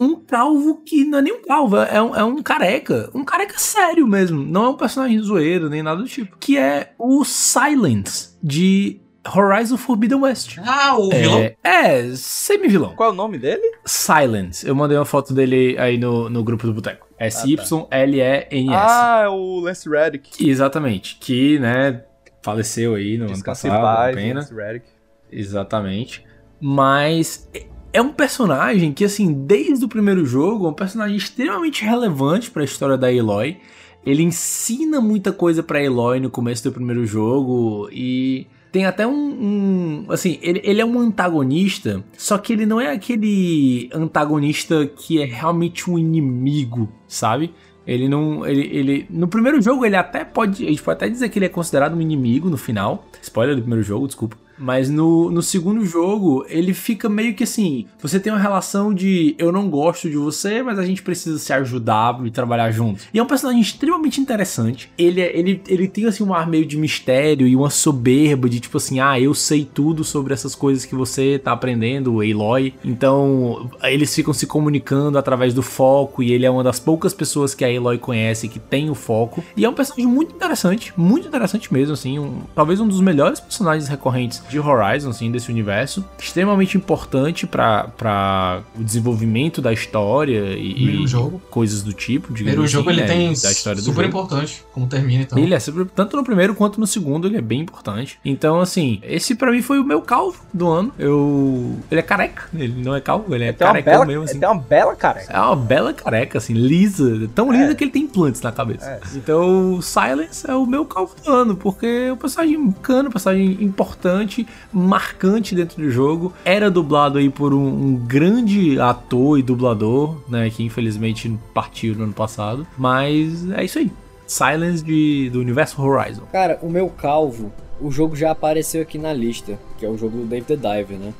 [0.00, 3.08] um calvo que não é nem um calvo, é um, é um careca.
[3.14, 4.42] Um careca sério mesmo.
[4.44, 6.36] Não é um personagem zoeiro, nem nada do tipo.
[6.40, 10.58] Que é o Silence, de Horizon Forbidden West.
[10.64, 11.40] Ah, o vilão?
[11.40, 12.94] É, é semi-vilão.
[12.94, 13.62] Qual é o nome dele?
[13.84, 14.66] Silence.
[14.66, 17.06] Eu mandei uma foto dele aí no, no grupo do Boteco.
[17.18, 18.74] S-Y-L-E-N-S.
[18.74, 20.46] Ah, é o Lance Reddick.
[20.46, 21.16] Exatamente.
[21.20, 22.02] Que, né,
[22.42, 24.40] faleceu aí no ano Descanse passado, paz, pena.
[24.40, 24.86] Lance Reddick.
[25.32, 26.24] Exatamente.
[26.60, 27.48] Mas
[27.92, 32.62] é um personagem que, assim, desde o primeiro jogo, é um personagem extremamente relevante para
[32.62, 33.56] a história da Aloy.
[34.04, 39.12] Ele ensina muita coisa pra Aloy no começo do primeiro jogo e tem até um.
[39.12, 45.22] um- assim, ele, ele é um antagonista, só que ele não é aquele antagonista que
[45.22, 47.54] é realmente um inimigo, sabe?
[47.86, 48.44] Ele não.
[48.44, 49.06] Ele, ele.
[49.08, 50.64] No primeiro jogo, ele até pode.
[50.66, 53.06] A gente pode até dizer que ele é considerado um inimigo no final.
[53.22, 54.36] Spoiler do primeiro jogo, desculpa.
[54.58, 59.34] Mas no, no segundo jogo, ele fica meio que assim: você tem uma relação de
[59.38, 63.06] eu não gosto de você, mas a gente precisa se ajudar e trabalhar juntos.
[63.12, 64.90] E é um personagem extremamente interessante.
[64.96, 68.60] Ele, é- ele, ele tem assim um ar meio de mistério e uma soberba de
[68.60, 72.74] tipo assim: ah, eu sei tudo sobre essas coisas que você tá aprendendo, Aloy.
[72.84, 77.54] Então eles ficam se comunicando através do foco e ele é uma das poucas pessoas
[77.54, 79.42] que a Aloy conhece que tem o foco.
[79.56, 83.40] E é um personagem muito interessante, muito interessante mesmo, assim, um- talvez um dos melhores
[83.40, 86.04] personagens recorrentes de Horizon, assim, desse universo.
[86.18, 91.40] Extremamente importante para o desenvolvimento da história e, e jogo.
[91.50, 92.32] coisas do tipo.
[92.32, 94.08] Primeiro jogo assim, ele né, tem da história do super jogo.
[94.08, 95.38] importante, como termina então.
[95.38, 98.18] Ele é super, tanto no primeiro quanto no segundo, ele é bem importante.
[98.24, 100.92] Então, assim, esse pra mim foi o meu calvo do ano.
[100.98, 101.76] Eu.
[101.90, 104.38] Ele é careca, ele não é calvo, ele é bela, mesmo, assim.
[104.38, 105.32] tem uma bela careca.
[105.32, 107.28] É uma bela careca, assim, lisa.
[107.34, 108.86] Tão lisa que ele tem implantes na cabeça.
[108.86, 109.00] É.
[109.14, 113.12] Então, o Silence é o meu calvo do ano, porque é um personagem bacana, um
[113.12, 114.33] personagem importante,
[114.72, 116.32] marcante dentro do jogo.
[116.44, 122.04] Era dublado aí por um, um grande ator e dublador, né, que infelizmente partiu no
[122.04, 122.66] ano passado.
[122.76, 123.90] Mas é isso aí.
[124.26, 126.22] Silence de, do universo Horizon.
[126.32, 130.18] Cara, o meu calvo, o jogo já apareceu aqui na lista, que é o jogo
[130.18, 131.12] do Dave the Diver, né?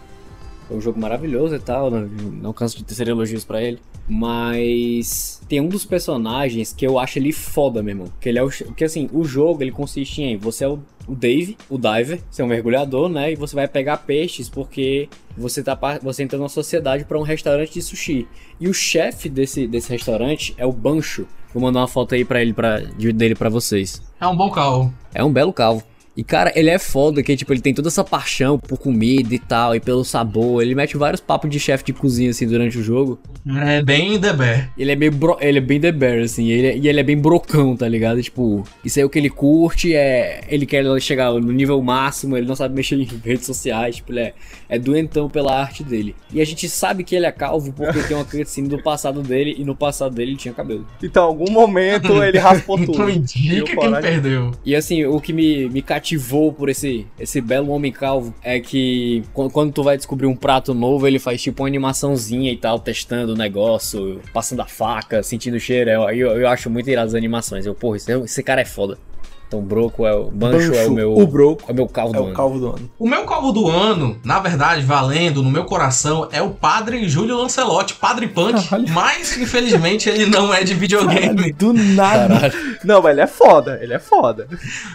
[0.70, 3.78] É um jogo maravilhoso e tal, não, não canso de tecer elogios pra ele.
[4.08, 8.12] Mas tem um dos personagens que eu acho ele foda, meu irmão.
[8.20, 8.50] Que ele é o.
[8.50, 10.78] Que assim, o jogo ele consiste em você é o,
[11.08, 13.32] o Dave, o diver, você é um mergulhador, né?
[13.32, 17.72] E você vai pegar peixes porque você tá você entra numa sociedade pra um restaurante
[17.72, 18.28] de sushi.
[18.60, 21.26] E o chefe desse, desse restaurante é o Bancho.
[21.52, 24.02] Vou mandar uma foto aí para ele para dele pra vocês.
[24.20, 24.92] É um bom calvo.
[25.14, 25.82] É um belo calvo.
[26.16, 29.38] E, cara, ele é foda, que, tipo, ele tem toda essa paixão por comida e
[29.38, 30.62] tal, e pelo sabor.
[30.62, 33.18] Ele mete vários papos de chefe de cozinha, assim, durante o jogo.
[33.66, 34.72] É bem The Bear.
[34.78, 37.02] Ele é bem, bro- ele é bem The Bear, assim, ele é- e ele é
[37.02, 38.22] bem brocão, tá ligado?
[38.22, 40.42] Tipo, isso aí é o que ele curte, é...
[40.48, 44.20] Ele quer chegar no nível máximo, ele não sabe mexer em redes sociais, tipo, ele
[44.20, 44.34] é,
[44.68, 46.14] é doentão pela arte dele.
[46.32, 49.56] E a gente sabe que ele é calvo porque tem uma cutscene do passado dele,
[49.58, 50.86] e no passado dele ele tinha cabelo.
[51.02, 52.92] Então, em algum momento ele raspou tudo.
[52.92, 54.10] Então indica Viu, que ele coragem?
[54.12, 54.52] perdeu.
[54.64, 59.24] E assim, o que me, me cativou por esse, esse belo homem calvo é que
[59.32, 63.32] quando, tu vai descobrir um prato novo, ele faz tipo uma animaçãozinha e tal, testando
[63.32, 65.88] o negócio, passando a faca, sentindo o cheiro.
[65.88, 67.64] Eu, eu, eu acho muito irado as animações.
[67.64, 68.98] Eu, porra, esse, esse cara é foda.
[69.46, 70.30] Então, Broco é o.
[70.30, 71.12] Bancho, é o Bancho, meu.
[71.16, 72.34] o Broco é o meu calvo É do o ano.
[72.34, 72.90] calvo do ano.
[72.98, 77.36] O meu calvo do ano, na verdade, valendo no meu coração, é o padre Júlio
[77.36, 78.88] Lancelotti, padre punk, Caralho.
[78.90, 81.52] mas infelizmente ele não é de videogame.
[81.52, 82.28] Do nada.
[82.40, 82.74] Caralho.
[82.84, 84.48] Não, mas ele é foda, ele é foda.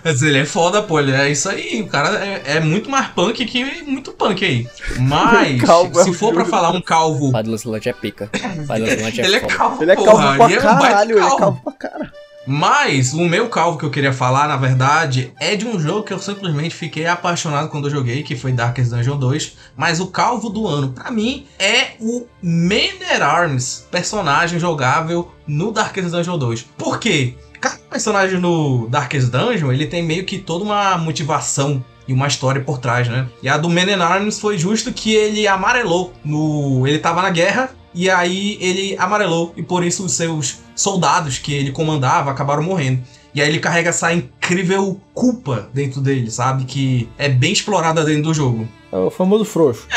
[0.03, 3.07] Mas ele é foda, pô, ele é isso aí, o cara é, é muito mais
[3.07, 4.67] punk que muito punk aí.
[4.99, 8.29] Mas, Calvo é se for pra falar um calvo, Padre Lancelot é pica.
[8.67, 9.53] Padre Lancelot é ele é foda.
[9.55, 11.37] calvo, Ele é porra, calvo pra ele é caralho, ele é calvo.
[11.37, 12.11] calvo pra caralho.
[12.51, 16.11] Mas o meu calvo que eu queria falar, na verdade, é de um jogo que
[16.11, 19.55] eu simplesmente fiquei apaixonado quando eu joguei, que foi Darkest Dungeon 2.
[19.77, 26.09] Mas o calvo do ano, pra mim, é o Maner Arms, personagem jogável no Darkest
[26.09, 26.63] Dungeon 2.
[26.75, 27.35] Por quê?
[27.61, 32.63] Cada personagem no Darkest Dungeon, ele tem meio que toda uma motivação e uma história
[32.63, 33.27] por trás, né?
[33.43, 36.87] E a do Men Arms foi justo que ele amarelou no...
[36.87, 41.53] Ele tava na guerra e aí ele amarelou e por isso os seus soldados que
[41.53, 43.01] ele comandava acabaram morrendo.
[43.33, 46.65] E aí ele carrega essa incrível culpa dentro dele, sabe?
[46.65, 48.67] Que é bem explorada dentro do jogo.
[48.91, 49.87] É o famoso frouxo.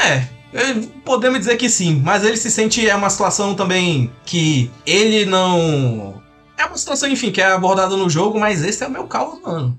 [0.55, 5.25] É, podemos dizer que sim, mas ele se sente é uma situação também que ele
[5.25, 6.23] não
[6.59, 9.41] É uma situação, enfim, que é abordada no jogo, mas esse é o meu caos
[9.41, 9.77] do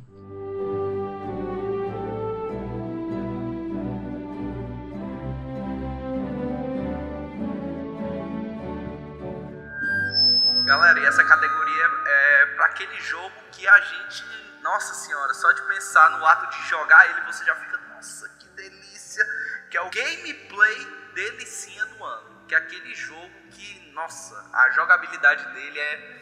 [14.74, 18.48] nossa senhora, só de pensar no ato de jogar ele, você já fica, nossa, que
[18.50, 19.24] delícia,
[19.70, 25.46] que é o gameplay delicinha do ano, que é aquele jogo que, nossa, a jogabilidade
[25.54, 26.22] dele é,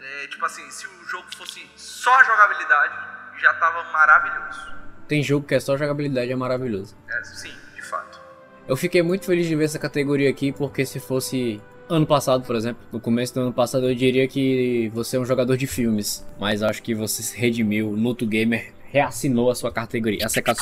[0.00, 4.74] é tipo assim, se o jogo fosse só a jogabilidade, já tava maravilhoso.
[5.06, 6.96] Tem jogo que é só jogabilidade, é maravilhoso.
[7.08, 8.20] É, sim, de fato.
[8.66, 12.56] Eu fiquei muito feliz de ver essa categoria aqui, porque se fosse ano passado, por
[12.56, 16.26] exemplo, no começo do ano passado, eu diria que você é um jogador de filmes,
[16.40, 17.90] mas acho que você se redimiu.
[17.96, 20.18] Nuto Gamer reassinou a sua categoria.
[20.22, 20.54] Essa ca-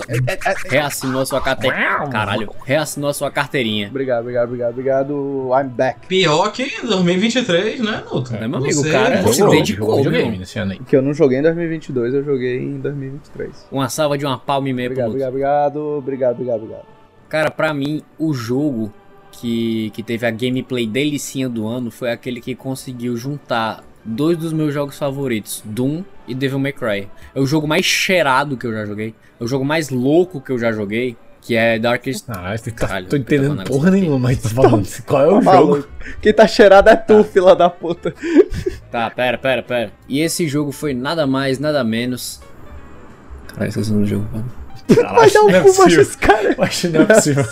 [0.68, 2.06] Reassinou a sua categoria.
[2.12, 3.88] Caralho, reassinou a sua carteirinha.
[3.88, 5.51] Obrigado, obrigado, obrigado, obrigado.
[5.60, 6.06] I'm back.
[6.06, 8.32] Pior que 2023, né, Nuto?
[8.34, 10.78] É, meu amigo, Você- o cara você se Jogou, dedicou, aí.
[10.86, 13.66] Que eu não joguei em 2022, eu joguei em 2023.
[13.72, 16.86] Uma salva de uma palma e meia pro Obrigado, obrigado, obrigado, obrigado, obrigado, obrigado.
[17.28, 18.92] Cara, pra mim, o jogo
[19.32, 24.52] que, que teve a gameplay delicinha do ano foi aquele que conseguiu juntar dois dos
[24.52, 27.09] meus jogos favoritos, Doom e Devil May Cry.
[27.35, 30.51] É o jogo mais cheirado que eu já joguei, é o jogo mais louco que
[30.51, 32.24] eu já joguei, que é Darkest...
[32.28, 34.86] Ah, você tá, Caralho, tô entendendo tô porra nenhuma, mas tá falando.
[35.07, 35.70] Qual é o Tá jogo?
[35.70, 35.89] maluco.
[36.20, 38.15] Quem tá cheirado é tu, fila da puta.
[38.90, 39.93] Tá, pera, pera, pera.
[40.09, 42.40] E esse jogo foi nada mais, nada menos...
[43.48, 44.28] Caralho, esqueci o nome do jogo.
[44.32, 44.52] mano.
[45.15, 46.55] Vai dar um é cu, esse cara.
[46.59, 47.44] Acho que não é possível.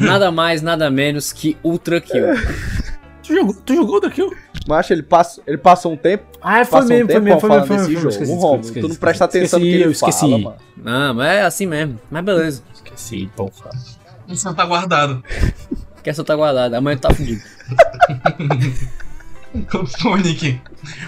[0.00, 2.24] Nada mais, nada menos que Ultra Kill.
[3.22, 4.34] tu, jogou, tu jogou daquilo?
[4.68, 7.50] Macho, ele, passa, ele passou um tempo Ah, foi Passou um mesmo, foi mesmo, foi
[7.50, 7.92] mesmo, foi mesmo.
[7.94, 8.08] jogo.
[8.08, 9.00] Esqueci, O esqueci, Romulo, esqueci, tu não esqueci.
[9.00, 10.20] presta atenção no que Esqueci, ele eu esqueci.
[10.20, 10.56] fala, mano.
[10.76, 12.00] Não, mas é assim mesmo.
[12.10, 12.62] Mas beleza.
[12.74, 13.70] Esqueci, porra.
[14.28, 15.22] Isso tá guardado.
[16.02, 16.78] Que essa tá guardada.
[16.78, 17.42] Amanhã tá fudido.
[19.74, 20.60] O Sonic.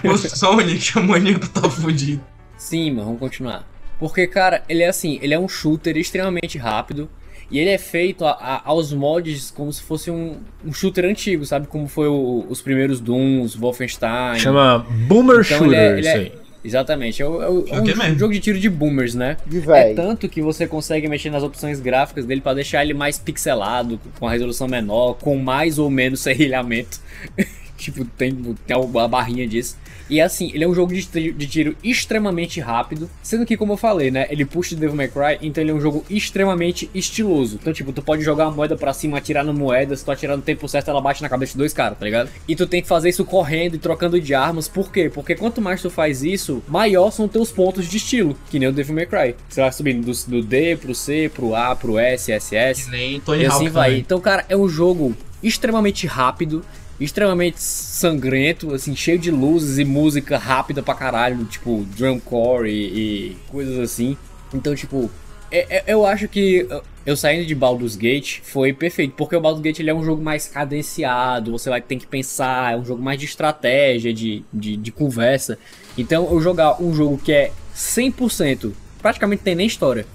[0.03, 2.21] O Sonic, tá fudido.
[2.57, 3.63] Sim, mas vamos continuar.
[4.03, 7.09] Porque, cara, ele é assim, ele é um shooter extremamente rápido.
[7.49, 11.45] E ele é feito a- a- aos mods como se fosse um, um shooter antigo,
[11.45, 11.67] sabe?
[11.67, 14.39] Como foi o- os primeiros Dooms, Wolfenstein.
[14.39, 16.31] Chama Boomer Então Shooter, ele é- ele isso é- aí.
[16.65, 18.19] Exatamente, é, é é É um mesmo?
[18.19, 19.37] jogo de tiro de boomers, né?
[19.47, 23.17] De É tanto que você consegue mexer nas opções gráficas dele pra deixar ele mais
[23.17, 26.99] pixelado, com a resolução menor, com mais ou menos serrilhamento.
[27.77, 28.33] tipo, tem,
[28.67, 29.77] tem a barrinha disso.
[30.09, 33.73] E assim, ele é um jogo de, tri- de tiro extremamente rápido, sendo que, como
[33.73, 36.89] eu falei, né, ele puxa de Devil May Cry, então ele é um jogo extremamente
[36.93, 37.57] estiloso.
[37.61, 40.35] Então, tipo, tu pode jogar uma moeda pra cima, atirar na moeda, se tu atirar
[40.35, 42.29] no tempo certo, ela bate na cabeça de dois caras, tá ligado?
[42.47, 45.09] E tu tem que fazer isso correndo e trocando de armas, por quê?
[45.13, 48.71] Porque quanto mais tu faz isso, maior são teus pontos de estilo, que nem o
[48.73, 49.35] Devil May Cry.
[49.49, 52.89] Você vai subindo do, do D pro C, pro A, pro S, SS.
[52.89, 53.85] Nem Tony E assim Hawk vai.
[53.89, 53.99] também.
[54.01, 56.63] Então, cara, é um jogo extremamente rápido,
[57.03, 62.85] extremamente sangrento, assim, cheio de luzes e música rápida pra caralho, tipo drumcore e,
[63.31, 64.17] e coisas assim.
[64.53, 65.09] Então, tipo,
[65.51, 66.67] é- é- eu acho que
[67.05, 70.21] eu saindo de Baldur's Gate foi perfeito, porque o Baldur's Gate ele é um jogo
[70.23, 74.77] mais cadenciado, você vai ter que pensar, é um jogo mais de estratégia, de, de,
[74.77, 75.57] de conversa.
[75.97, 78.71] Então, eu jogar um jogo que é 100%,
[79.01, 80.05] praticamente tem nem história.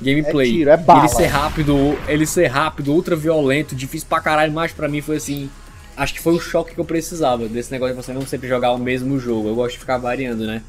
[0.00, 0.48] Gameplay.
[0.48, 1.00] É tiro, é bala.
[1.00, 5.16] Ele ser rápido, ele ser rápido, ultra violento, difícil pra caralho, mas pra mim foi
[5.16, 5.48] assim.
[5.96, 8.72] Acho que foi o choque que eu precisava desse negócio de você não sempre jogar
[8.72, 9.48] o mesmo jogo.
[9.48, 10.62] Eu gosto de ficar variando, né?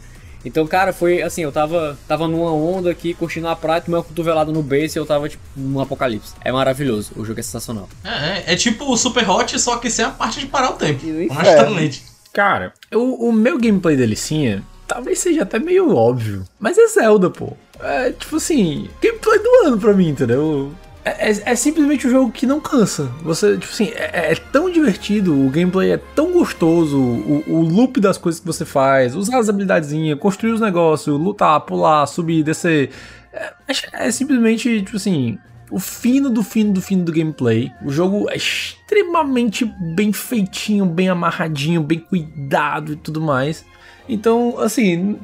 [0.46, 4.04] Então, cara, foi assim, eu tava, tava numa onda aqui, curtindo a praia, tomei uma
[4.04, 6.34] cotovelada no base e eu tava, tipo, num apocalipse.
[6.42, 7.90] É maravilhoso, o jogo é sensacional.
[8.04, 10.74] É, é, é tipo o Super Hot, só que sem a parte de parar o
[10.74, 11.06] tempo.
[11.30, 12.04] Honestamente.
[12.32, 17.54] Cara, o, o meu gameplay delicinha talvez seja até meio óbvio, mas é Zelda, pô.
[17.80, 20.72] É tipo assim, gameplay do ano pra mim, entendeu?
[21.08, 23.10] É, é- é simplesmente um jogo que não cansa.
[23.22, 28.00] Você, tipo assim, é, é tão divertido, o gameplay é tão gostoso, o, o loop
[28.00, 32.90] das coisas que você faz, usar as habilidadezinhas, construir os negócios, lutar, pular, subir, descer.
[33.32, 33.54] É,
[33.94, 35.38] é simplesmente, tipo assim,
[35.72, 37.72] o fino do fino do fino do gameplay.
[37.86, 39.66] O jogo é extremamente
[39.96, 43.66] bem feitinho, bem amarradinho, bem cuidado e tudo mais.
[44.10, 45.18] Então, assim,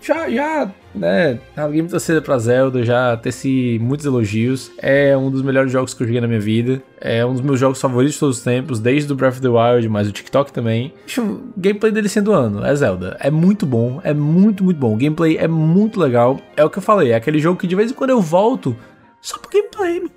[0.00, 4.70] já, já, né, alguém muita cedo pra Zelda, já teci muitos elogios.
[4.78, 6.82] É um dos melhores jogos que eu joguei na minha vida.
[7.00, 9.48] É um dos meus jogos favoritos de todos os tempos, desde o Breath of the
[9.48, 10.94] Wild, mas o TikTok também.
[11.04, 13.16] Bicho, gameplay dele sendo ano, é Zelda.
[13.20, 14.94] É muito bom, é muito, muito bom.
[14.94, 16.40] O gameplay é muito legal.
[16.56, 18.76] É o que eu falei, é aquele jogo que de vez em quando eu volto
[19.20, 20.08] só pro gameplay.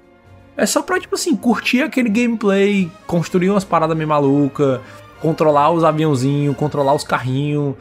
[0.55, 4.81] É só pra, tipo assim, curtir aquele gameplay, construir umas paradas meio maluca,
[5.21, 7.75] controlar os aviãozinhos, controlar os carrinhos.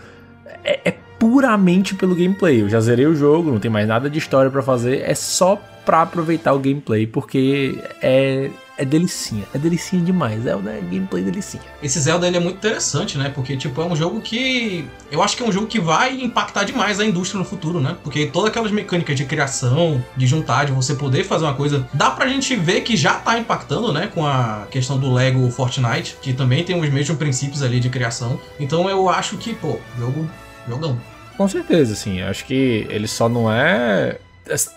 [0.63, 2.63] É, é puramente pelo gameplay.
[2.63, 5.03] Eu já zerei o jogo, não tem mais nada de história pra fazer.
[5.03, 9.45] É só pra aproveitar o gameplay, porque é é delicinha.
[9.55, 10.43] É delicinha demais.
[10.43, 11.63] Zelda é gameplay delicinha.
[11.83, 13.31] Esse Zelda ele é muito interessante, né?
[13.35, 14.87] Porque, tipo, é um jogo que.
[15.11, 17.97] Eu acho que é um jogo que vai impactar demais a indústria no futuro, né?
[18.03, 21.89] Porque todas aquelas mecânicas de criação, de juntar, de você poder fazer uma coisa.
[21.93, 24.11] Dá pra gente ver que já tá impactando, né?
[24.13, 28.39] Com a questão do Lego Fortnite, que também tem os mesmos princípios ali de criação.
[28.61, 30.29] Então eu acho que, pô, jogo.
[30.69, 30.99] Jogão.
[31.37, 32.21] Com certeza, assim.
[32.23, 34.19] Acho que ele só não é.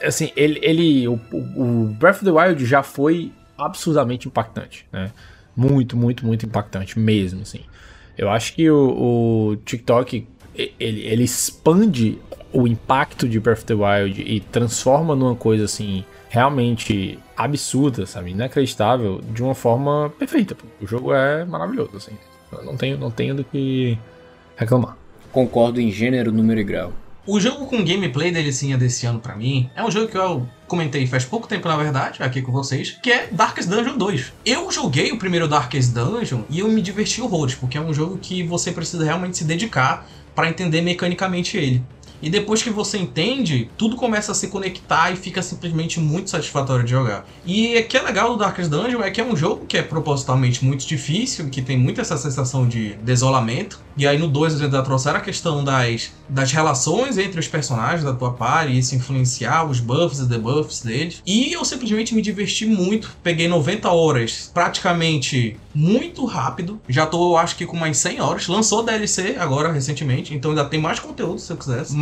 [0.04, 0.60] Assim, ele.
[0.62, 1.20] ele o,
[1.56, 5.12] o Breath of the Wild já foi absurdamente impactante, né?
[5.56, 7.62] Muito, muito, muito impactante mesmo, assim.
[8.18, 12.20] Eu acho que o, o TikTok ele, ele expande
[12.52, 18.32] o impacto de Breath of the Wild e transforma numa coisa assim realmente absurda, sabe,
[18.32, 20.56] inacreditável, de uma forma perfeita.
[20.80, 22.12] O jogo é maravilhoso, assim.
[22.52, 23.98] Eu não tenho, não tenho do que
[24.56, 24.96] reclamar.
[25.32, 26.94] Concordo em gênero, número e grau.
[27.28, 31.06] O jogo com gameplay delicinha desse ano pra mim é um jogo que eu comentei
[31.06, 34.34] faz pouco tempo, na verdade, aqui com vocês, que é Darkest Dungeon 2.
[34.44, 38.18] Eu joguei o primeiro Darkest Dungeon e eu me diverti horrores, porque é um jogo
[38.18, 41.84] que você precisa realmente se dedicar pra entender mecanicamente ele.
[42.22, 46.84] E depois que você entende, tudo começa a se conectar e fica simplesmente muito satisfatório
[46.84, 47.26] de jogar.
[47.46, 49.82] E o que é legal do Darkest Dungeon é que é um jogo que é
[49.82, 53.80] propositalmente muito difícil, que tem muito essa sensação de desolamento.
[53.98, 58.14] E aí no 2 eles trouxeram a questão das, das relações entre os personagens da
[58.14, 61.22] tua party, isso influenciar os buffs e debuffs deles.
[61.26, 63.12] E eu simplesmente me diverti muito.
[63.24, 66.80] Peguei 90 horas praticamente muito rápido.
[66.88, 68.48] Já tô, acho que com mais 100 horas.
[68.48, 71.96] Lançou DLC agora recentemente, então ainda tem mais conteúdo se eu quisesse.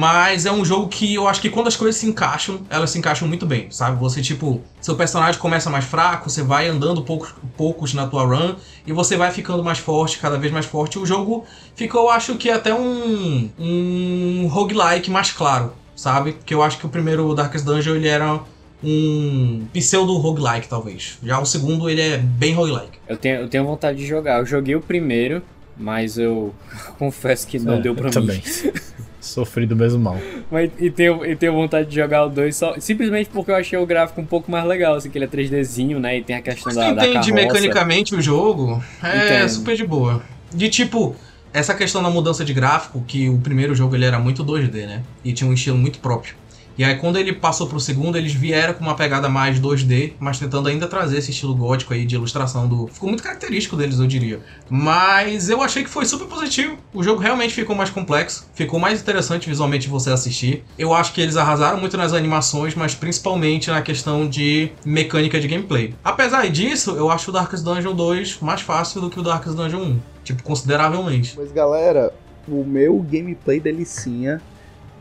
[0.46, 3.28] É um jogo que eu acho que quando as coisas se encaixam, elas se encaixam
[3.28, 3.98] muito bem, sabe?
[4.00, 8.56] Você, tipo, seu personagem começa mais fraco, você vai andando poucos, poucos na tua run
[8.86, 11.00] e você vai ficando mais forte, cada vez mais forte.
[11.00, 16.34] O jogo ficou, eu acho que até um, um roguelike mais claro, sabe?
[16.34, 18.40] Porque eu acho que o primeiro Darkest Dungeon ele era
[18.84, 21.18] um pseudo roguelike, talvez.
[21.24, 23.00] Já o segundo ele é bem roguelike.
[23.08, 24.40] Eu tenho, eu tenho vontade de jogar.
[24.40, 25.42] Eu joguei o primeiro,
[25.76, 26.54] mas eu
[27.00, 28.28] confesso que não É, deu pra eu mim.
[28.28, 28.44] também.
[29.28, 30.18] Sofri do mesmo mal.
[30.50, 33.78] Mas, e, tenho, e tenho vontade de jogar o 2 só, simplesmente porque eu achei
[33.78, 36.18] o gráfico um pouco mais legal, assim, que ele é 3Dzinho, né?
[36.18, 37.34] E tem a questão da, da entende carroça.
[37.34, 39.50] mecanicamente o jogo, é Entendo.
[39.50, 40.22] super de boa.
[40.54, 41.16] De tipo,
[41.54, 45.04] essa questão da mudança de gráfico, que o primeiro jogo ele era muito 2D, né?
[45.24, 46.36] E tinha um estilo muito próprio.
[46.78, 50.38] E aí quando ele passou pro segundo, eles vieram com uma pegada mais 2D, mas
[50.38, 52.88] tentando ainda trazer esse estilo gótico aí de ilustração do.
[52.88, 54.40] Ficou muito característico deles, eu diria.
[54.70, 56.78] Mas eu achei que foi super positivo.
[56.94, 60.64] O jogo realmente ficou mais complexo, ficou mais interessante visualmente você assistir.
[60.78, 65.48] Eu acho que eles arrasaram muito nas animações, mas principalmente na questão de mecânica de
[65.48, 65.96] gameplay.
[66.04, 69.82] Apesar disso, eu acho o Darkest Dungeon 2 mais fácil do que o Darkest Dungeon
[69.82, 70.00] 1.
[70.24, 71.34] Tipo, consideravelmente.
[71.38, 72.14] Mas galera,
[72.48, 74.42] o meu gameplay delicinha,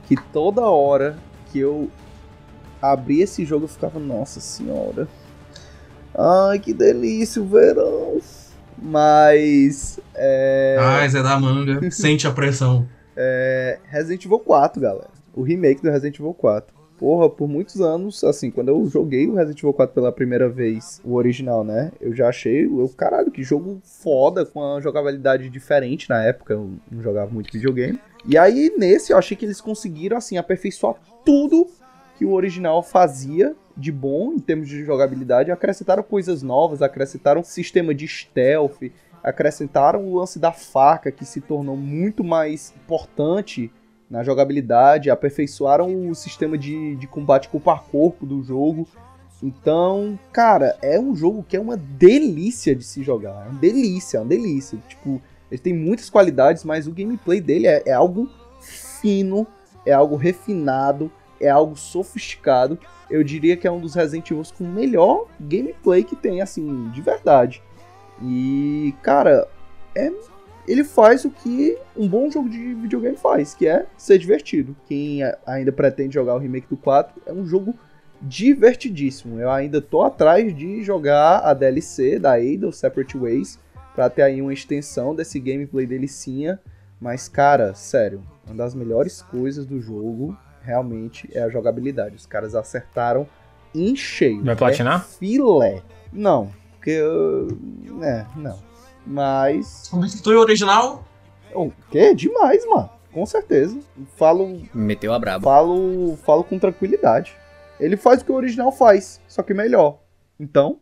[0.08, 1.18] que toda hora
[1.56, 1.88] que eu
[2.82, 5.08] abri esse jogo eu ficava, nossa senhora.
[6.14, 8.20] Ai, que delícia o verão.
[8.76, 12.86] Mas é, Ah, Zé da manga, sente a pressão.
[13.16, 15.08] é Resident Evil 4, galera.
[15.34, 16.76] O remake do Resident Evil 4.
[16.98, 21.00] Porra, por muitos anos, assim, quando eu joguei o Resident Evil 4 pela primeira vez,
[21.04, 21.90] o original, né?
[22.00, 26.70] Eu já achei, eu, caralho, que jogo foda, com uma jogabilidade diferente na época, eu
[26.90, 27.98] não jogava muito videogame.
[28.28, 31.68] E aí, nesse, eu achei que eles conseguiram, assim, aperfeiçoar tudo
[32.16, 37.94] que o original fazia de bom em termos de jogabilidade, acrescentaram coisas novas, acrescentaram sistema
[37.94, 38.90] de stealth,
[39.22, 43.70] acrescentaram o lance da faca, que se tornou muito mais importante
[44.08, 48.88] na jogabilidade, aperfeiçoaram o sistema de, de combate corpo a corpo do jogo.
[49.42, 53.46] Então, cara, é um jogo que é uma delícia de se jogar.
[53.46, 54.78] É uma delícia, é uma delícia.
[54.88, 55.20] Tipo,
[55.50, 58.28] ele tem muitas qualidades, mas o gameplay dele é, é algo
[58.60, 59.46] fino,
[59.84, 61.10] é algo refinado,
[61.40, 62.78] é algo sofisticado.
[63.08, 67.00] Eu diria que é um dos Resident Evil com melhor gameplay que tem, assim, de
[67.00, 67.62] verdade.
[68.22, 69.46] E, cara,
[69.94, 70.10] é
[70.66, 74.74] ele faz o que um bom jogo de videogame faz, que é ser divertido.
[74.86, 77.74] Quem ainda pretende jogar o remake do 4 é um jogo
[78.20, 79.38] divertidíssimo.
[79.38, 83.60] Eu ainda tô atrás de jogar a DLC da Ada, Separate Ways,
[83.96, 86.60] pra ter aí uma extensão desse gameplay delicinha.
[87.00, 92.14] Mas, cara, sério, uma das melhores coisas do jogo realmente é a jogabilidade.
[92.16, 93.26] Os caras acertaram
[93.74, 94.44] em cheio.
[94.44, 95.00] Vai platinar?
[95.00, 95.82] É filé.
[96.12, 96.90] Não, porque.
[96.90, 97.48] eu-
[98.02, 98.58] É, não.
[99.06, 99.90] Mas.
[99.92, 101.04] O original?
[101.54, 102.14] O quê?
[102.14, 102.90] Demais, mano.
[103.12, 103.78] Com certeza.
[104.16, 105.42] Falo, Meteu a braba.
[105.44, 107.34] falo, falo com tranquilidade.
[107.80, 109.98] Ele faz o que o original faz, só que melhor.
[110.40, 110.78] Então,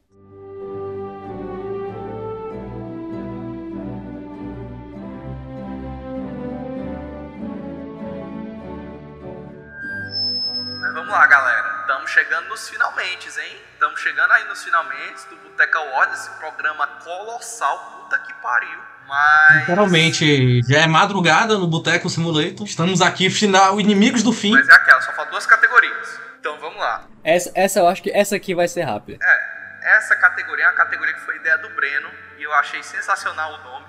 [12.55, 13.61] nos finalmente, hein?
[13.73, 18.05] Estamos chegando aí nos finalmente do Boteca Awards, esse programa colossal.
[18.05, 18.79] Puta que pariu.
[19.09, 19.61] Mas.
[19.61, 22.65] Literalmente, já é madrugada no Boteco Simulator.
[22.65, 24.53] Estamos aqui, final, inimigos do fim.
[24.53, 26.21] Mas é aquela, só faltam duas categorias.
[26.39, 27.05] Então vamos lá.
[27.25, 29.19] Essa, essa eu acho que essa aqui vai ser rápida.
[29.21, 32.09] É, essa categoria é uma categoria que foi ideia do Breno
[32.39, 33.87] e eu achei sensacional o nome,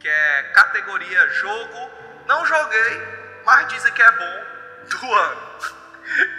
[0.00, 1.90] que é categoria jogo
[2.26, 3.02] não joguei,
[3.44, 4.44] mas dizem que é bom
[4.88, 5.85] do ano.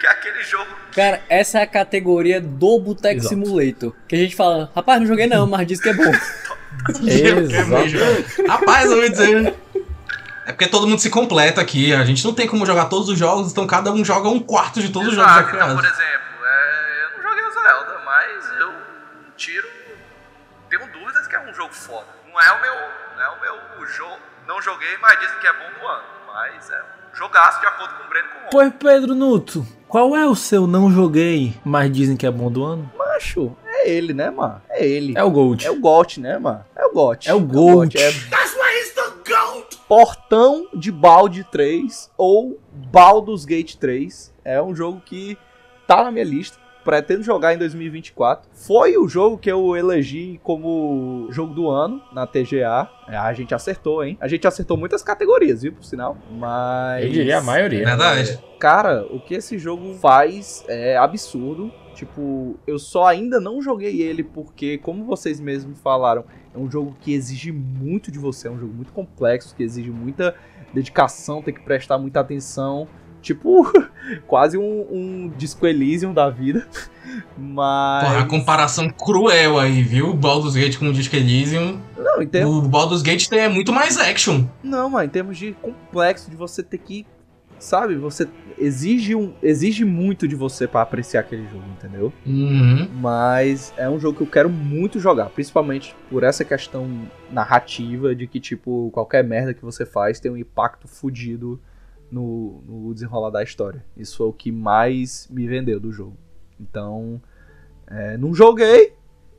[0.00, 3.28] Que é aquele jogo Cara, essa é a categoria do Boteco Exato.
[3.28, 3.94] Simulator.
[4.08, 6.10] Que a gente fala, rapaz, não joguei não, mas diz que é bom.
[7.06, 8.46] Exato.
[8.48, 9.54] Rapaz, eu vou dizer.
[10.44, 11.92] É porque todo mundo se completa aqui.
[11.94, 14.80] A gente não tem como jogar todos os jogos, então cada um joga um quarto
[14.80, 18.60] de todos os jogos Exato, então, por exemplo, é, eu não joguei o Zelda, mas
[18.60, 18.72] eu
[19.36, 19.68] tiro.
[20.70, 22.08] Tenho dúvidas que é um jogo foda.
[22.26, 22.74] Não é o meu.
[23.14, 24.18] Não é o meu jogo.
[24.46, 26.04] Não joguei, mas dizem que é bom do ano.
[26.26, 30.16] Mas é um jogaço de acordo com o Breno com o Pois, Pedro Nuto, qual
[30.16, 32.90] é o seu não joguei, mas dizem que é bom do ano?
[32.96, 34.62] Macho, é ele, né, mano?
[34.70, 35.14] É ele.
[35.16, 35.66] É o Gold.
[35.66, 36.64] É o GOT, né, mano?
[36.76, 37.28] É o GOT.
[37.28, 37.98] É o Gold.
[37.98, 38.12] É...
[39.88, 44.32] Portão de Balde 3 ou Baldur's Gate 3.
[44.44, 45.36] É um jogo que
[45.86, 46.58] tá na minha lista.
[46.84, 48.48] Pretendo jogar em 2024.
[48.52, 52.88] Foi o jogo que eu elegi como jogo do ano na TGA.
[53.08, 54.16] É, A gente acertou, hein?
[54.20, 56.16] A gente acertou muitas categorias, viu, por sinal.
[56.30, 57.04] Mas.
[57.04, 57.84] Eu diria a maioria.
[57.84, 58.38] Verdade.
[58.58, 61.70] Cara, o que esse jogo faz é absurdo.
[61.94, 66.24] Tipo, eu só ainda não joguei ele porque, como vocês mesmos falaram,
[66.54, 69.90] é um jogo que exige muito de você, é um jogo muito complexo, que exige
[69.90, 70.32] muita
[70.72, 72.86] dedicação, tem que prestar muita atenção.
[73.28, 73.70] Tipo,
[74.26, 76.66] quase um, um Disco Elysium da vida.
[77.36, 78.04] Mas.
[78.04, 80.10] Porra, a comparação cruel aí, viu?
[80.10, 81.78] O Baldur's Gate com o Disco Elysium.
[81.96, 84.44] Não, em termos- O Baldur's Gate tem é muito mais action.
[84.62, 87.06] Não, mas em termos de complexo, de você ter que.
[87.58, 92.12] Sabe, você exige, um, exige muito de você pra apreciar aquele jogo, entendeu?
[92.24, 92.88] Uhum.
[92.94, 96.88] Mas é um jogo que eu quero muito jogar, principalmente por essa questão
[97.32, 101.60] narrativa de que, tipo, qualquer merda que você faz tem um impacto fudido
[102.10, 103.84] no, no desenrolar da história.
[103.96, 106.16] Isso é o que mais me vendeu do jogo.
[106.60, 107.20] Então,
[107.86, 108.92] é, não joguei,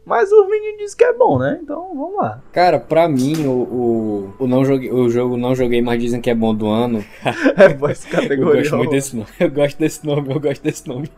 [0.06, 1.60] mas os meninos dizem que é bom, né?
[1.62, 2.42] Então, vamos lá.
[2.52, 6.30] Cara, pra mim, o, o, o, não joguei, o jogo não joguei, mas dizem que
[6.30, 7.04] é bom do ano.
[7.56, 8.62] É boa essa Eu categoria.
[8.62, 9.30] gosto muito desse nome.
[9.40, 11.10] Eu gosto desse nome, eu gosto desse nome.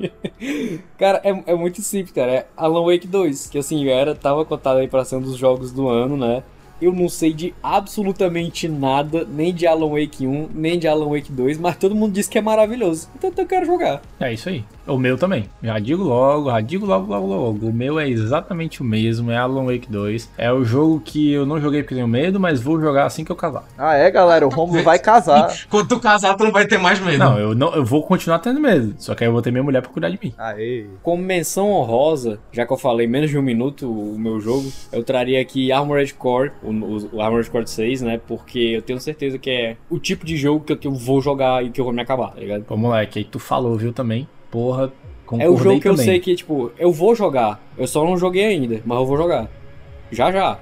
[0.97, 2.31] cara, é, é muito simples, cara.
[2.31, 5.71] É Alan Wake 2, que assim, era, tava cotado aí pra ser um dos jogos
[5.71, 6.43] do ano, né?
[6.81, 11.31] Eu não sei de absolutamente nada, nem de Alan Wake 1, nem de Alan Wake
[11.31, 13.07] 2, mas todo mundo diz que é maravilhoso.
[13.15, 14.01] Então eu quero jogar.
[14.19, 14.65] É isso aí.
[14.91, 15.45] O meu também.
[15.63, 17.68] Já digo logo, já digo logo, logo, logo.
[17.68, 20.31] O meu é exatamente o mesmo, é Alan Wake 2.
[20.38, 23.31] É o jogo que eu não joguei porque tenho medo, mas vou jogar assim que
[23.31, 23.63] eu casar.
[23.77, 25.49] Ah, é, galera, o Romulo vai casar.
[25.69, 27.19] Quando tu casar, tu não vai ter mais medo.
[27.19, 28.95] Não, eu não, eu vou continuar tendo medo.
[28.97, 30.34] Só que aí eu vou ter minha mulher pra cuidar de mim.
[30.38, 30.85] Aê.
[31.01, 35.03] Como menção honrosa, já que eu falei menos de um minuto o meu jogo, eu
[35.03, 38.19] traria aqui Armored Core, o, o, o Armored Core 6, né?
[38.27, 41.22] Porque eu tenho certeza que é o tipo de jogo que eu, que eu vou
[41.22, 42.65] jogar e que eu vou me acabar, tá ligado?
[42.68, 44.27] Ô moleque, aí tu falou, viu, também?
[44.51, 44.91] Porra,
[45.25, 46.05] concordei É o jogo que eu também.
[46.05, 47.59] sei que, tipo, eu vou jogar.
[47.77, 49.47] Eu só não joguei ainda, mas eu vou jogar.
[50.11, 50.59] Já já.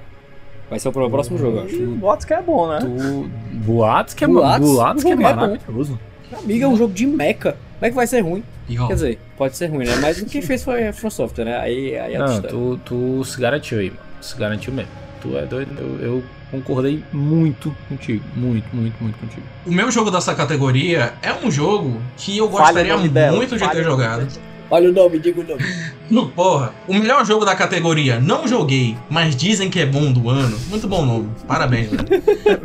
[0.70, 1.86] Vai ser o próximo jogo, eu acho.
[1.96, 2.78] Bots que é bom, né?
[2.78, 3.28] Tu...
[3.66, 4.70] Boatos que é, Boatos?
[4.70, 5.22] boatos O que é é bom.
[5.22, 5.98] maravilhoso.
[6.38, 7.52] Amiga, é um jogo de mecha.
[7.52, 8.44] Como é que vai ser ruim?
[8.68, 8.86] Pior.
[8.86, 9.96] Quer dizer, pode ser ruim, né?
[10.00, 11.58] Mas quem fez foi a From Software, né?
[11.58, 14.00] Aí, aí é Não, tu, tu se garantiu aí, mano.
[14.20, 14.92] Se garantiu mesmo.
[15.20, 15.72] Tu é doido.
[15.80, 18.24] Eu, eu concordei muito contigo.
[18.34, 19.42] Muito, muito, muito contigo.
[19.66, 23.76] O meu jogo dessa categoria é um jogo que eu gostaria dela, muito de fale
[23.76, 24.26] ter jogado.
[24.70, 25.62] Olha o nome, diga o nome.
[26.08, 30.28] No, porra, o melhor jogo da categoria, não joguei, mas dizem que é bom do
[30.28, 30.58] ano.
[30.68, 31.28] Muito bom nome.
[31.46, 32.06] Parabéns, velho.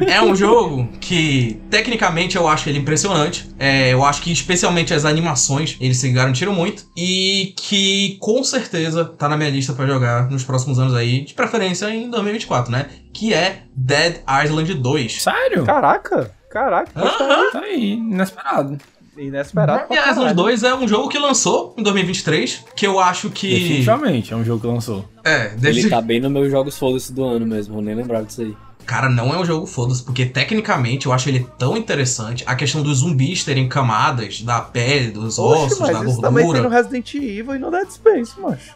[0.07, 3.49] É um jogo que, tecnicamente, eu acho ele impressionante.
[3.57, 6.83] É, eu acho que, especialmente, as animações, eles se garantiram muito.
[6.97, 11.21] E que, com certeza, tá na minha lista pra jogar nos próximos anos aí.
[11.21, 12.87] De preferência em 2024, né?
[13.13, 15.21] Que é Dead Island 2.
[15.23, 15.63] Sério?
[15.65, 16.91] Caraca, caraca.
[16.95, 17.51] Aham.
[17.51, 18.77] Tá aí, inesperado.
[19.17, 19.93] Inesperado.
[19.93, 20.35] Island caralho.
[20.35, 23.49] 2 é um jogo que lançou em 2023, que eu acho que...
[23.49, 25.05] Definitivamente é um jogo que lançou.
[25.23, 25.89] É, Ele desde...
[25.89, 28.55] tá bem nos meus jogos foda-se do ano mesmo, eu nem lembrava disso aí.
[28.85, 32.43] Cara, não é um jogo foda-se, porque tecnicamente eu acho ele tão interessante.
[32.45, 36.43] A questão dos zumbis terem camadas da pele, dos Oxe, ossos, da mas isso também
[36.43, 36.75] tem no gordura.
[36.83, 38.75] Resident Evil e no Dead Space, macho.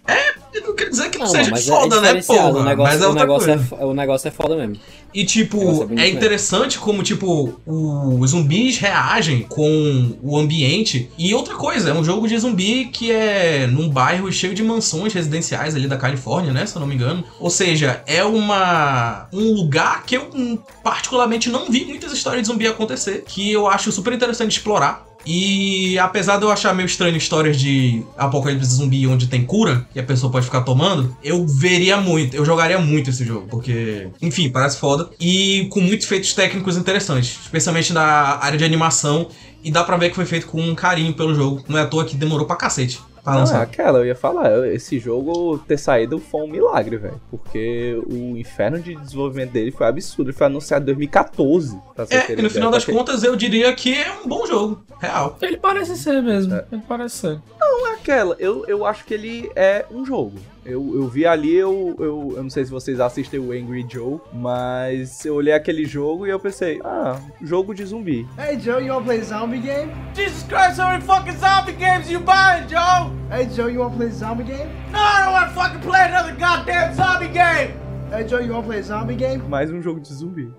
[0.52, 2.50] Eu não quer dizer que não, Não, seja mas foda, é né, porra?
[2.50, 3.86] o negócio, mas é o, negócio é, coisa.
[3.86, 4.78] o negócio é foda mesmo.
[5.14, 6.16] E, é tipo, é diferente.
[6.16, 11.10] interessante como, tipo, o- os zumbis reagem com o ambiente.
[11.18, 15.14] E outra coisa, é um jogo de zumbi que é num bairro cheio de mansões
[15.14, 16.66] residenciais ali da Califórnia, né?
[16.66, 17.24] Se eu não me engano.
[17.40, 22.48] Ou seja, é uma um lugar que eu hum, particularmente não vi muitas histórias de
[22.48, 23.24] zumbi acontecer.
[23.28, 25.10] Que eu acho super interessante explorar.
[25.26, 30.00] E apesar de eu achar meio estranho histórias de apocalipse zumbi onde tem cura e
[30.00, 34.50] a pessoa pode ficar tomando, eu veria muito, eu jogaria muito esse jogo, porque, enfim,
[34.50, 35.10] parece foda.
[35.20, 39.28] E com muitos efeitos técnicos interessantes, especialmente na área de animação.
[39.62, 41.62] E dá pra ver que foi feito com um carinho pelo jogo.
[41.68, 42.98] Não é à toa que demorou pra cacete.
[43.32, 47.20] Pra Não, é aquela, eu ia falar, esse jogo ter saído foi um milagre, velho.
[47.30, 50.30] Porque o inferno de desenvolvimento dele foi absurdo.
[50.30, 51.78] Ele foi anunciado em 2014.
[51.96, 52.50] Pra É, e no ideia.
[52.50, 55.38] final das contas eu diria que é um bom jogo, real.
[55.42, 56.54] Ele parece ser mesmo.
[56.56, 56.66] É.
[56.72, 57.40] Ele parece ser.
[57.72, 60.34] Não é aquela, eu, eu acho que ele é um jogo.
[60.66, 64.20] Eu, eu vi ali, eu, eu, eu não sei se vocês assistem o Angry Joe,
[64.34, 68.28] mas eu olhei aquele jogo e eu pensei, ah, jogo de zumbi.
[68.40, 69.92] Hey Joe, you wanna play zombie game?
[70.16, 73.12] Jesus Christ, how many fucking zombie games you buying, Joe?
[73.32, 74.70] Hey Joe, you wanna play zombie game?
[74.92, 77.74] No, I don't wanna fucking play another goddamn zombie game!
[78.12, 79.48] Hey Joe, you wanna play a zombie game?
[79.48, 80.52] Mais um jogo de zumbi.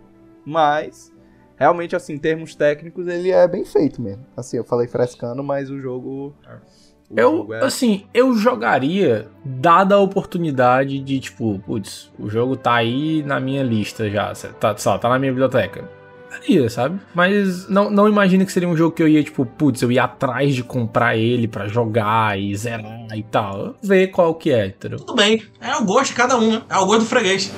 [0.44, 1.12] Mas,
[1.56, 4.24] realmente, assim, em termos técnicos, ele é bem feito mesmo.
[4.36, 6.34] Assim, eu falei frescando, mas o jogo.
[6.46, 6.79] o
[7.16, 13.22] Eu, é- assim, eu jogaria, dada a oportunidade de, tipo, putz, o jogo tá aí
[13.24, 15.88] na minha lista já, tá, lá, tá na minha biblioteca.
[16.30, 17.00] Daria, sabe?
[17.12, 20.04] Mas não, não imagino que seria um jogo que eu ia, tipo, putz, eu ia
[20.04, 23.74] atrás de comprar ele pra jogar e zerar e tal.
[23.82, 24.98] Ver qual que é, entendeu?
[25.00, 26.62] Tudo bem, é o gosto de cada um, né?
[26.70, 27.52] É o gosto do freguês.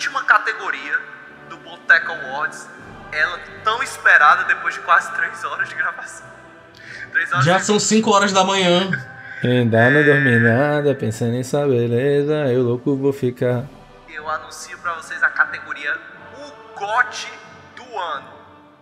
[0.00, 0.98] Última categoria
[1.50, 2.66] do Boteca Awards.
[3.12, 6.26] Ela tão esperada depois de quase 3 horas de gravação.
[7.12, 7.64] 3 horas Já de...
[7.66, 8.90] são 5 horas da manhã.
[9.44, 13.66] Ainda não dormi nada, pensando em sua beleza, eu louco vou ficar.
[14.08, 15.94] Eu anuncio pra vocês a categoria
[16.38, 17.28] O GOT
[17.76, 18.28] do ano.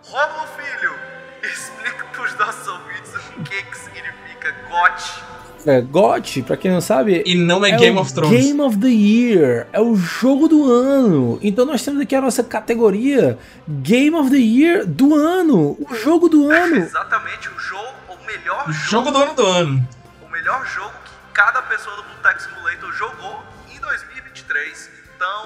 [0.05, 0.95] Rômulo Filho,
[1.43, 5.23] explica pros nossos ouvintes o que, que significa GOT.
[5.69, 8.43] É, GOT, pra quem não sabe, E não é, é Game o of Thrones.
[8.43, 9.67] Game of the Year.
[9.71, 11.37] É o jogo do ano.
[11.43, 15.77] Então nós temos aqui a nossa categoria Game of the Year do ano.
[15.79, 16.75] O jogo do ano.
[16.77, 19.87] Exatamente, o jogo, o melhor jogo, Jogo do ano do ano.
[20.27, 23.39] o melhor jogo que cada pessoa do Boteco Simulator jogou
[23.71, 24.89] em 2023.
[25.15, 25.45] Então,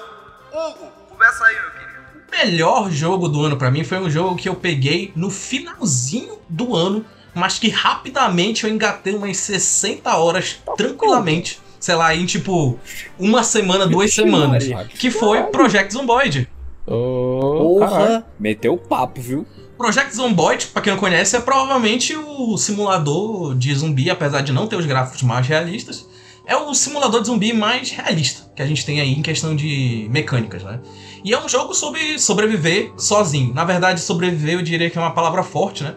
[0.52, 1.94] Hugo, começa aí, meu querido.
[2.32, 6.38] O melhor jogo do ano pra mim foi um jogo que eu peguei no finalzinho
[6.48, 7.04] do ano,
[7.34, 11.60] mas que rapidamente eu engatei umas 60 horas tranquilamente.
[11.80, 12.78] Sei lá, em tipo
[13.18, 14.64] uma semana, duas semanas.
[14.98, 16.48] Que foi Project Zomboid.
[16.86, 17.78] Oh.
[17.78, 19.46] Porra, meteu o papo, viu?
[19.76, 24.66] Project Zomboid, pra quem não conhece, é provavelmente o simulador de zumbi, apesar de não
[24.66, 26.08] ter os gráficos mais realistas.
[26.46, 30.06] É o simulador de zumbi mais realista que a gente tem aí em questão de
[30.10, 30.80] mecânicas, né?
[31.24, 33.52] E é um jogo sobre sobreviver sozinho.
[33.52, 35.94] Na verdade, sobreviver eu diria que é uma palavra forte, né?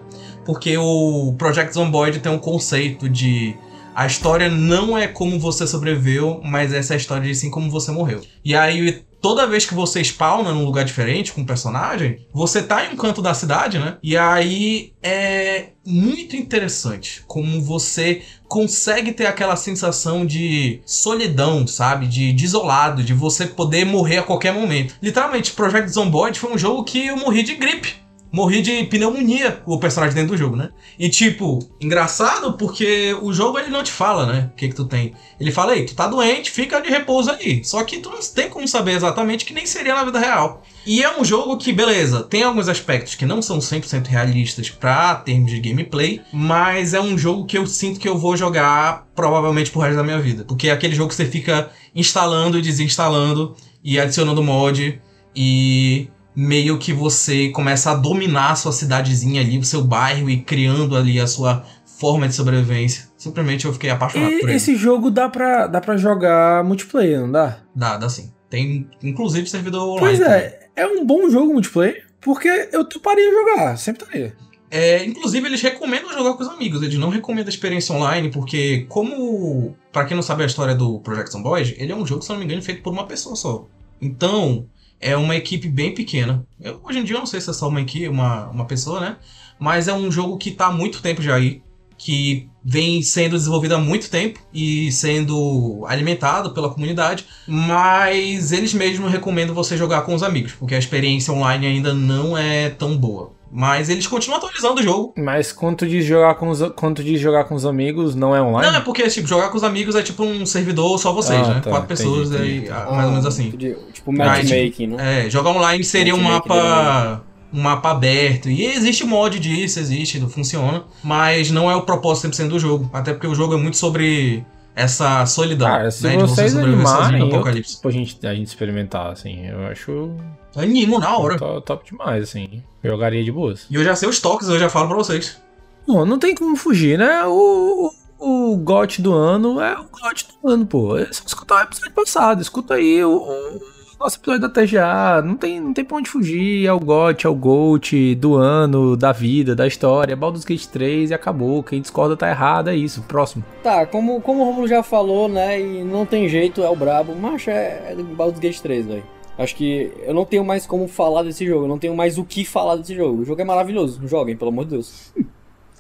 [0.48, 3.54] Porque o Project Zomboid tem um conceito de
[3.94, 7.70] a história não é como você sobreviveu, mas essa é a história de sim como
[7.70, 8.22] você morreu.
[8.46, 12.86] E aí, toda vez que você spawna num lugar diferente com um personagem, você tá
[12.86, 13.98] em um canto da cidade, né?
[14.02, 22.08] E aí é muito interessante como você consegue ter aquela sensação de solidão, sabe?
[22.08, 24.96] De, de isolado, de você poder morrer a qualquer momento.
[25.02, 28.07] Literalmente, Project Zomboid foi um jogo que eu morri de gripe.
[28.38, 30.70] Morri de pneumonia, o personagem dentro do jogo, né?
[31.00, 34.52] E tipo, engraçado porque o jogo ele não te fala, né?
[34.54, 35.16] O que que tu tem.
[35.40, 37.64] Ele fala, ei, tu tá doente, fica de repouso aí.
[37.64, 40.62] Só que tu não tem como saber exatamente que nem seria na vida real.
[40.86, 45.16] E é um jogo que, beleza, tem alguns aspectos que não são 100% realistas pra
[45.16, 49.72] termos de gameplay, mas é um jogo que eu sinto que eu vou jogar provavelmente
[49.72, 50.44] pro resto da minha vida.
[50.44, 55.02] Porque é aquele jogo que você fica instalando e desinstalando e adicionando mod
[55.36, 56.08] e
[56.40, 60.96] meio que você começa a dominar a sua cidadezinha ali, o seu bairro e criando
[60.96, 61.64] ali a sua
[62.00, 63.08] forma de sobrevivência.
[63.18, 64.54] Simplesmente eu fiquei apaixonado por E ele.
[64.54, 67.58] esse jogo dá pra, dá pra jogar multiplayer, não dá?
[67.76, 68.32] Dá, dá sim.
[68.52, 70.00] Tem inclusive servidor online.
[70.00, 70.34] Pois também.
[70.36, 74.36] é, é um bom jogo multiplayer, porque eu toparia jogar, sempre estaria.
[74.70, 76.84] É, inclusive, eles recomendam jogar com os amigos.
[76.84, 79.74] Eles não recomendam a experiência online, porque, como.
[79.94, 82.38] Pra quem não sabe a história do Project Zomboid, ele é um jogo, se não
[82.38, 83.66] me engano, feito por uma pessoa só.
[84.02, 84.66] Então,
[85.00, 86.46] é uma equipe bem pequena.
[86.62, 89.00] Eu, hoje em dia eu não sei se é só uma equipe, uma, uma pessoa,
[89.00, 89.18] né?
[89.60, 91.62] Mas é um jogo que tá há muito tempo já aí.
[92.00, 97.26] Que vem sendo desenvolvido há muito tempo e sendo alimentado pela comunidade.
[97.48, 102.38] Mas eles mesmos recomendam você jogar com os amigos, porque a experiência online ainda não
[102.38, 103.32] é tão boa.
[103.50, 105.14] Mas eles continuam atualizando o jogo.
[105.18, 108.36] Mas quando tu diz jogar com os, quando tu diz jogar com os amigos, não
[108.36, 108.70] é online?
[108.72, 111.54] Não, é porque, tipo, jogar com os amigos é tipo um servidor só vocês, Ah,
[111.56, 111.62] né?
[111.62, 112.72] tá, Quatro entendi, pessoas, entendi, aí, entendi.
[112.72, 113.50] ah, mais ou menos assim.
[113.52, 115.28] Tipo matchmaking, né?
[115.28, 118.50] É, jogar online seria um mapa um mapa aberto.
[118.50, 120.84] E existe mod disso, existe, não funciona.
[121.04, 122.90] Mas não é o propósito 100% do jogo.
[122.94, 124.46] Até porque o jogo é muito sobre
[124.76, 125.68] essa solidão.
[125.68, 127.76] Cara, se né, você vocês sozinho animarem, eu, apocalipse.
[127.76, 130.12] tipo, a, gente, a gente experimentar, assim, eu acho
[130.56, 131.38] Animo na hora.
[131.38, 132.64] top, top demais, assim.
[132.84, 133.66] Jogaria de boas.
[133.70, 135.42] E eu já sei os toques, eu já falo pra vocês.
[135.86, 137.24] Pô, não tem como fugir, né?
[137.26, 140.98] O, o, o GOT do ano é o GOT do ano, pô.
[140.98, 142.42] É só escutar o episódio passado.
[142.42, 145.22] Escuta aí o, o nosso episódio da TGA.
[145.24, 146.66] Não tem, não tem pra onde fugir.
[146.66, 150.14] É o GOT, é o GOAT do ano, da vida, da história.
[150.14, 151.64] É Baldur's Gate 3 e acabou.
[151.64, 153.02] Quem discorda tá errado, é isso.
[153.04, 153.44] Próximo.
[153.64, 157.16] Tá, como, como o Romulo já falou, né, e não tem jeito, é o brabo,
[157.16, 159.04] mas é, é Baldur's Gate 3, velho.
[159.38, 162.26] Acho que eu não tenho mais como falar desse jogo, eu não tenho mais o
[162.26, 163.22] que falar desse jogo.
[163.22, 165.14] O jogo é maravilhoso, joguem, pelo amor de Deus.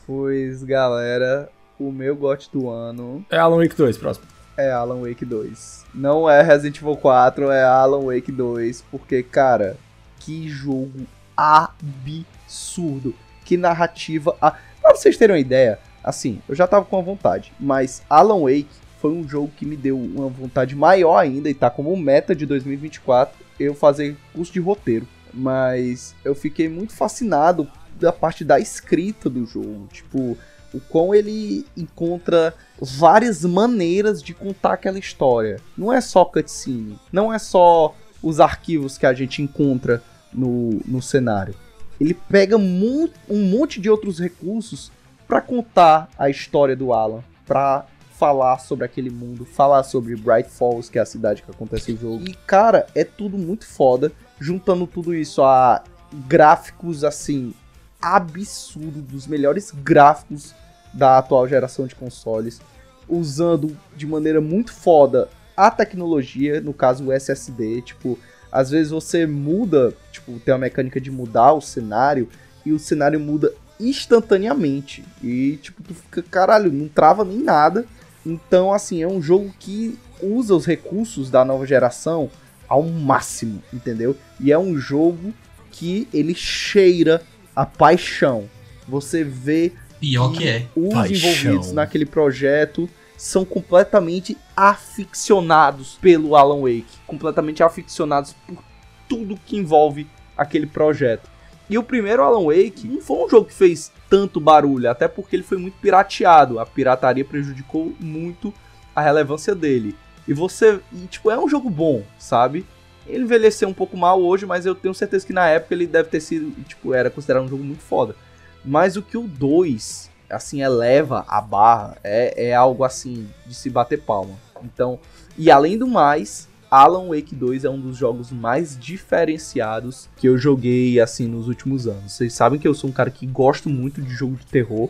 [0.05, 4.25] Pois, galera, o meu GOT do ano É Alan Wake 2, próximo.
[4.57, 5.85] É Alan Wake 2.
[5.93, 9.77] Não é Resident Evil 4, é Alan Wake 2, porque, cara,
[10.19, 11.05] que jogo
[11.35, 13.13] absurdo.
[13.45, 14.35] Que narrativa.
[14.41, 14.51] A...
[14.81, 18.67] Pra vocês terem uma ideia, assim, eu já tava com a vontade, mas Alan Wake
[18.99, 22.45] foi um jogo que me deu uma vontade maior ainda e tá como meta de
[22.45, 25.07] 2024 eu fazer curso de roteiro.
[25.33, 27.67] Mas eu fiquei muito fascinado
[27.99, 29.87] da parte da escrita do jogo.
[29.91, 30.37] Tipo,
[30.73, 35.59] o quão ele encontra várias maneiras de contar aquela história.
[35.77, 40.01] Não é só cutscene, não é só os arquivos que a gente encontra
[40.33, 41.55] no, no cenário.
[41.99, 44.91] Ele pega mu- um monte de outros recursos
[45.27, 50.89] pra contar a história do Alan, pra falar sobre aquele mundo, falar sobre Bright Falls,
[50.91, 52.23] que é a cidade que acontece o jogo.
[52.27, 55.83] E cara, é tudo muito foda, juntando tudo isso a
[56.27, 57.53] gráficos assim
[58.01, 60.53] absurdo, dos melhores gráficos
[60.93, 62.59] da atual geração de consoles,
[63.07, 68.17] usando de maneira muito foda a tecnologia, no caso o SSD, tipo,
[68.51, 72.29] às vezes você muda, tipo, tem a mecânica de mudar o cenário
[72.63, 75.03] e o cenário muda instantaneamente.
[75.23, 77.85] E tipo, tu fica, caralho, não trava nem nada.
[78.25, 82.29] Então, assim, é um jogo que usa os recursos da nova geração
[82.67, 84.15] ao máximo, entendeu?
[84.39, 85.33] E é um jogo
[85.71, 87.21] que ele cheira
[87.57, 88.47] a paixão.
[88.87, 90.67] Você vê Pior que é.
[90.75, 91.31] os Paixão.
[91.31, 92.87] envolvidos naquele projeto
[93.17, 98.63] são completamente aficionados pelo Alan Wake, completamente aficionados por
[99.09, 100.05] tudo que envolve
[100.37, 101.27] aquele projeto.
[101.67, 105.35] E o primeiro Alan Wake não foi um jogo que fez tanto barulho, até porque
[105.35, 106.59] ele foi muito pirateado.
[106.59, 108.53] A pirataria prejudicou muito
[108.95, 109.95] a relevância dele.
[110.27, 112.65] E você, e, tipo, é um jogo bom, sabe?
[113.07, 116.09] Ele envelheceu um pouco mal hoje, mas eu tenho certeza que na época ele deve
[116.09, 118.15] ter sido, tipo, era considerado um jogo muito foda.
[118.63, 123.69] Mas o que o 2, assim, eleva a barra é, é algo assim de se
[123.69, 124.35] bater palma.
[124.63, 124.99] Então,
[125.37, 130.37] e além do mais, Alan Wake 2 é um dos jogos mais diferenciados que eu
[130.37, 132.13] joguei assim nos últimos anos.
[132.13, 134.89] Vocês sabem que eu sou um cara que gosto muito de jogo de terror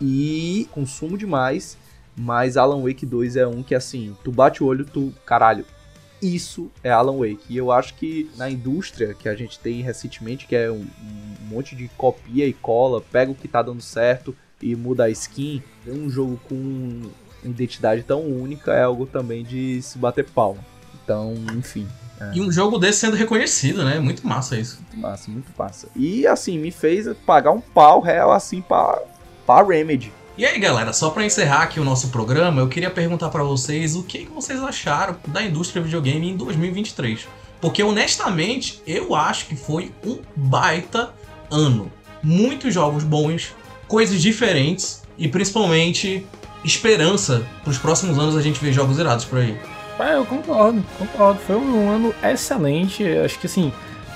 [0.00, 1.76] e consumo demais,
[2.16, 5.64] mas Alan Wake 2 é um que assim, tu bate o olho, tu, caralho,
[6.22, 7.44] isso é Alan Wake.
[7.48, 10.86] E eu acho que na indústria que a gente tem recentemente, que é um,
[11.42, 15.10] um monte de copia e cola, pega o que tá dando certo e muda a
[15.10, 17.02] skin, um jogo com
[17.42, 20.64] identidade tão única é algo também de se bater palma.
[21.02, 21.88] Então, enfim.
[22.20, 22.32] É.
[22.34, 23.98] E um jogo desse sendo reconhecido, né?
[23.98, 24.78] Muito massa isso.
[24.82, 25.88] Muito massa, muito massa.
[25.96, 29.02] E assim, me fez pagar um pau real assim pra,
[29.46, 30.12] pra Remedy.
[30.40, 33.94] E aí, galera, só pra encerrar aqui o nosso programa, eu queria perguntar pra vocês
[33.94, 37.28] o que vocês acharam da indústria videogame em 2023.
[37.60, 41.12] Porque honestamente, eu acho que foi um baita
[41.50, 41.92] ano.
[42.22, 43.54] Muitos jogos bons,
[43.86, 46.26] coisas diferentes e principalmente
[46.64, 49.60] esperança pros próximos anos a gente ver jogos irados por aí.
[49.98, 51.38] É, eu concordo, concordo.
[51.46, 53.06] Foi um ano excelente.
[53.06, 53.70] Acho que assim,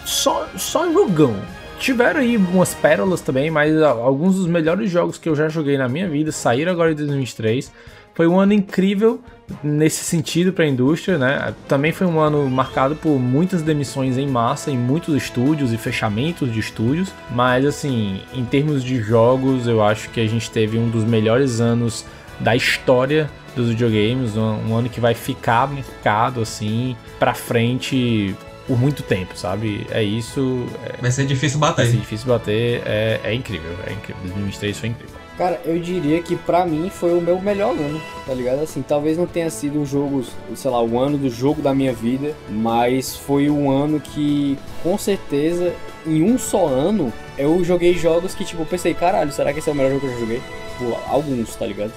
[0.06, 1.36] só, só jogão.
[1.78, 5.88] Tiveram aí algumas pérolas também, mas alguns dos melhores jogos que eu já joguei na
[5.88, 7.70] minha vida saíram agora em 2023.
[8.14, 9.20] Foi um ano incrível
[9.62, 11.52] nesse sentido para a indústria, né?
[11.66, 16.52] Também foi um ano marcado por muitas demissões em massa em muitos estúdios e fechamentos
[16.52, 20.88] de estúdios, mas assim, em termos de jogos, eu acho que a gente teve um
[20.88, 22.06] dos melhores anos
[22.38, 28.34] da história dos videogames, um, um ano que vai ficar marcado assim para frente
[28.66, 29.86] por muito tempo, sabe?
[29.90, 30.64] É isso.
[30.84, 31.82] É, Vai ser difícil bater.
[31.82, 34.22] vai ser difícil bater, é, é incrível, é incrível.
[34.22, 35.14] 2023 foi incrível.
[35.36, 38.60] Cara, eu diria que pra mim foi o meu melhor ano, tá ligado?
[38.62, 41.92] Assim, talvez não tenha sido um jogo, sei lá, o ano do jogo da minha
[41.92, 45.72] vida, mas foi um ano que, com certeza,
[46.06, 49.72] em um só ano, eu joguei jogos que, tipo, pensei, caralho, será que esse é
[49.72, 50.40] o melhor jogo que eu já joguei?
[50.78, 51.92] Tipo, alguns, tá ligado?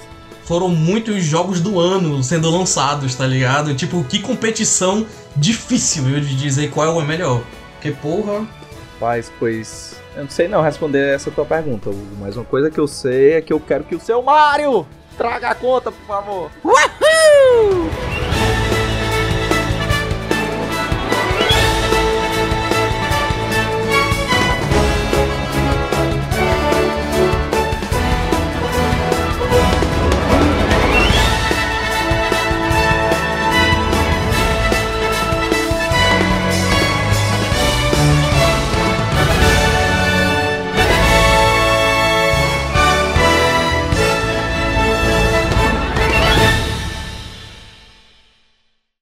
[0.48, 3.74] Foram muitos jogos do ano sendo lançados, tá ligado?
[3.74, 7.42] Tipo, que competição difícil viu, de dizer qual é o melhor.
[7.74, 8.46] Porque, porra,
[8.94, 9.94] Rapaz, pois.
[10.16, 12.16] Eu não sei não responder essa tua pergunta, Hugo.
[12.18, 14.84] Mas uma coisa que eu sei é que eu quero que o seu Mario
[15.16, 16.50] traga a conta, por favor.
[16.64, 18.37] Woohoo!